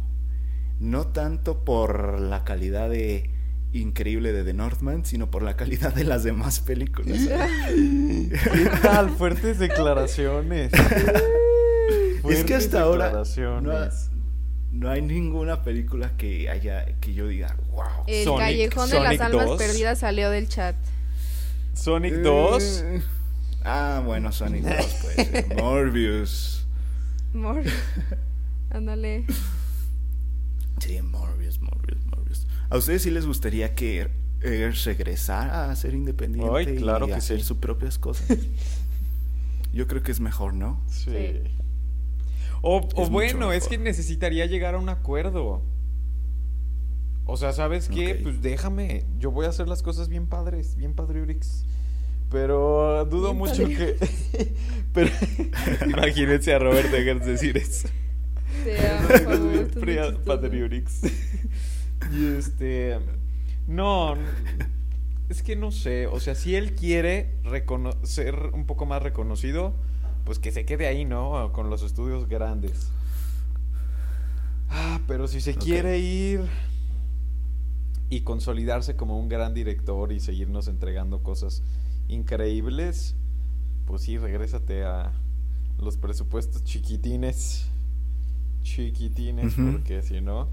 no 0.81 1.05
tanto 1.07 1.63
por 1.63 2.19
la 2.19 2.43
calidad 2.43 2.89
de 2.89 3.29
increíble 3.71 4.33
de 4.33 4.43
The 4.43 4.53
Northman, 4.53 5.05
sino 5.05 5.29
por 5.29 5.43
la 5.43 5.55
calidad 5.55 5.93
de 5.93 6.03
las 6.03 6.23
demás 6.23 6.59
películas. 6.59 7.19
¿Qué 7.19 8.71
tal? 8.81 9.11
Fuertes 9.11 9.59
declaraciones. 9.59 10.73
es 12.29 12.43
que 12.43 12.55
hasta 12.55 12.81
ahora 12.81 13.23
no, 14.71 14.89
hay 14.89 15.01
ninguna 15.01 15.63
película 15.63 16.17
que 16.17 16.49
haya 16.49 16.85
que 16.99 17.13
yo 17.13 17.27
diga, 17.27 17.55
wow. 17.71 18.05
El 18.07 18.25
Callejón 18.25 18.89
de 18.89 18.99
las 19.01 19.19
Almas 19.19 19.49
Perdidas 19.57 19.99
salió 19.99 20.31
del 20.31 20.49
chat. 20.49 20.75
Sonic 21.73 22.15
2. 22.15 22.83
Eh, 22.85 23.01
ah, 23.65 24.01
bueno, 24.03 24.31
Sonic 24.31 24.63
2 24.63 24.85
puede 25.01 25.25
ser. 25.25 25.61
Morbius. 25.61 26.65
Morbius. 27.33 27.73
Ándale. 28.71 29.25
Sí, 30.79 31.01
Morbius, 31.01 31.61
Morbius, 31.61 32.05
Morbius. 32.05 32.47
¿A 32.69 32.77
ustedes 32.77 33.03
sí 33.03 33.11
les 33.11 33.25
gustaría 33.25 33.75
que 33.75 34.09
eh, 34.41 34.71
regresara 34.85 35.69
a 35.69 35.75
ser 35.75 35.93
independiente 35.93 36.75
claro 36.75 37.07
y 37.07 37.11
hacer 37.11 37.43
sus 37.43 37.57
propias 37.57 37.97
cosas? 37.97 38.27
Yo 39.73 39.87
creo 39.87 40.03
que 40.03 40.11
es 40.11 40.19
mejor, 40.19 40.53
¿no? 40.53 40.81
Sí. 40.87 41.41
O, 42.61 42.81
bueno, 43.09 43.51
es 43.53 43.67
que 43.67 43.77
necesitaría 43.77 44.45
llegar 44.45 44.75
a 44.75 44.77
un 44.77 44.89
acuerdo. 44.89 45.63
O 47.25 47.37
sea, 47.37 47.53
¿sabes 47.53 47.87
qué? 47.87 48.19
Pues 48.21 48.41
déjame, 48.41 49.05
yo 49.17 49.31
voy 49.31 49.45
a 49.45 49.49
hacer 49.49 49.67
las 49.67 49.81
cosas 49.81 50.09
bien 50.09 50.27
padres, 50.27 50.75
bien 50.75 50.93
padriurix. 50.93 51.65
Pero 52.29 53.05
dudo 53.05 53.33
mucho 53.33 53.67
que... 53.67 53.97
Pero 54.93 55.09
imagínense 55.87 56.53
a 56.53 56.59
Robert 56.59 56.93
Eggers 56.93 57.25
decir 57.25 57.57
eso. 57.57 57.87
Y 62.11 62.25
este. 62.37 62.99
No, 63.67 64.15
es 65.29 65.43
que 65.43 65.55
no 65.55 65.71
sé. 65.71 66.07
O 66.07 66.19
sea, 66.19 66.35
si 66.35 66.55
él 66.55 66.75
quiere 66.75 67.35
ser 68.03 68.35
un 68.53 68.65
poco 68.65 68.85
más 68.85 69.01
reconocido, 69.01 69.73
pues 70.25 70.39
que 70.39 70.51
se 70.51 70.65
quede 70.65 70.87
ahí, 70.87 71.05
¿no? 71.05 71.51
Con 71.53 71.69
los 71.69 71.83
estudios 71.83 72.27
grandes. 72.27 72.89
Ah, 74.69 74.99
pero 75.07 75.27
si 75.27 75.41
se 75.41 75.55
quiere 75.55 75.99
ir 75.99 76.41
y 78.09 78.21
consolidarse 78.21 78.95
como 78.95 79.17
un 79.19 79.29
gran 79.29 79.53
director 79.53 80.11
y 80.11 80.19
seguirnos 80.19 80.67
entregando 80.67 81.23
cosas 81.23 81.63
increíbles, 82.07 83.15
pues 83.85 84.03
sí, 84.03 84.17
regrésate 84.17 84.83
a 84.83 85.13
los 85.77 85.97
presupuestos 85.97 86.63
chiquitines. 86.63 87.70
Chiquitines, 88.63 89.53
porque 89.55 90.01
si 90.01 90.21
no. 90.21 90.47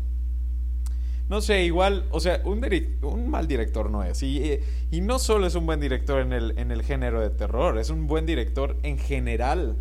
No 1.29 1.43
sé, 1.43 1.65
igual, 1.65 2.07
o 2.11 2.21
sea, 2.21 2.41
un, 2.45 2.65
un 3.03 3.29
mal 3.29 3.47
director 3.47 3.91
no 3.91 4.03
es. 4.03 4.23
Y, 4.23 4.39
eh, 4.45 4.63
y, 4.91 5.03
no 5.03 5.19
solo 5.19 5.47
es 5.47 5.55
un 5.55 5.67
buen 5.67 5.79
director 5.79 6.23
en 6.23 6.33
el, 6.33 6.59
en 6.59 6.71
el 6.71 6.83
género 6.83 7.21
de 7.21 7.29
terror, 7.29 7.77
es 7.79 7.91
un 7.91 8.07
buen 8.07 8.25
director 8.25 8.79
en 8.83 8.99
general. 8.99 9.77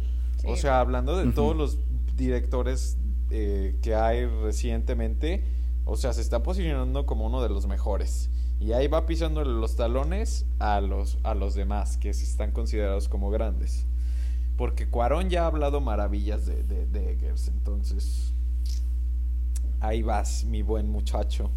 O 0.46 0.56
sea, 0.56 0.80
hablando 0.80 1.18
de 1.18 1.32
todos 1.32 1.56
los 1.56 1.80
directores 2.16 2.98
eh, 3.32 3.76
que 3.82 3.96
hay 3.96 4.26
recientemente, 4.26 5.44
o 5.86 5.96
sea, 5.96 6.14
se 6.14 6.22
está 6.22 6.44
posicionando 6.44 7.06
como 7.06 7.26
uno 7.26 7.42
de 7.42 7.50
los 7.50 7.66
mejores. 7.66 8.30
Y 8.60 8.74
ahí 8.74 8.88
va 8.88 9.06
pisando 9.06 9.44
los 9.44 9.76
talones 9.76 10.46
a 10.60 10.82
los, 10.82 11.18
a 11.24 11.34
los 11.34 11.56
demás, 11.56 11.98
que 11.98 12.10
están 12.10 12.52
considerados 12.52 13.08
como 13.08 13.30
grandes. 13.30 13.86
Porque 14.58 14.90
Cuarón 14.90 15.30
ya 15.30 15.44
ha 15.44 15.48
hablado 15.48 15.80
maravillas 15.82 16.46
de, 16.46 16.64
de, 16.64 17.12
Eggers, 17.12 17.48
entonces... 17.48 18.34
Ahí 19.80 20.02
vas, 20.02 20.44
mi 20.44 20.64
buen 20.64 20.90
muchacho. 20.90 21.52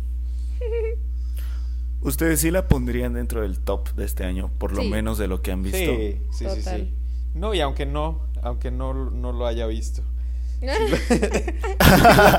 Ustedes 2.02 2.40
sí 2.40 2.50
la 2.50 2.68
pondrían 2.68 3.14
dentro 3.14 3.40
del 3.40 3.60
top 3.60 3.94
de 3.94 4.04
este 4.04 4.24
año, 4.24 4.50
por 4.58 4.72
lo 4.72 4.84
menos 4.84 5.16
de 5.16 5.26
lo 5.26 5.40
que 5.40 5.52
han 5.52 5.62
visto. 5.62 5.78
Sí, 5.78 6.20
sí, 6.30 6.46
sí, 6.54 6.62
sí, 6.62 6.94
No, 7.34 7.54
y 7.54 7.60
aunque 7.60 7.86
no, 7.86 8.26
aunque 8.42 8.70
no, 8.70 8.92
no 8.92 9.32
lo 9.32 9.46
haya 9.46 9.66
visto. 9.66 10.02
la 10.60 10.76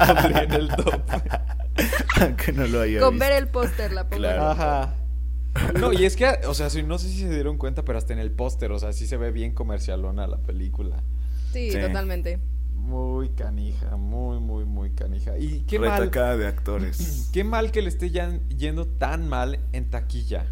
pondría 0.08 0.44
en 0.44 0.54
el 0.54 0.68
top. 0.70 1.02
que 2.38 2.54
no 2.54 2.68
lo 2.68 2.82
haya 2.82 3.00
Con 3.00 3.18
ver 3.18 3.32
el 3.32 3.48
póster 3.48 3.92
la 3.92 4.08
pongo. 4.08 4.28
Ajá. 4.28 5.01
No, 5.80 5.92
y 5.92 6.06
es 6.06 6.16
que, 6.16 6.28
o 6.48 6.54
sea, 6.54 6.70
no 6.84 6.98
sé 6.98 7.10
si 7.10 7.20
se 7.20 7.30
dieron 7.30 7.58
cuenta, 7.58 7.84
pero 7.84 7.98
hasta 7.98 8.14
en 8.14 8.20
el 8.20 8.32
póster, 8.32 8.72
o 8.72 8.80
sea, 8.80 8.94
sí 8.94 9.06
se 9.06 9.18
ve 9.18 9.32
bien 9.32 9.54
comercialona 9.54 10.28
la 10.28 10.38
película. 10.38 11.04
Sí, 11.52 11.72
totalmente. 11.72 12.40
Muy 12.74 13.30
canija, 13.30 13.96
muy, 13.98 14.40
muy, 14.40 14.66
muy 14.66 14.92
canija. 14.92 15.38
Y 15.38 15.62
qué 15.68 15.78
Retacada 15.78 16.30
mal. 16.30 16.40
de 16.40 16.48
actores. 16.48 17.30
Qué 17.34 17.44
mal 17.44 17.72
que 17.72 17.82
le 17.82 17.90
esté 17.90 18.10
yendo 18.10 18.88
tan 18.88 19.28
mal 19.30 19.60
en 19.72 19.90
taquilla. 19.90 20.46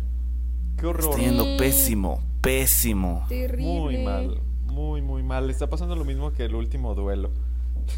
Qué 0.78 0.86
horror. 0.86 1.12
Está 1.12 1.22
yendo 1.22 1.58
pésimo, 1.58 2.22
pésimo. 2.42 3.26
Terrible. 3.28 3.64
Muy 3.66 3.98
mal, 4.04 4.42
muy, 4.68 5.02
muy 5.02 5.24
mal. 5.24 5.48
Le 5.48 5.54
está 5.54 5.70
pasando 5.70 5.96
lo 5.96 6.06
mismo 6.06 6.32
que 6.32 6.46
el 6.46 6.56
último 6.56 6.94
duelo. 6.94 7.32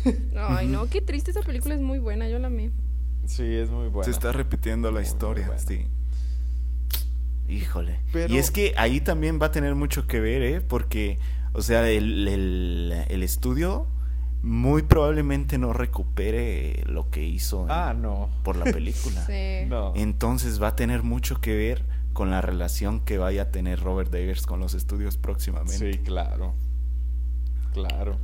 Ay, 0.36 0.68
no, 0.68 0.86
qué 0.90 1.02
triste 1.02 1.32
esa 1.32 1.42
película, 1.42 1.76
es 1.76 1.82
muy 1.82 2.00
buena, 2.00 2.30
yo 2.30 2.40
la 2.40 2.48
amé. 2.48 2.72
Sí, 3.26 3.44
es 3.44 3.70
muy 3.70 3.90
buena. 3.90 4.06
Se 4.06 4.12
está 4.12 4.32
repitiendo 4.32 4.92
la 4.92 5.02
historia, 5.02 5.58
sí. 5.58 5.88
Híjole. 7.52 8.00
Y 8.30 8.38
es 8.38 8.50
que 8.50 8.74
ahí 8.78 9.02
también 9.02 9.40
va 9.42 9.48
a 9.48 9.52
tener 9.52 9.76
mucho 9.76 10.08
que 10.08 10.22
ver, 10.22 10.42
¿eh? 10.42 10.62
Porque, 10.62 11.20
o 11.52 11.62
sea, 11.62 11.90
el, 11.90 12.26
el, 12.28 13.24
estudio 13.24 13.88
muy 14.42 14.84
probablemente 14.84 15.58
no 15.58 15.74
recupere 15.74 16.84
lo 16.86 17.10
que 17.10 17.24
hizo 17.26 17.68
ah, 17.70 17.94
no. 17.94 18.30
por 18.44 18.56
la 18.56 18.64
película. 18.64 19.26
sí. 19.28 19.68
Entonces 19.96 20.62
va 20.64 20.70
a 20.70 20.76
tener 20.78 21.04
mucho 21.04 21.42
que 21.42 21.54
ver 21.54 21.84
con 22.14 22.32
la 22.32 22.40
relación 22.40 23.02
que 23.02 23.18
vaya 23.18 23.44
a 23.44 23.52
tener 23.52 23.82
Robert 23.82 24.14
Eggers 24.16 24.46
con 24.46 24.62
los 24.62 24.74
estudios 24.74 25.18
próximamente. 25.18 25.92
Sí, 25.92 26.00
claro. 26.00 26.56
Claro. 27.74 28.18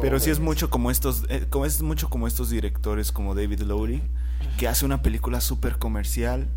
Pero 0.00 0.20
sí 0.20 0.30
es 0.30 0.38
mucho 0.38 0.70
como 0.70 0.92
estos, 0.92 1.24
eh, 1.28 1.46
como 1.50 1.66
es 1.66 1.82
mucho 1.82 2.08
como 2.08 2.28
estos 2.28 2.48
directores 2.48 3.10
como 3.10 3.34
David 3.34 3.62
Lowry, 3.62 4.02
que 4.56 4.68
hace 4.68 4.84
una 4.84 5.02
película 5.02 5.40
súper 5.40 5.78
comercial 5.78 6.48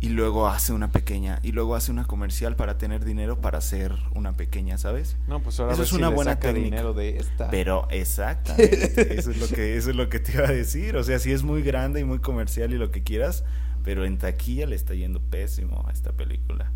y 0.00 0.10
luego 0.10 0.46
hace 0.46 0.72
una 0.72 0.90
pequeña 0.90 1.40
y 1.42 1.52
luego 1.52 1.74
hace 1.74 1.90
una 1.90 2.06
comercial 2.06 2.54
para 2.54 2.76
tener 2.76 3.04
dinero 3.04 3.40
para 3.40 3.58
hacer 3.58 3.94
una 4.14 4.34
pequeña, 4.34 4.76
¿sabes? 4.78 5.16
No, 5.26 5.42
pues 5.42 5.58
ahora 5.58 5.72
eso 5.72 5.82
es 5.82 5.92
una 5.92 6.10
buena 6.10 6.34
dinero 6.34 6.92
de 6.92 7.16
esta. 7.16 7.50
Pero 7.50 7.88
exactamente, 7.90 9.18
eso 9.18 9.30
es 9.30 9.38
lo 9.38 9.48
que 9.48 9.76
eso 9.76 9.90
es 9.90 9.96
lo 9.96 10.08
que 10.08 10.20
te 10.20 10.32
iba 10.32 10.44
a 10.44 10.52
decir, 10.52 10.96
o 10.96 11.04
sea, 11.04 11.18
sí 11.18 11.32
es 11.32 11.42
muy 11.42 11.62
grande 11.62 12.00
y 12.00 12.04
muy 12.04 12.18
comercial 12.18 12.72
y 12.74 12.78
lo 12.78 12.90
que 12.90 13.02
quieras, 13.02 13.44
pero 13.84 14.04
en 14.04 14.18
taquilla 14.18 14.66
le 14.66 14.76
está 14.76 14.94
yendo 14.94 15.20
pésimo 15.20 15.84
a 15.88 15.92
esta 15.92 16.12
película. 16.12 16.72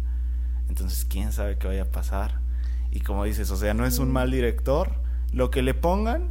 Entonces, 0.68 1.04
quién 1.04 1.32
sabe 1.32 1.58
qué 1.58 1.66
vaya 1.66 1.82
a 1.82 1.90
pasar. 1.90 2.40
Y 2.92 3.00
como 3.00 3.24
dices, 3.24 3.50
o 3.50 3.56
sea, 3.56 3.74
no 3.74 3.84
es 3.84 3.98
un 3.98 4.10
mal 4.10 4.30
director, 4.30 4.94
lo 5.32 5.50
que 5.50 5.62
le 5.62 5.74
pongan, 5.74 6.28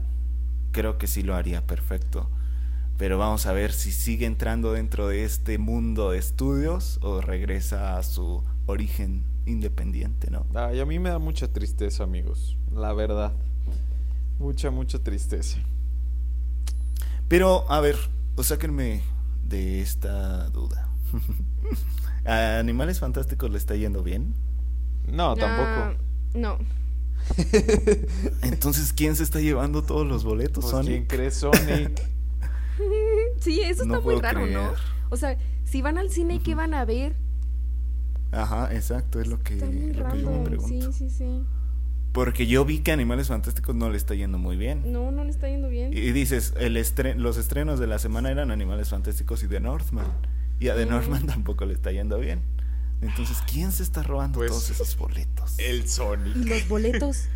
creo 0.72 0.98
que 0.98 1.08
sí 1.08 1.22
lo 1.22 1.36
haría 1.36 1.68
perfecto. 1.68 2.30
Pero 3.00 3.18
vamos 3.18 3.46
a 3.46 3.54
ver 3.54 3.72
si 3.72 3.94
sigue 3.94 4.26
entrando 4.26 4.74
dentro 4.74 5.08
de 5.08 5.24
este 5.24 5.58
mundo 5.58 6.12
de 6.12 6.18
estudios 6.18 7.00
o 7.02 7.22
regresa 7.22 7.98
a 7.98 8.04
su 8.04 8.44
origen 8.66 9.24
independiente, 9.46 10.30
¿no? 10.30 10.46
Ay, 10.54 10.82
a 10.82 10.86
mí 10.86 11.00
me 11.00 11.08
da 11.08 11.18
mucha 11.18 11.48
tristeza, 11.48 12.04
amigos. 12.04 12.58
La 12.74 12.92
verdad. 12.92 13.32
Mucha, 14.38 14.70
mucha 14.70 15.00
tristeza. 15.00 15.60
Pero, 17.30 17.64
a 17.72 17.80
ver, 17.80 17.96
o 18.36 18.44
sáquenme 18.44 19.02
de 19.46 19.80
esta 19.80 20.50
duda. 20.50 20.90
¿A 22.26 22.60
Animales 22.60 23.00
Fantásticos 23.00 23.50
le 23.50 23.60
está 23.60 23.78
yendo 23.78 24.04
bien? 24.04 24.34
No, 25.08 25.38
tampoco. 25.38 26.04
No. 26.34 26.58
Entonces, 28.42 28.92
¿quién 28.92 29.16
se 29.16 29.24
está 29.24 29.40
llevando 29.40 29.84
todos 29.84 30.06
los 30.06 30.26
boletos? 30.26 30.70
Pues, 30.70 30.86
¿Quién 30.86 31.06
cree 31.06 31.32
Sonic? 31.32 32.02
sí, 33.40 33.62
eso 33.62 33.84
está 33.84 34.00
muy 34.00 34.16
raro, 34.16 34.46
¿no? 34.46 34.74
O 35.10 35.18
sea, 35.18 35.38
si 35.64 35.82
van 35.82 35.98
al 35.98 36.10
cine, 36.10 36.42
¿qué 36.42 36.56
van 36.56 36.74
a 36.74 36.86
ver? 36.86 37.16
Ajá, 38.32 38.74
exacto, 38.74 39.20
es 39.20 39.28
lo 39.28 39.40
que, 39.40 39.56
lo 39.56 40.08
que 40.10 40.22
yo 40.22 40.30
me 40.30 40.44
pregunto. 40.44 40.92
Sí, 40.92 41.10
sí, 41.10 41.10
sí. 41.10 41.44
Porque 42.12 42.48
yo 42.48 42.66
vi 42.66 42.80
que 42.80 42.92
Animales 42.92 43.28
Fantásticos 43.28 43.76
no 43.76 43.90
le 43.90 43.98
está 43.98 44.16
yendo 44.16 44.38
muy 44.38 44.58
bien. 44.58 44.92
No, 44.92 45.12
no 45.12 45.24
le 45.24 45.30
está 45.30 45.48
yendo 45.48 45.70
bien. 45.70 45.94
Y, 45.94 46.12
dices, 46.12 46.54
el 46.58 46.74
los 47.18 47.38
estrenos 47.38 47.80
de 47.80 47.88
la 47.88 48.00
semana 48.00 48.32
eran 48.32 48.52
Animales 48.52 48.90
Fantásticos 48.90 49.44
y 49.44 49.48
The 49.48 49.60
Northman. 49.60 50.08
Y 50.60 50.70
a 50.70 50.76
The 50.76 50.86
Northman 50.86 51.26
tampoco 51.28 51.66
le 51.66 51.74
está 51.74 51.92
yendo 51.92 52.20
bien. 52.20 52.42
Entonces, 53.02 53.38
¿quién 53.50 53.72
se 53.72 53.84
está 53.84 54.04
robando 54.04 54.40
pues, 54.40 54.52
todos 54.52 54.70
esos 54.72 54.98
boletos? 54.98 55.58
El 55.58 55.88
Sonic. 55.88 56.36
¿Y 56.36 56.44
los 56.44 56.68
boletos? 56.68 57.30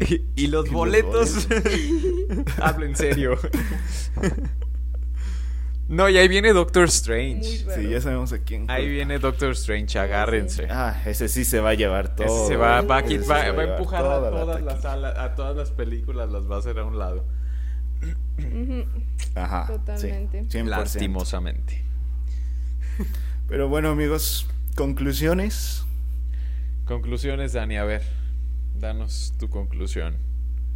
y, 0.36 0.46
los 0.46 0.70
boletos. 0.70 1.48
Hablo 2.62 2.86
en 2.86 2.96
serio. 2.96 3.38
No, 5.90 6.08
y 6.08 6.16
ahí 6.16 6.28
viene 6.28 6.52
Doctor 6.52 6.84
Strange. 6.84 7.66
Sí, 7.74 7.88
ya 7.88 8.00
sabemos 8.00 8.32
a 8.32 8.38
quién. 8.38 8.70
Ahí 8.70 8.88
viene 8.88 9.18
Doctor 9.18 9.50
Strange, 9.52 9.98
agárrense. 9.98 10.66
Ah, 10.70 11.02
ese 11.04 11.28
sí 11.28 11.44
se 11.44 11.60
va 11.60 11.70
a 11.70 11.74
llevar 11.74 12.16
todo. 12.16 12.26
Ese 12.26 12.54
se 12.54 12.56
va, 12.56 12.80
va, 12.80 12.96
a, 12.96 13.00
empujar 13.00 14.04
a 14.04 14.30
todas, 14.30 14.62
las 14.62 14.84
a 14.84 15.34
todas 15.34 15.56
las 15.56 15.70
películas, 15.70 16.30
las 16.30 16.50
va 16.50 16.56
a 16.56 16.58
hacer 16.60 16.78
a 16.78 16.84
un 16.84 16.98
lado. 16.98 17.26
Ajá. 19.34 19.66
Totalmente. 19.66 20.64
Lastimosamente. 20.64 21.84
Pero 23.48 23.68
bueno, 23.68 23.90
amigos, 23.90 24.46
¿Conclusiones? 24.76 25.84
Conclusiones, 26.86 27.52
Dani, 27.52 27.76
a 27.76 27.84
ver, 27.84 28.02
danos 28.78 29.34
tu 29.38 29.50
conclusión. 29.50 30.16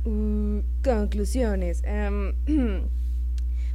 Mm, 0.05 0.59
conclusiones. 0.83 1.83
Em, 1.85 2.35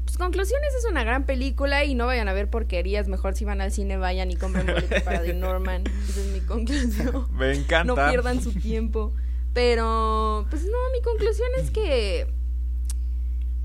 pues 0.09 0.17
conclusiones 0.17 0.73
es 0.73 0.85
una 0.89 1.03
gran 1.03 1.25
película 1.25 1.85
y 1.85 1.93
no 1.93 2.07
vayan 2.07 2.27
a 2.29 2.33
ver 2.33 2.49
porquerías. 2.49 3.07
Mejor 3.07 3.35
si 3.35 3.45
van 3.45 3.61
al 3.61 3.71
cine 3.71 3.95
vayan 3.95 4.31
y 4.31 4.37
compren 4.37 4.65
boletos 4.65 5.03
para 5.03 5.21
The 5.21 5.35
Norman. 5.35 5.83
Esa 5.85 6.21
es 6.21 6.27
mi 6.33 6.39
conclusión. 6.39 7.27
Me 7.37 7.53
encanta. 7.53 7.83
No 7.83 8.09
pierdan 8.09 8.41
su 8.41 8.51
tiempo. 8.53 9.13
Pero, 9.53 10.47
pues 10.49 10.63
no, 10.63 10.77
mi 10.93 11.01
conclusión 11.03 11.49
es 11.59 11.69
que 11.69 12.33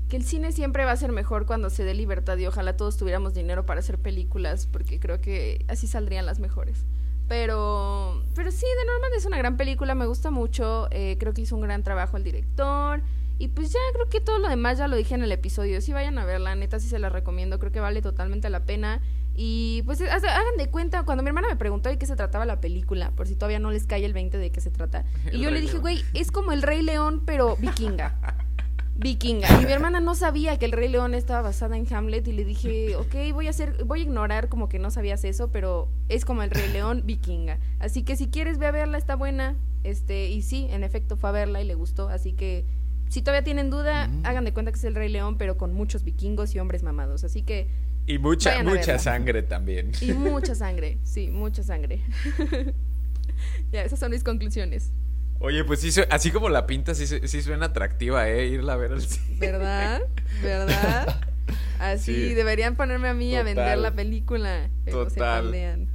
que 0.07 0.17
el 0.17 0.23
cine 0.23 0.51
siempre 0.51 0.85
va 0.85 0.91
a 0.91 0.97
ser 0.97 1.11
mejor 1.11 1.47
cuando 1.47 1.71
se 1.71 1.83
dé 1.83 1.95
libertad 1.95 2.37
y 2.37 2.45
ojalá 2.45 2.77
todos 2.77 2.95
tuviéramos 2.95 3.33
dinero 3.33 3.65
para 3.65 3.79
hacer 3.79 3.97
películas 3.97 4.67
porque 4.67 4.99
creo 4.99 5.19
que 5.19 5.65
así 5.67 5.87
saldrían 5.87 6.27
las 6.27 6.37
mejores. 6.37 6.85
Pero, 7.27 8.21
pero 8.35 8.51
sí, 8.51 8.67
de 8.67 8.85
Norman 8.85 9.11
es 9.17 9.25
una 9.25 9.39
gran 9.39 9.57
película, 9.57 9.95
me 9.95 10.05
gusta 10.05 10.29
mucho, 10.29 10.89
eh, 10.91 11.17
creo 11.19 11.33
que 11.33 11.41
hizo 11.41 11.55
un 11.55 11.61
gran 11.61 11.81
trabajo 11.81 12.17
el 12.17 12.23
director 12.23 13.01
y 13.37 13.49
pues 13.49 13.73
ya 13.73 13.79
creo 13.93 14.07
que 14.09 14.21
todo 14.21 14.39
lo 14.39 14.47
demás 14.47 14.77
ya 14.77 14.87
lo 14.87 14.95
dije 14.95 15.13
en 15.13 15.23
el 15.23 15.31
episodio, 15.31 15.81
sí 15.81 15.91
vayan 15.91 16.17
a 16.17 16.25
verla, 16.25 16.55
neta 16.55 16.79
sí 16.79 16.87
se 16.87 16.99
la 16.99 17.09
recomiendo, 17.09 17.59
creo 17.59 17.71
que 17.71 17.79
vale 17.81 18.01
totalmente 18.01 18.49
la 18.49 18.63
pena. 18.63 19.01
Y 19.37 19.81
pues 19.83 19.99
hagan 20.01 20.57
de 20.57 20.69
cuenta, 20.69 21.03
cuando 21.03 21.21
mi 21.21 21.27
hermana 21.27 21.49
me 21.49 21.57
preguntó 21.57 21.89
de 21.89 21.97
qué 21.97 22.05
se 22.05 22.15
trataba 22.15 22.45
la 22.45 22.61
película, 22.61 23.11
por 23.11 23.27
si 23.27 23.35
todavía 23.35 23.59
no 23.59 23.71
les 23.71 23.85
cae 23.85 24.05
el 24.05 24.13
20 24.13 24.37
de 24.37 24.51
qué 24.51 24.61
se 24.61 24.71
trata. 24.71 25.03
y 25.31 25.39
yo 25.39 25.51
le 25.51 25.59
dije, 25.59 25.77
güey, 25.77 26.01
es 26.13 26.31
como 26.31 26.53
el 26.53 26.61
Rey 26.61 26.81
León, 26.81 27.23
pero 27.25 27.57
vikinga. 27.57 28.17
vikinga. 28.95 29.61
Y 29.61 29.65
mi 29.65 29.71
hermana 29.73 29.99
no 29.99 30.15
sabía 30.15 30.57
que 30.57 30.63
el 30.63 30.71
Rey 30.71 30.87
León 30.87 31.13
estaba 31.13 31.41
basada 31.41 31.75
en 31.75 31.93
Hamlet 31.93 32.25
y 32.29 32.31
le 32.31 32.45
dije, 32.45 32.95
ok, 32.95 33.33
voy 33.33 33.47
a 33.47 33.49
hacer, 33.49 33.83
voy 33.83 33.99
a 33.99 34.03
ignorar 34.03 34.47
como 34.47 34.69
que 34.69 34.79
no 34.79 34.89
sabías 34.89 35.25
eso, 35.25 35.51
pero 35.51 35.89
es 36.07 36.23
como 36.23 36.41
el 36.41 36.51
Rey 36.51 36.71
León 36.71 37.01
vikinga. 37.03 37.59
Así 37.79 38.03
que 38.03 38.15
si 38.15 38.29
quieres 38.29 38.57
ve 38.57 38.67
a 38.67 38.71
verla, 38.71 38.97
está 38.97 39.17
buena. 39.17 39.57
Este, 39.83 40.29
y 40.29 40.41
sí, 40.41 40.67
en 40.71 40.85
efecto 40.85 41.17
fue 41.17 41.29
a 41.29 41.33
verla 41.33 41.61
y 41.61 41.65
le 41.65 41.75
gustó, 41.75 42.07
así 42.07 42.31
que 42.31 42.65
si 43.09 43.21
todavía 43.21 43.43
tienen 43.43 43.69
duda, 43.69 44.07
mm. 44.07 44.25
hagan 44.25 44.45
de 44.45 44.53
cuenta 44.53 44.71
que 44.71 44.77
es 44.77 44.83
el 44.83 44.95
Rey 44.95 45.09
León, 45.09 45.37
pero 45.37 45.57
con 45.57 45.73
muchos 45.73 46.03
vikingos 46.03 46.55
y 46.55 46.59
hombres 46.59 46.83
mamados. 46.83 47.23
Así 47.23 47.43
que 47.43 47.67
y 48.07 48.19
mucha 48.19 48.61
mucha 48.63 48.99
sangre 48.99 49.41
también. 49.41 49.91
Y 49.99 50.13
mucha 50.13 50.53
sangre, 50.55 50.99
sí, 51.03 51.29
mucha 51.29 51.63
sangre. 51.63 52.01
ya, 53.71 53.83
esas 53.83 53.99
son 53.99 54.11
mis 54.11 54.23
conclusiones. 54.23 54.91
Oye, 55.39 55.63
pues 55.63 55.81
sí, 55.81 56.01
así 56.09 56.31
como 56.31 56.49
la 56.49 56.65
pinta, 56.65 56.93
sí, 56.95 57.07
sí 57.07 57.41
suena 57.41 57.67
atractiva, 57.67 58.29
¿eh? 58.29 58.47
Irla 58.47 58.73
a 58.73 58.77
ver 58.77 58.93
al 58.93 59.01
cine. 59.01 59.37
¿Verdad? 59.37 60.01
¿Verdad? 60.41 61.21
Así, 61.79 62.33
deberían 62.33 62.75
ponerme 62.75 63.09
a 63.09 63.13
mí 63.13 63.35
a 63.35 63.43
vender 63.43 63.77
la 63.77 63.93
película. 63.93 64.69
Total. 64.89 65.87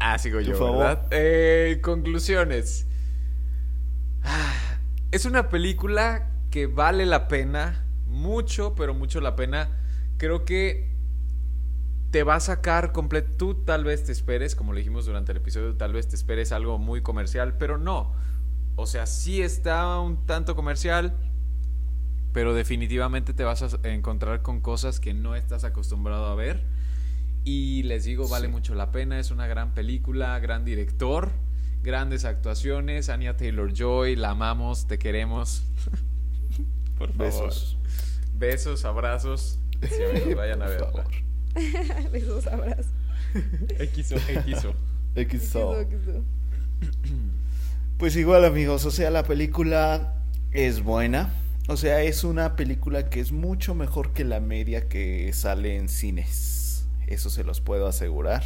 ah, 0.00 0.18
sigo 0.18 0.40
yo, 0.40 0.72
¿verdad? 0.72 1.06
Eh, 1.12 1.78
conclusiones. 1.80 2.89
Es 5.10 5.24
una 5.24 5.48
película 5.48 6.30
que 6.50 6.66
vale 6.66 7.06
la 7.06 7.28
pena, 7.28 7.84
mucho, 8.06 8.74
pero 8.74 8.94
mucho 8.94 9.20
la 9.20 9.36
pena. 9.36 9.68
Creo 10.18 10.44
que 10.44 10.90
te 12.10 12.22
va 12.22 12.36
a 12.36 12.40
sacar 12.40 12.92
completo. 12.92 13.30
Tú 13.36 13.54
tal 13.64 13.84
vez 13.84 14.04
te 14.04 14.12
esperes, 14.12 14.54
como 14.54 14.72
le 14.72 14.80
dijimos 14.80 15.06
durante 15.06 15.32
el 15.32 15.38
episodio, 15.38 15.76
tal 15.76 15.92
vez 15.92 16.08
te 16.08 16.16
esperes 16.16 16.52
algo 16.52 16.78
muy 16.78 17.02
comercial, 17.02 17.56
pero 17.56 17.78
no. 17.78 18.14
O 18.76 18.86
sea, 18.86 19.06
sí 19.06 19.42
está 19.42 19.98
un 20.00 20.26
tanto 20.26 20.56
comercial, 20.56 21.14
pero 22.32 22.54
definitivamente 22.54 23.32
te 23.32 23.44
vas 23.44 23.62
a 23.62 23.88
encontrar 23.88 24.42
con 24.42 24.60
cosas 24.60 25.00
que 25.00 25.14
no 25.14 25.34
estás 25.34 25.64
acostumbrado 25.64 26.26
a 26.26 26.34
ver. 26.34 26.64
Y 27.44 27.84
les 27.84 28.04
digo, 28.04 28.28
vale 28.28 28.48
mucho 28.48 28.74
la 28.74 28.90
pena. 28.90 29.18
Es 29.18 29.30
una 29.30 29.46
gran 29.46 29.72
película, 29.72 30.38
gran 30.40 30.64
director, 30.64 31.30
grandes 31.82 32.24
actuaciones. 32.24 33.08
Anya 33.08 33.36
Taylor 33.36 33.72
Joy, 33.72 34.16
la 34.16 34.30
amamos, 34.30 34.86
te 34.86 34.98
queremos. 34.98 35.64
Por 36.98 37.12
favor. 37.12 37.26
Besos. 37.26 37.78
Besos, 38.34 38.84
abrazos. 38.84 39.58
Si 39.80 40.34
vayan 40.34 40.62
a 40.62 40.66
verla. 40.66 41.04
Besos, 42.12 42.46
abrazos. 42.46 42.92
XO, 43.94 44.18
XO. 44.18 44.74
XO. 45.16 45.86
Pues 47.96 48.16
igual 48.16 48.44
amigos, 48.44 48.86
o 48.86 48.90
sea, 48.90 49.10
la 49.10 49.24
película 49.24 50.14
es 50.52 50.82
buena. 50.82 51.34
O 51.68 51.76
sea, 51.76 52.02
es 52.02 52.24
una 52.24 52.56
película 52.56 53.10
que 53.10 53.20
es 53.20 53.30
mucho 53.30 53.74
mejor 53.74 54.12
que 54.12 54.24
la 54.24 54.40
media 54.40 54.88
que 54.88 55.32
sale 55.32 55.76
en 55.76 55.88
cines. 55.88 56.86
Eso 57.06 57.30
se 57.30 57.44
los 57.44 57.60
puedo 57.60 57.86
asegurar. 57.86 58.42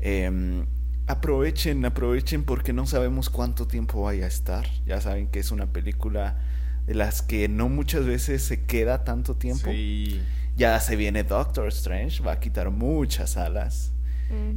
Em, 0.00 0.66
aprovechen, 1.08 1.84
aprovechen 1.84 2.44
porque 2.44 2.72
no 2.72 2.86
sabemos 2.86 3.30
cuánto 3.30 3.66
tiempo 3.66 4.02
vaya 4.02 4.24
a 4.24 4.28
estar. 4.28 4.66
Ya 4.86 5.00
saben 5.00 5.28
que 5.28 5.40
es 5.40 5.50
una 5.50 5.72
película 5.72 6.38
de 6.86 6.94
las 6.94 7.22
que 7.22 7.48
no 7.48 7.68
muchas 7.68 8.04
veces 8.04 8.42
se 8.42 8.64
queda 8.64 9.04
tanto 9.04 9.36
tiempo. 9.36 9.70
Sí. 9.70 10.20
Ya 10.56 10.78
se 10.80 10.96
viene 10.96 11.24
Doctor 11.24 11.68
Strange, 11.68 12.22
va 12.22 12.32
a 12.32 12.40
quitar 12.40 12.70
muchas 12.70 13.36
alas. 13.36 13.92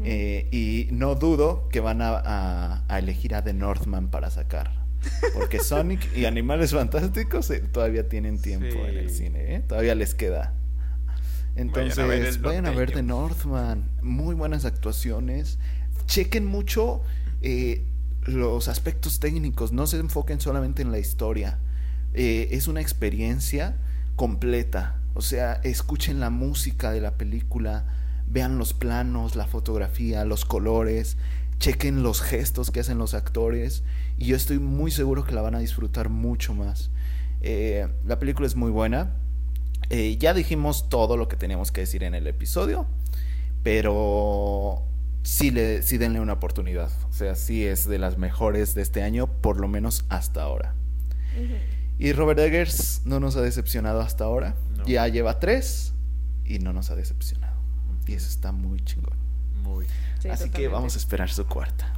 Eh, 0.04 0.50
y 0.52 0.92
no 0.92 1.16
dudo 1.16 1.70
que 1.70 1.80
van 1.80 2.00
a, 2.02 2.84
elegir 2.90 3.36
a 3.36 3.44
The 3.44 3.54
Northman 3.54 4.10
para 4.10 4.30
sacar. 4.30 4.72
Porque 5.34 5.60
Sonic 5.64 6.16
y 6.16 6.26
Animales 6.26 6.72
Fantásticos 6.72 7.50
eh, 7.52 7.62
todavía 7.62 8.10
tienen 8.10 8.42
tiempo 8.42 8.86
en 8.86 8.98
el 8.98 9.10
cine, 9.10 9.56
¿eh? 9.56 9.60
todavía 9.62 9.96
les 9.96 10.14
queda. 10.14 10.54
Entonces, 11.56 12.42
vayan 12.42 12.66
a 12.66 12.72
ver, 12.72 12.92
The 12.92 13.04
Northman. 13.04 13.90
Muy 14.02 14.36
buenas 14.36 14.66
actuaciones. 14.66 15.60
Chequen 16.12 16.46
mucho 16.46 17.02
los 18.26 18.68
aspectos 18.68 19.20
técnicos, 19.20 19.72
no 19.72 19.88
se 19.88 19.98
enfoquen 19.98 20.42
solamente 20.42 20.82
en 20.82 20.92
la 20.92 21.00
historia. 21.00 21.60
es 22.14 22.68
una 22.68 22.82
experiencia 22.82 23.78
completa 24.16 25.02
o 25.14 25.22
sea, 25.22 25.60
escuchen 25.64 26.20
la 26.20 26.30
música 26.30 26.92
de 26.92 27.02
la 27.02 27.18
película, 27.18 27.86
vean 28.28 28.58
los 28.58 28.74
planos, 28.74 29.36
la 29.36 29.46
fotografía, 29.46 30.24
los 30.24 30.46
colores, 30.46 31.18
chequen 31.60 32.02
los 32.02 32.22
gestos 32.22 32.72
que 32.72 32.80
hacen 32.80 32.98
los 32.98 33.14
actores 33.14 33.84
y 34.18 34.26
yo 34.26 34.36
estoy 34.36 34.60
muy 34.60 34.90
seguro 34.90 35.26
que 35.26 35.34
la 35.34 35.42
van 35.42 35.56
a 35.56 35.60
disfrutar 35.60 36.10
mucho 36.10 36.54
más. 36.54 36.92
Eh, 37.42 37.88
la 38.06 38.20
película 38.20 38.48
es 38.48 38.56
muy 38.56 38.72
buena. 38.72 39.16
Eh, 39.90 40.18
ya 40.18 40.34
dijimos 40.34 40.88
todo 40.88 41.18
lo 41.18 41.28
que 41.28 41.36
teníamos 41.36 41.72
que 41.72 41.82
decir 41.82 42.04
en 42.04 42.16
el 42.16 42.26
episodio, 42.28 42.88
pero 43.64 44.84
sí, 45.24 45.52
le, 45.52 45.82
sí 45.82 45.98
denle 45.98 46.20
una 46.20 46.34
oportunidad. 46.34 46.92
O 47.10 47.14
sea, 47.14 47.36
sí 47.36 47.66
es 47.66 47.88
de 47.88 48.00
las 48.00 48.18
mejores 48.18 48.74
de 48.76 48.82
este 48.82 49.04
año, 49.04 49.28
por 49.28 49.60
lo 49.60 49.68
menos 49.68 50.06
hasta 50.10 50.42
ahora. 50.44 50.76
Y 51.98 52.14
Robert 52.14 52.40
Eggers 52.40 53.02
no 53.06 53.20
nos 53.20 53.36
ha 53.36 53.42
decepcionado 53.42 54.02
hasta 54.02 54.24
ahora. 54.24 54.56
Ya 54.86 55.08
lleva 55.08 55.40
tres 55.40 55.94
y 56.46 56.60
no 56.60 56.74
nos 56.74 56.90
ha 56.90 56.96
decepcionado. 56.96 57.62
Y 58.08 58.14
eso 58.14 58.28
está 58.28 58.52
muy 58.52 58.80
chingón. 58.82 59.18
Muy. 59.64 59.86
Así 60.30 60.50
que 60.50 60.68
vamos 60.68 60.96
a 60.96 60.98
esperar 60.98 61.30
su 61.30 61.46
cuarta. 61.46 61.94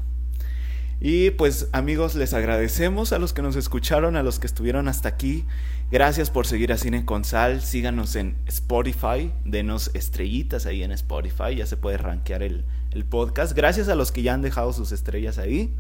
Y 0.99 1.32
pues 1.32 1.67
amigos, 1.74 2.15
les 2.15 2.34
agradecemos 2.34 3.11
a 3.11 3.19
los 3.19 3.34
que 3.34 3.41
nos 3.41 3.55
escucharon, 3.55 4.15
a 4.15 4.24
los 4.24 4.39
que 4.39 4.47
estuvieron 4.47 4.88
hasta 4.88 5.09
aquí. 5.09 5.45
Gracias 5.91 6.30
por 6.30 6.47
seguir 6.47 6.71
a 6.71 6.78
Cine 6.78 7.03
con 7.05 7.26
Sal. 7.26 7.61
Síganos 7.61 8.15
en 8.15 8.38
Spotify, 8.45 9.32
denos 9.43 9.91
estrellitas 9.93 10.65
ahí 10.65 10.84
en 10.84 10.91
Spotify, 10.91 11.55
ya 11.57 11.65
se 11.65 11.78
puede 11.78 11.97
rankear 11.97 12.41
el, 12.41 12.63
el 12.93 13.05
podcast. 13.05 13.53
Gracias 13.53 13.89
a 13.89 13.95
los 13.95 14.11
que 14.11 14.21
ya 14.21 14.33
han 14.33 14.41
dejado 14.41 14.73
sus 14.73 14.91
estrellas 14.91 15.37
ahí. 15.37 15.73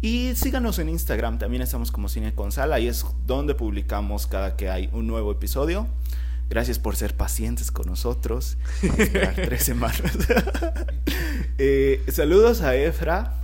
Y 0.00 0.34
síganos 0.34 0.78
en 0.78 0.88
Instagram, 0.88 1.38
también 1.38 1.62
estamos 1.62 1.92
como 1.92 2.08
Cine 2.08 2.34
con 2.34 2.50
ahí 2.72 2.88
es 2.88 3.06
donde 3.26 3.54
publicamos 3.54 4.26
cada 4.26 4.56
que 4.56 4.68
hay 4.68 4.88
un 4.92 5.06
nuevo 5.06 5.30
episodio. 5.30 5.86
Gracias 6.50 6.78
por 6.78 6.96
ser 6.96 7.16
pacientes 7.16 7.70
con 7.70 7.86
nosotros. 7.86 8.58
Esperar 8.82 9.34
tres 9.34 9.64
semanas. 9.64 10.02
Eh, 11.58 12.02
saludos 12.08 12.62
a 12.62 12.74
Efra. 12.74 13.34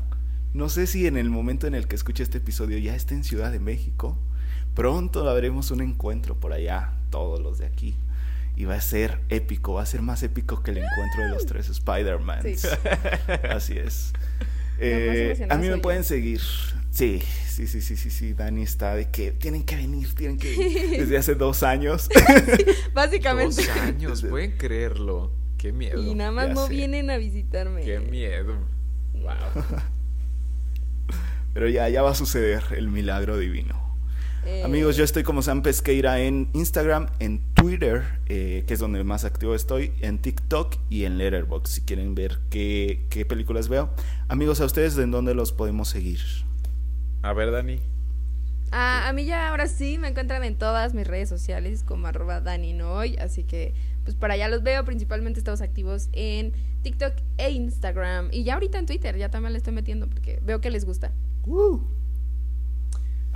No 0.52 0.68
sé 0.68 0.86
si 0.88 1.06
en 1.06 1.16
el 1.16 1.30
momento 1.30 1.66
en 1.68 1.74
el 1.74 1.86
que 1.86 1.94
escuche 1.94 2.22
este 2.22 2.38
episodio 2.38 2.78
ya 2.78 2.96
esté 2.96 3.14
en 3.14 3.22
Ciudad 3.22 3.52
de 3.52 3.60
México. 3.60 4.18
Pronto 4.74 5.28
haremos 5.28 5.70
un 5.70 5.82
encuentro 5.82 6.40
por 6.40 6.52
allá, 6.52 6.94
todos 7.10 7.38
los 7.38 7.58
de 7.58 7.66
aquí. 7.66 7.96
Y 8.59 8.64
va 8.64 8.74
a 8.74 8.80
ser 8.80 9.20
épico, 9.28 9.74
va 9.74 9.82
a 9.82 9.86
ser 9.86 10.02
más 10.02 10.20
épico 10.24 10.64
que 10.64 10.72
el 10.72 10.78
encuentro 10.78 11.22
de 11.22 11.28
los 11.28 11.46
tres 11.46 11.68
Spider-Mans. 11.68 12.64
Así 13.50 13.78
es. 13.78 14.12
Eh, 14.80 15.46
a 15.48 15.56
mí 15.59 15.68
me 15.68 15.78
pueden 15.78 16.02
seguir. 16.02 16.40
Sí, 16.90 17.22
sí, 17.46 17.68
sí, 17.68 17.80
sí, 17.80 17.96
sí, 17.96 18.11
sí. 18.11 18.32
Dani 18.32 18.64
está 18.64 18.96
de 18.96 19.11
que 19.11 19.30
tienen 19.30 19.62
que 19.62 19.76
venir, 19.76 20.12
tienen 20.12 20.38
que 20.38 20.50
venir. 20.50 20.90
Desde 20.98 21.18
hace 21.18 21.36
dos 21.36 21.62
años. 21.62 22.09
básicamente. 22.92 23.64
Dos 23.64 23.76
años, 23.76 24.22
pueden 24.22 24.56
creerlo. 24.56 25.30
Qué 25.56 25.70
miedo. 25.70 26.02
Y 26.02 26.16
nada 26.16 26.32
más 26.32 26.48
no 26.50 26.66
vienen 26.66 27.11
a 27.11 27.16
visitarme. 27.16 27.84
Qué 27.84 28.00
miedo. 28.00 28.56
Wow. 29.12 29.64
Pero 31.54 31.68
ya, 31.68 31.88
ya 31.88 32.02
va 32.02 32.11
a 32.11 32.16
suceder 32.16 32.64
el 32.76 32.88
milagro 32.88 33.38
divino. 33.38 33.88
Eh, 34.49 34.62
Amigos, 34.64 34.96
yo 34.96 35.05
estoy 35.05 35.24
como 35.24 35.42
Sam 35.42 35.61
Pesqueira 35.61 36.20
en 36.20 36.49
Instagram, 36.55 37.09
en 37.18 37.40
Twitter, 37.53 38.03
eh, 38.28 38.64
que 38.66 38.72
es 38.72 38.80
donde 38.80 39.05
más 39.05 39.26
activo 39.26 39.55
estoy, 39.55 39.92
en 40.01 40.16
TikTok 40.16 40.74
y 40.88 41.05
en 41.05 41.18
Letterboxd, 41.18 41.70
si 41.70 41.80
quieren 41.82 42.14
ver 42.14 42.38
qué, 42.49 43.07
qué 43.11 43.26
películas 43.26 43.68
veo. 43.68 43.90
Amigos, 44.26 44.62
a 44.62 44.64
ustedes, 44.64 44.96
¿en 44.96 45.11
dónde 45.11 45.34
los 45.34 45.53
podemos 45.53 45.90
seguir? 45.90 46.20
A 47.20 47.34
ver, 47.34 47.51
Dani. 47.51 47.78
a 48.70 49.12
mí 49.14 49.26
ya 49.26 49.51
ahora 49.51 49.66
sí 49.66 49.99
me 49.99 50.09
encuentran 50.09 50.42
en 50.44 50.57
todas 50.57 50.94
mis 50.94 51.07
redes 51.07 51.28
sociales 51.28 51.84
como 51.84 52.07
arroba 52.07 52.40
Dani 52.40 52.72
Noy, 52.72 53.16
así 53.18 53.44
que 53.44 53.74
pues 54.05 54.16
por 54.16 54.30
allá 54.30 54.49
los 54.49 54.62
veo, 54.62 54.82
principalmente 54.86 55.40
estamos 55.40 55.61
activos 55.61 56.09
en 56.12 56.55
TikTok 56.80 57.12
e 57.36 57.51
Instagram 57.51 58.30
y 58.32 58.44
ya 58.44 58.55
ahorita 58.55 58.78
en 58.78 58.86
Twitter, 58.86 59.14
ya 59.18 59.28
también 59.28 59.53
le 59.53 59.59
estoy 59.59 59.74
metiendo 59.74 60.09
porque 60.09 60.40
veo 60.42 60.62
que 60.62 60.70
les 60.70 60.86
gusta. 60.86 61.12
Uh. 61.44 61.97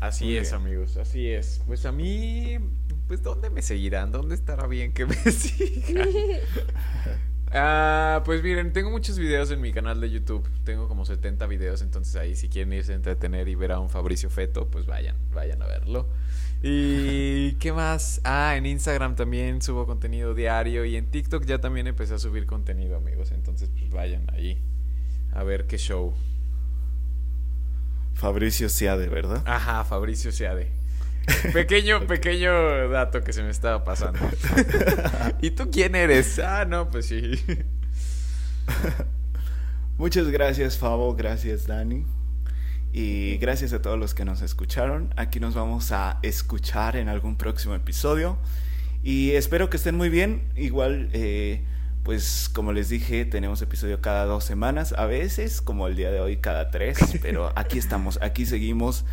Así 0.03 0.37
es, 0.37 0.53
amigos, 0.53 0.97
así 0.97 1.29
es. 1.29 1.63
Pues 1.65 1.87
a 1.87 1.93
mí, 1.93 2.59
pues 3.07 3.23
¿dónde 3.23 3.51
me 3.51 3.63
seguirán? 3.63 4.11
¿Dónde 4.11 4.35
estará 4.35 4.67
bien 4.67 4.93
que 4.93 5.07
me 5.07 5.15
sigan? 5.31 6.09
Ah, 7.53 8.21
pues 8.25 8.43
miren, 8.43 8.73
tengo 8.73 8.91
muchos 8.91 9.17
videos 9.17 9.53
en 9.53 9.61
mi 9.61 9.73
canal 9.73 10.01
de 10.01 10.11
YouTube. 10.11 10.45
Tengo 10.65 10.89
como 10.89 11.05
70 11.05 11.47
videos, 11.47 11.83
entonces 11.83 12.17
ahí 12.17 12.35
si 12.35 12.49
quieren 12.49 12.73
irse 12.73 12.91
a 12.91 12.97
entretener 12.97 13.47
y 13.47 13.55
ver 13.55 13.71
a 13.71 13.79
un 13.79 13.91
Fabricio 13.91 14.29
Feto, 14.29 14.69
pues 14.73 14.87
vayan, 14.87 15.15
vayan 15.33 15.63
a 15.63 15.67
verlo. 15.69 16.09
¿Y 16.65 17.53
qué 17.61 17.73
más? 17.73 18.21
Ah, 18.25 18.57
en 18.57 18.67
Instagram 18.67 19.15
también 19.15 19.63
subo 19.63 19.87
contenido 19.87 20.35
diario 20.35 20.85
y 20.85 20.97
en 20.97 21.13
TikTok 21.13 21.45
ya 21.45 21.61
también 21.61 21.87
empecé 21.87 22.15
a 22.15 22.19
subir 22.19 22.47
contenido, 22.47 22.97
amigos. 22.97 23.31
Entonces, 23.31 23.71
pues 23.79 23.93
vayan 23.93 24.27
ahí 24.33 24.61
a 25.31 25.45
ver 25.45 25.69
qué 25.69 25.79
show. 25.79 26.13
Fabricio 28.23 28.69
Seade, 28.69 29.09
¿verdad? 29.09 29.43
Ajá, 29.47 29.85
Fabricio 29.85 30.31
Seade. 30.31 30.71
Pequeño, 31.53 32.07
pequeño 32.07 32.89
dato 32.89 33.21
que 33.21 33.33
se 33.33 33.43
me 33.43 33.51
estaba 33.51 33.83
pasando. 33.83 34.21
¿Y 35.43 35.51
tú 35.51 35.73
quién 35.73 35.97
eres? 35.97 36.39
Ah, 36.39 36.65
no, 36.65 36.89
pues 36.89 37.07
sí. 37.07 37.33
Muchas 39.99 40.29
gracias, 40.29 40.79
Fabo. 40.79 41.17
Gracias, 41.17 41.67
Dani. 41.67 42.07
Y 42.93 43.39
gracias 43.39 43.73
a 43.73 43.83
todos 43.83 43.99
los 43.99 44.15
que 44.15 44.25
nos 44.25 44.41
escucharon. 44.41 45.13
Aquí 45.17 45.41
nos 45.41 45.57
vamos 45.57 45.91
a 45.91 46.21
escuchar 46.23 46.95
en 46.95 47.09
algún 47.09 47.37
próximo 47.37 47.75
episodio. 47.75 48.39
Y 49.03 49.33
espero 49.33 49.69
que 49.69 49.79
estén 49.79 49.97
muy 49.97 50.11
bien. 50.11 50.45
Igual, 50.55 51.11
eh, 51.13 51.65
pues 52.03 52.51
como 52.53 52.73
les 52.73 52.89
dije, 52.89 53.25
tenemos 53.25 53.63
episodio 53.63 54.01
cada 54.01 54.25
dos 54.25 54.45
semanas. 54.45 54.95
A 54.97 55.07
veces, 55.07 55.61
como 55.61 55.87
el 55.87 55.97
día 55.97 56.11
de 56.11 56.21
hoy, 56.21 56.39
cada 56.39 56.71
tres. 56.71 56.99
Pero 57.23 57.53
aquí 57.57 57.79
estamos, 57.79 58.19
aquí 58.23 58.47
seguimos 58.47 59.05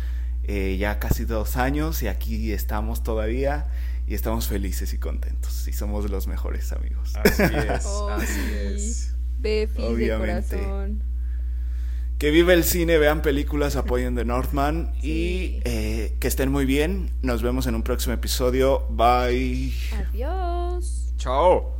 eh, 0.44 0.76
ya 0.78 0.98
casi 0.98 1.24
dos 1.24 1.56
años 1.56 2.02
y 2.02 2.08
aquí 2.08 2.52
estamos 2.52 3.02
todavía. 3.02 3.66
Y 4.06 4.14
estamos 4.14 4.48
felices 4.48 4.92
y 4.92 4.98
contentos. 4.98 5.68
Y 5.68 5.72
somos 5.72 6.10
los 6.10 6.26
mejores 6.26 6.72
amigos. 6.72 7.14
Así 7.16 7.42
es, 7.42 7.86
así 8.10 8.40
es. 8.54 9.14
Befis 9.38 9.96
de 9.96 10.18
corazón. 10.18 11.04
Que 12.18 12.30
vive 12.30 12.52
el 12.52 12.64
cine, 12.64 12.98
vean 12.98 13.22
películas, 13.22 13.76
apoyen 13.76 14.14
The 14.14 14.24
Northman 14.24 14.92
y 15.02 15.60
eh, 15.64 16.16
que 16.18 16.26
estén 16.26 16.50
muy 16.50 16.66
bien. 16.66 17.12
Nos 17.22 17.42
vemos 17.42 17.68
en 17.68 17.76
un 17.76 17.82
próximo 17.82 18.12
episodio. 18.14 18.86
Bye. 18.90 19.72
Adiós. 19.96 21.14
Chao. 21.16 21.79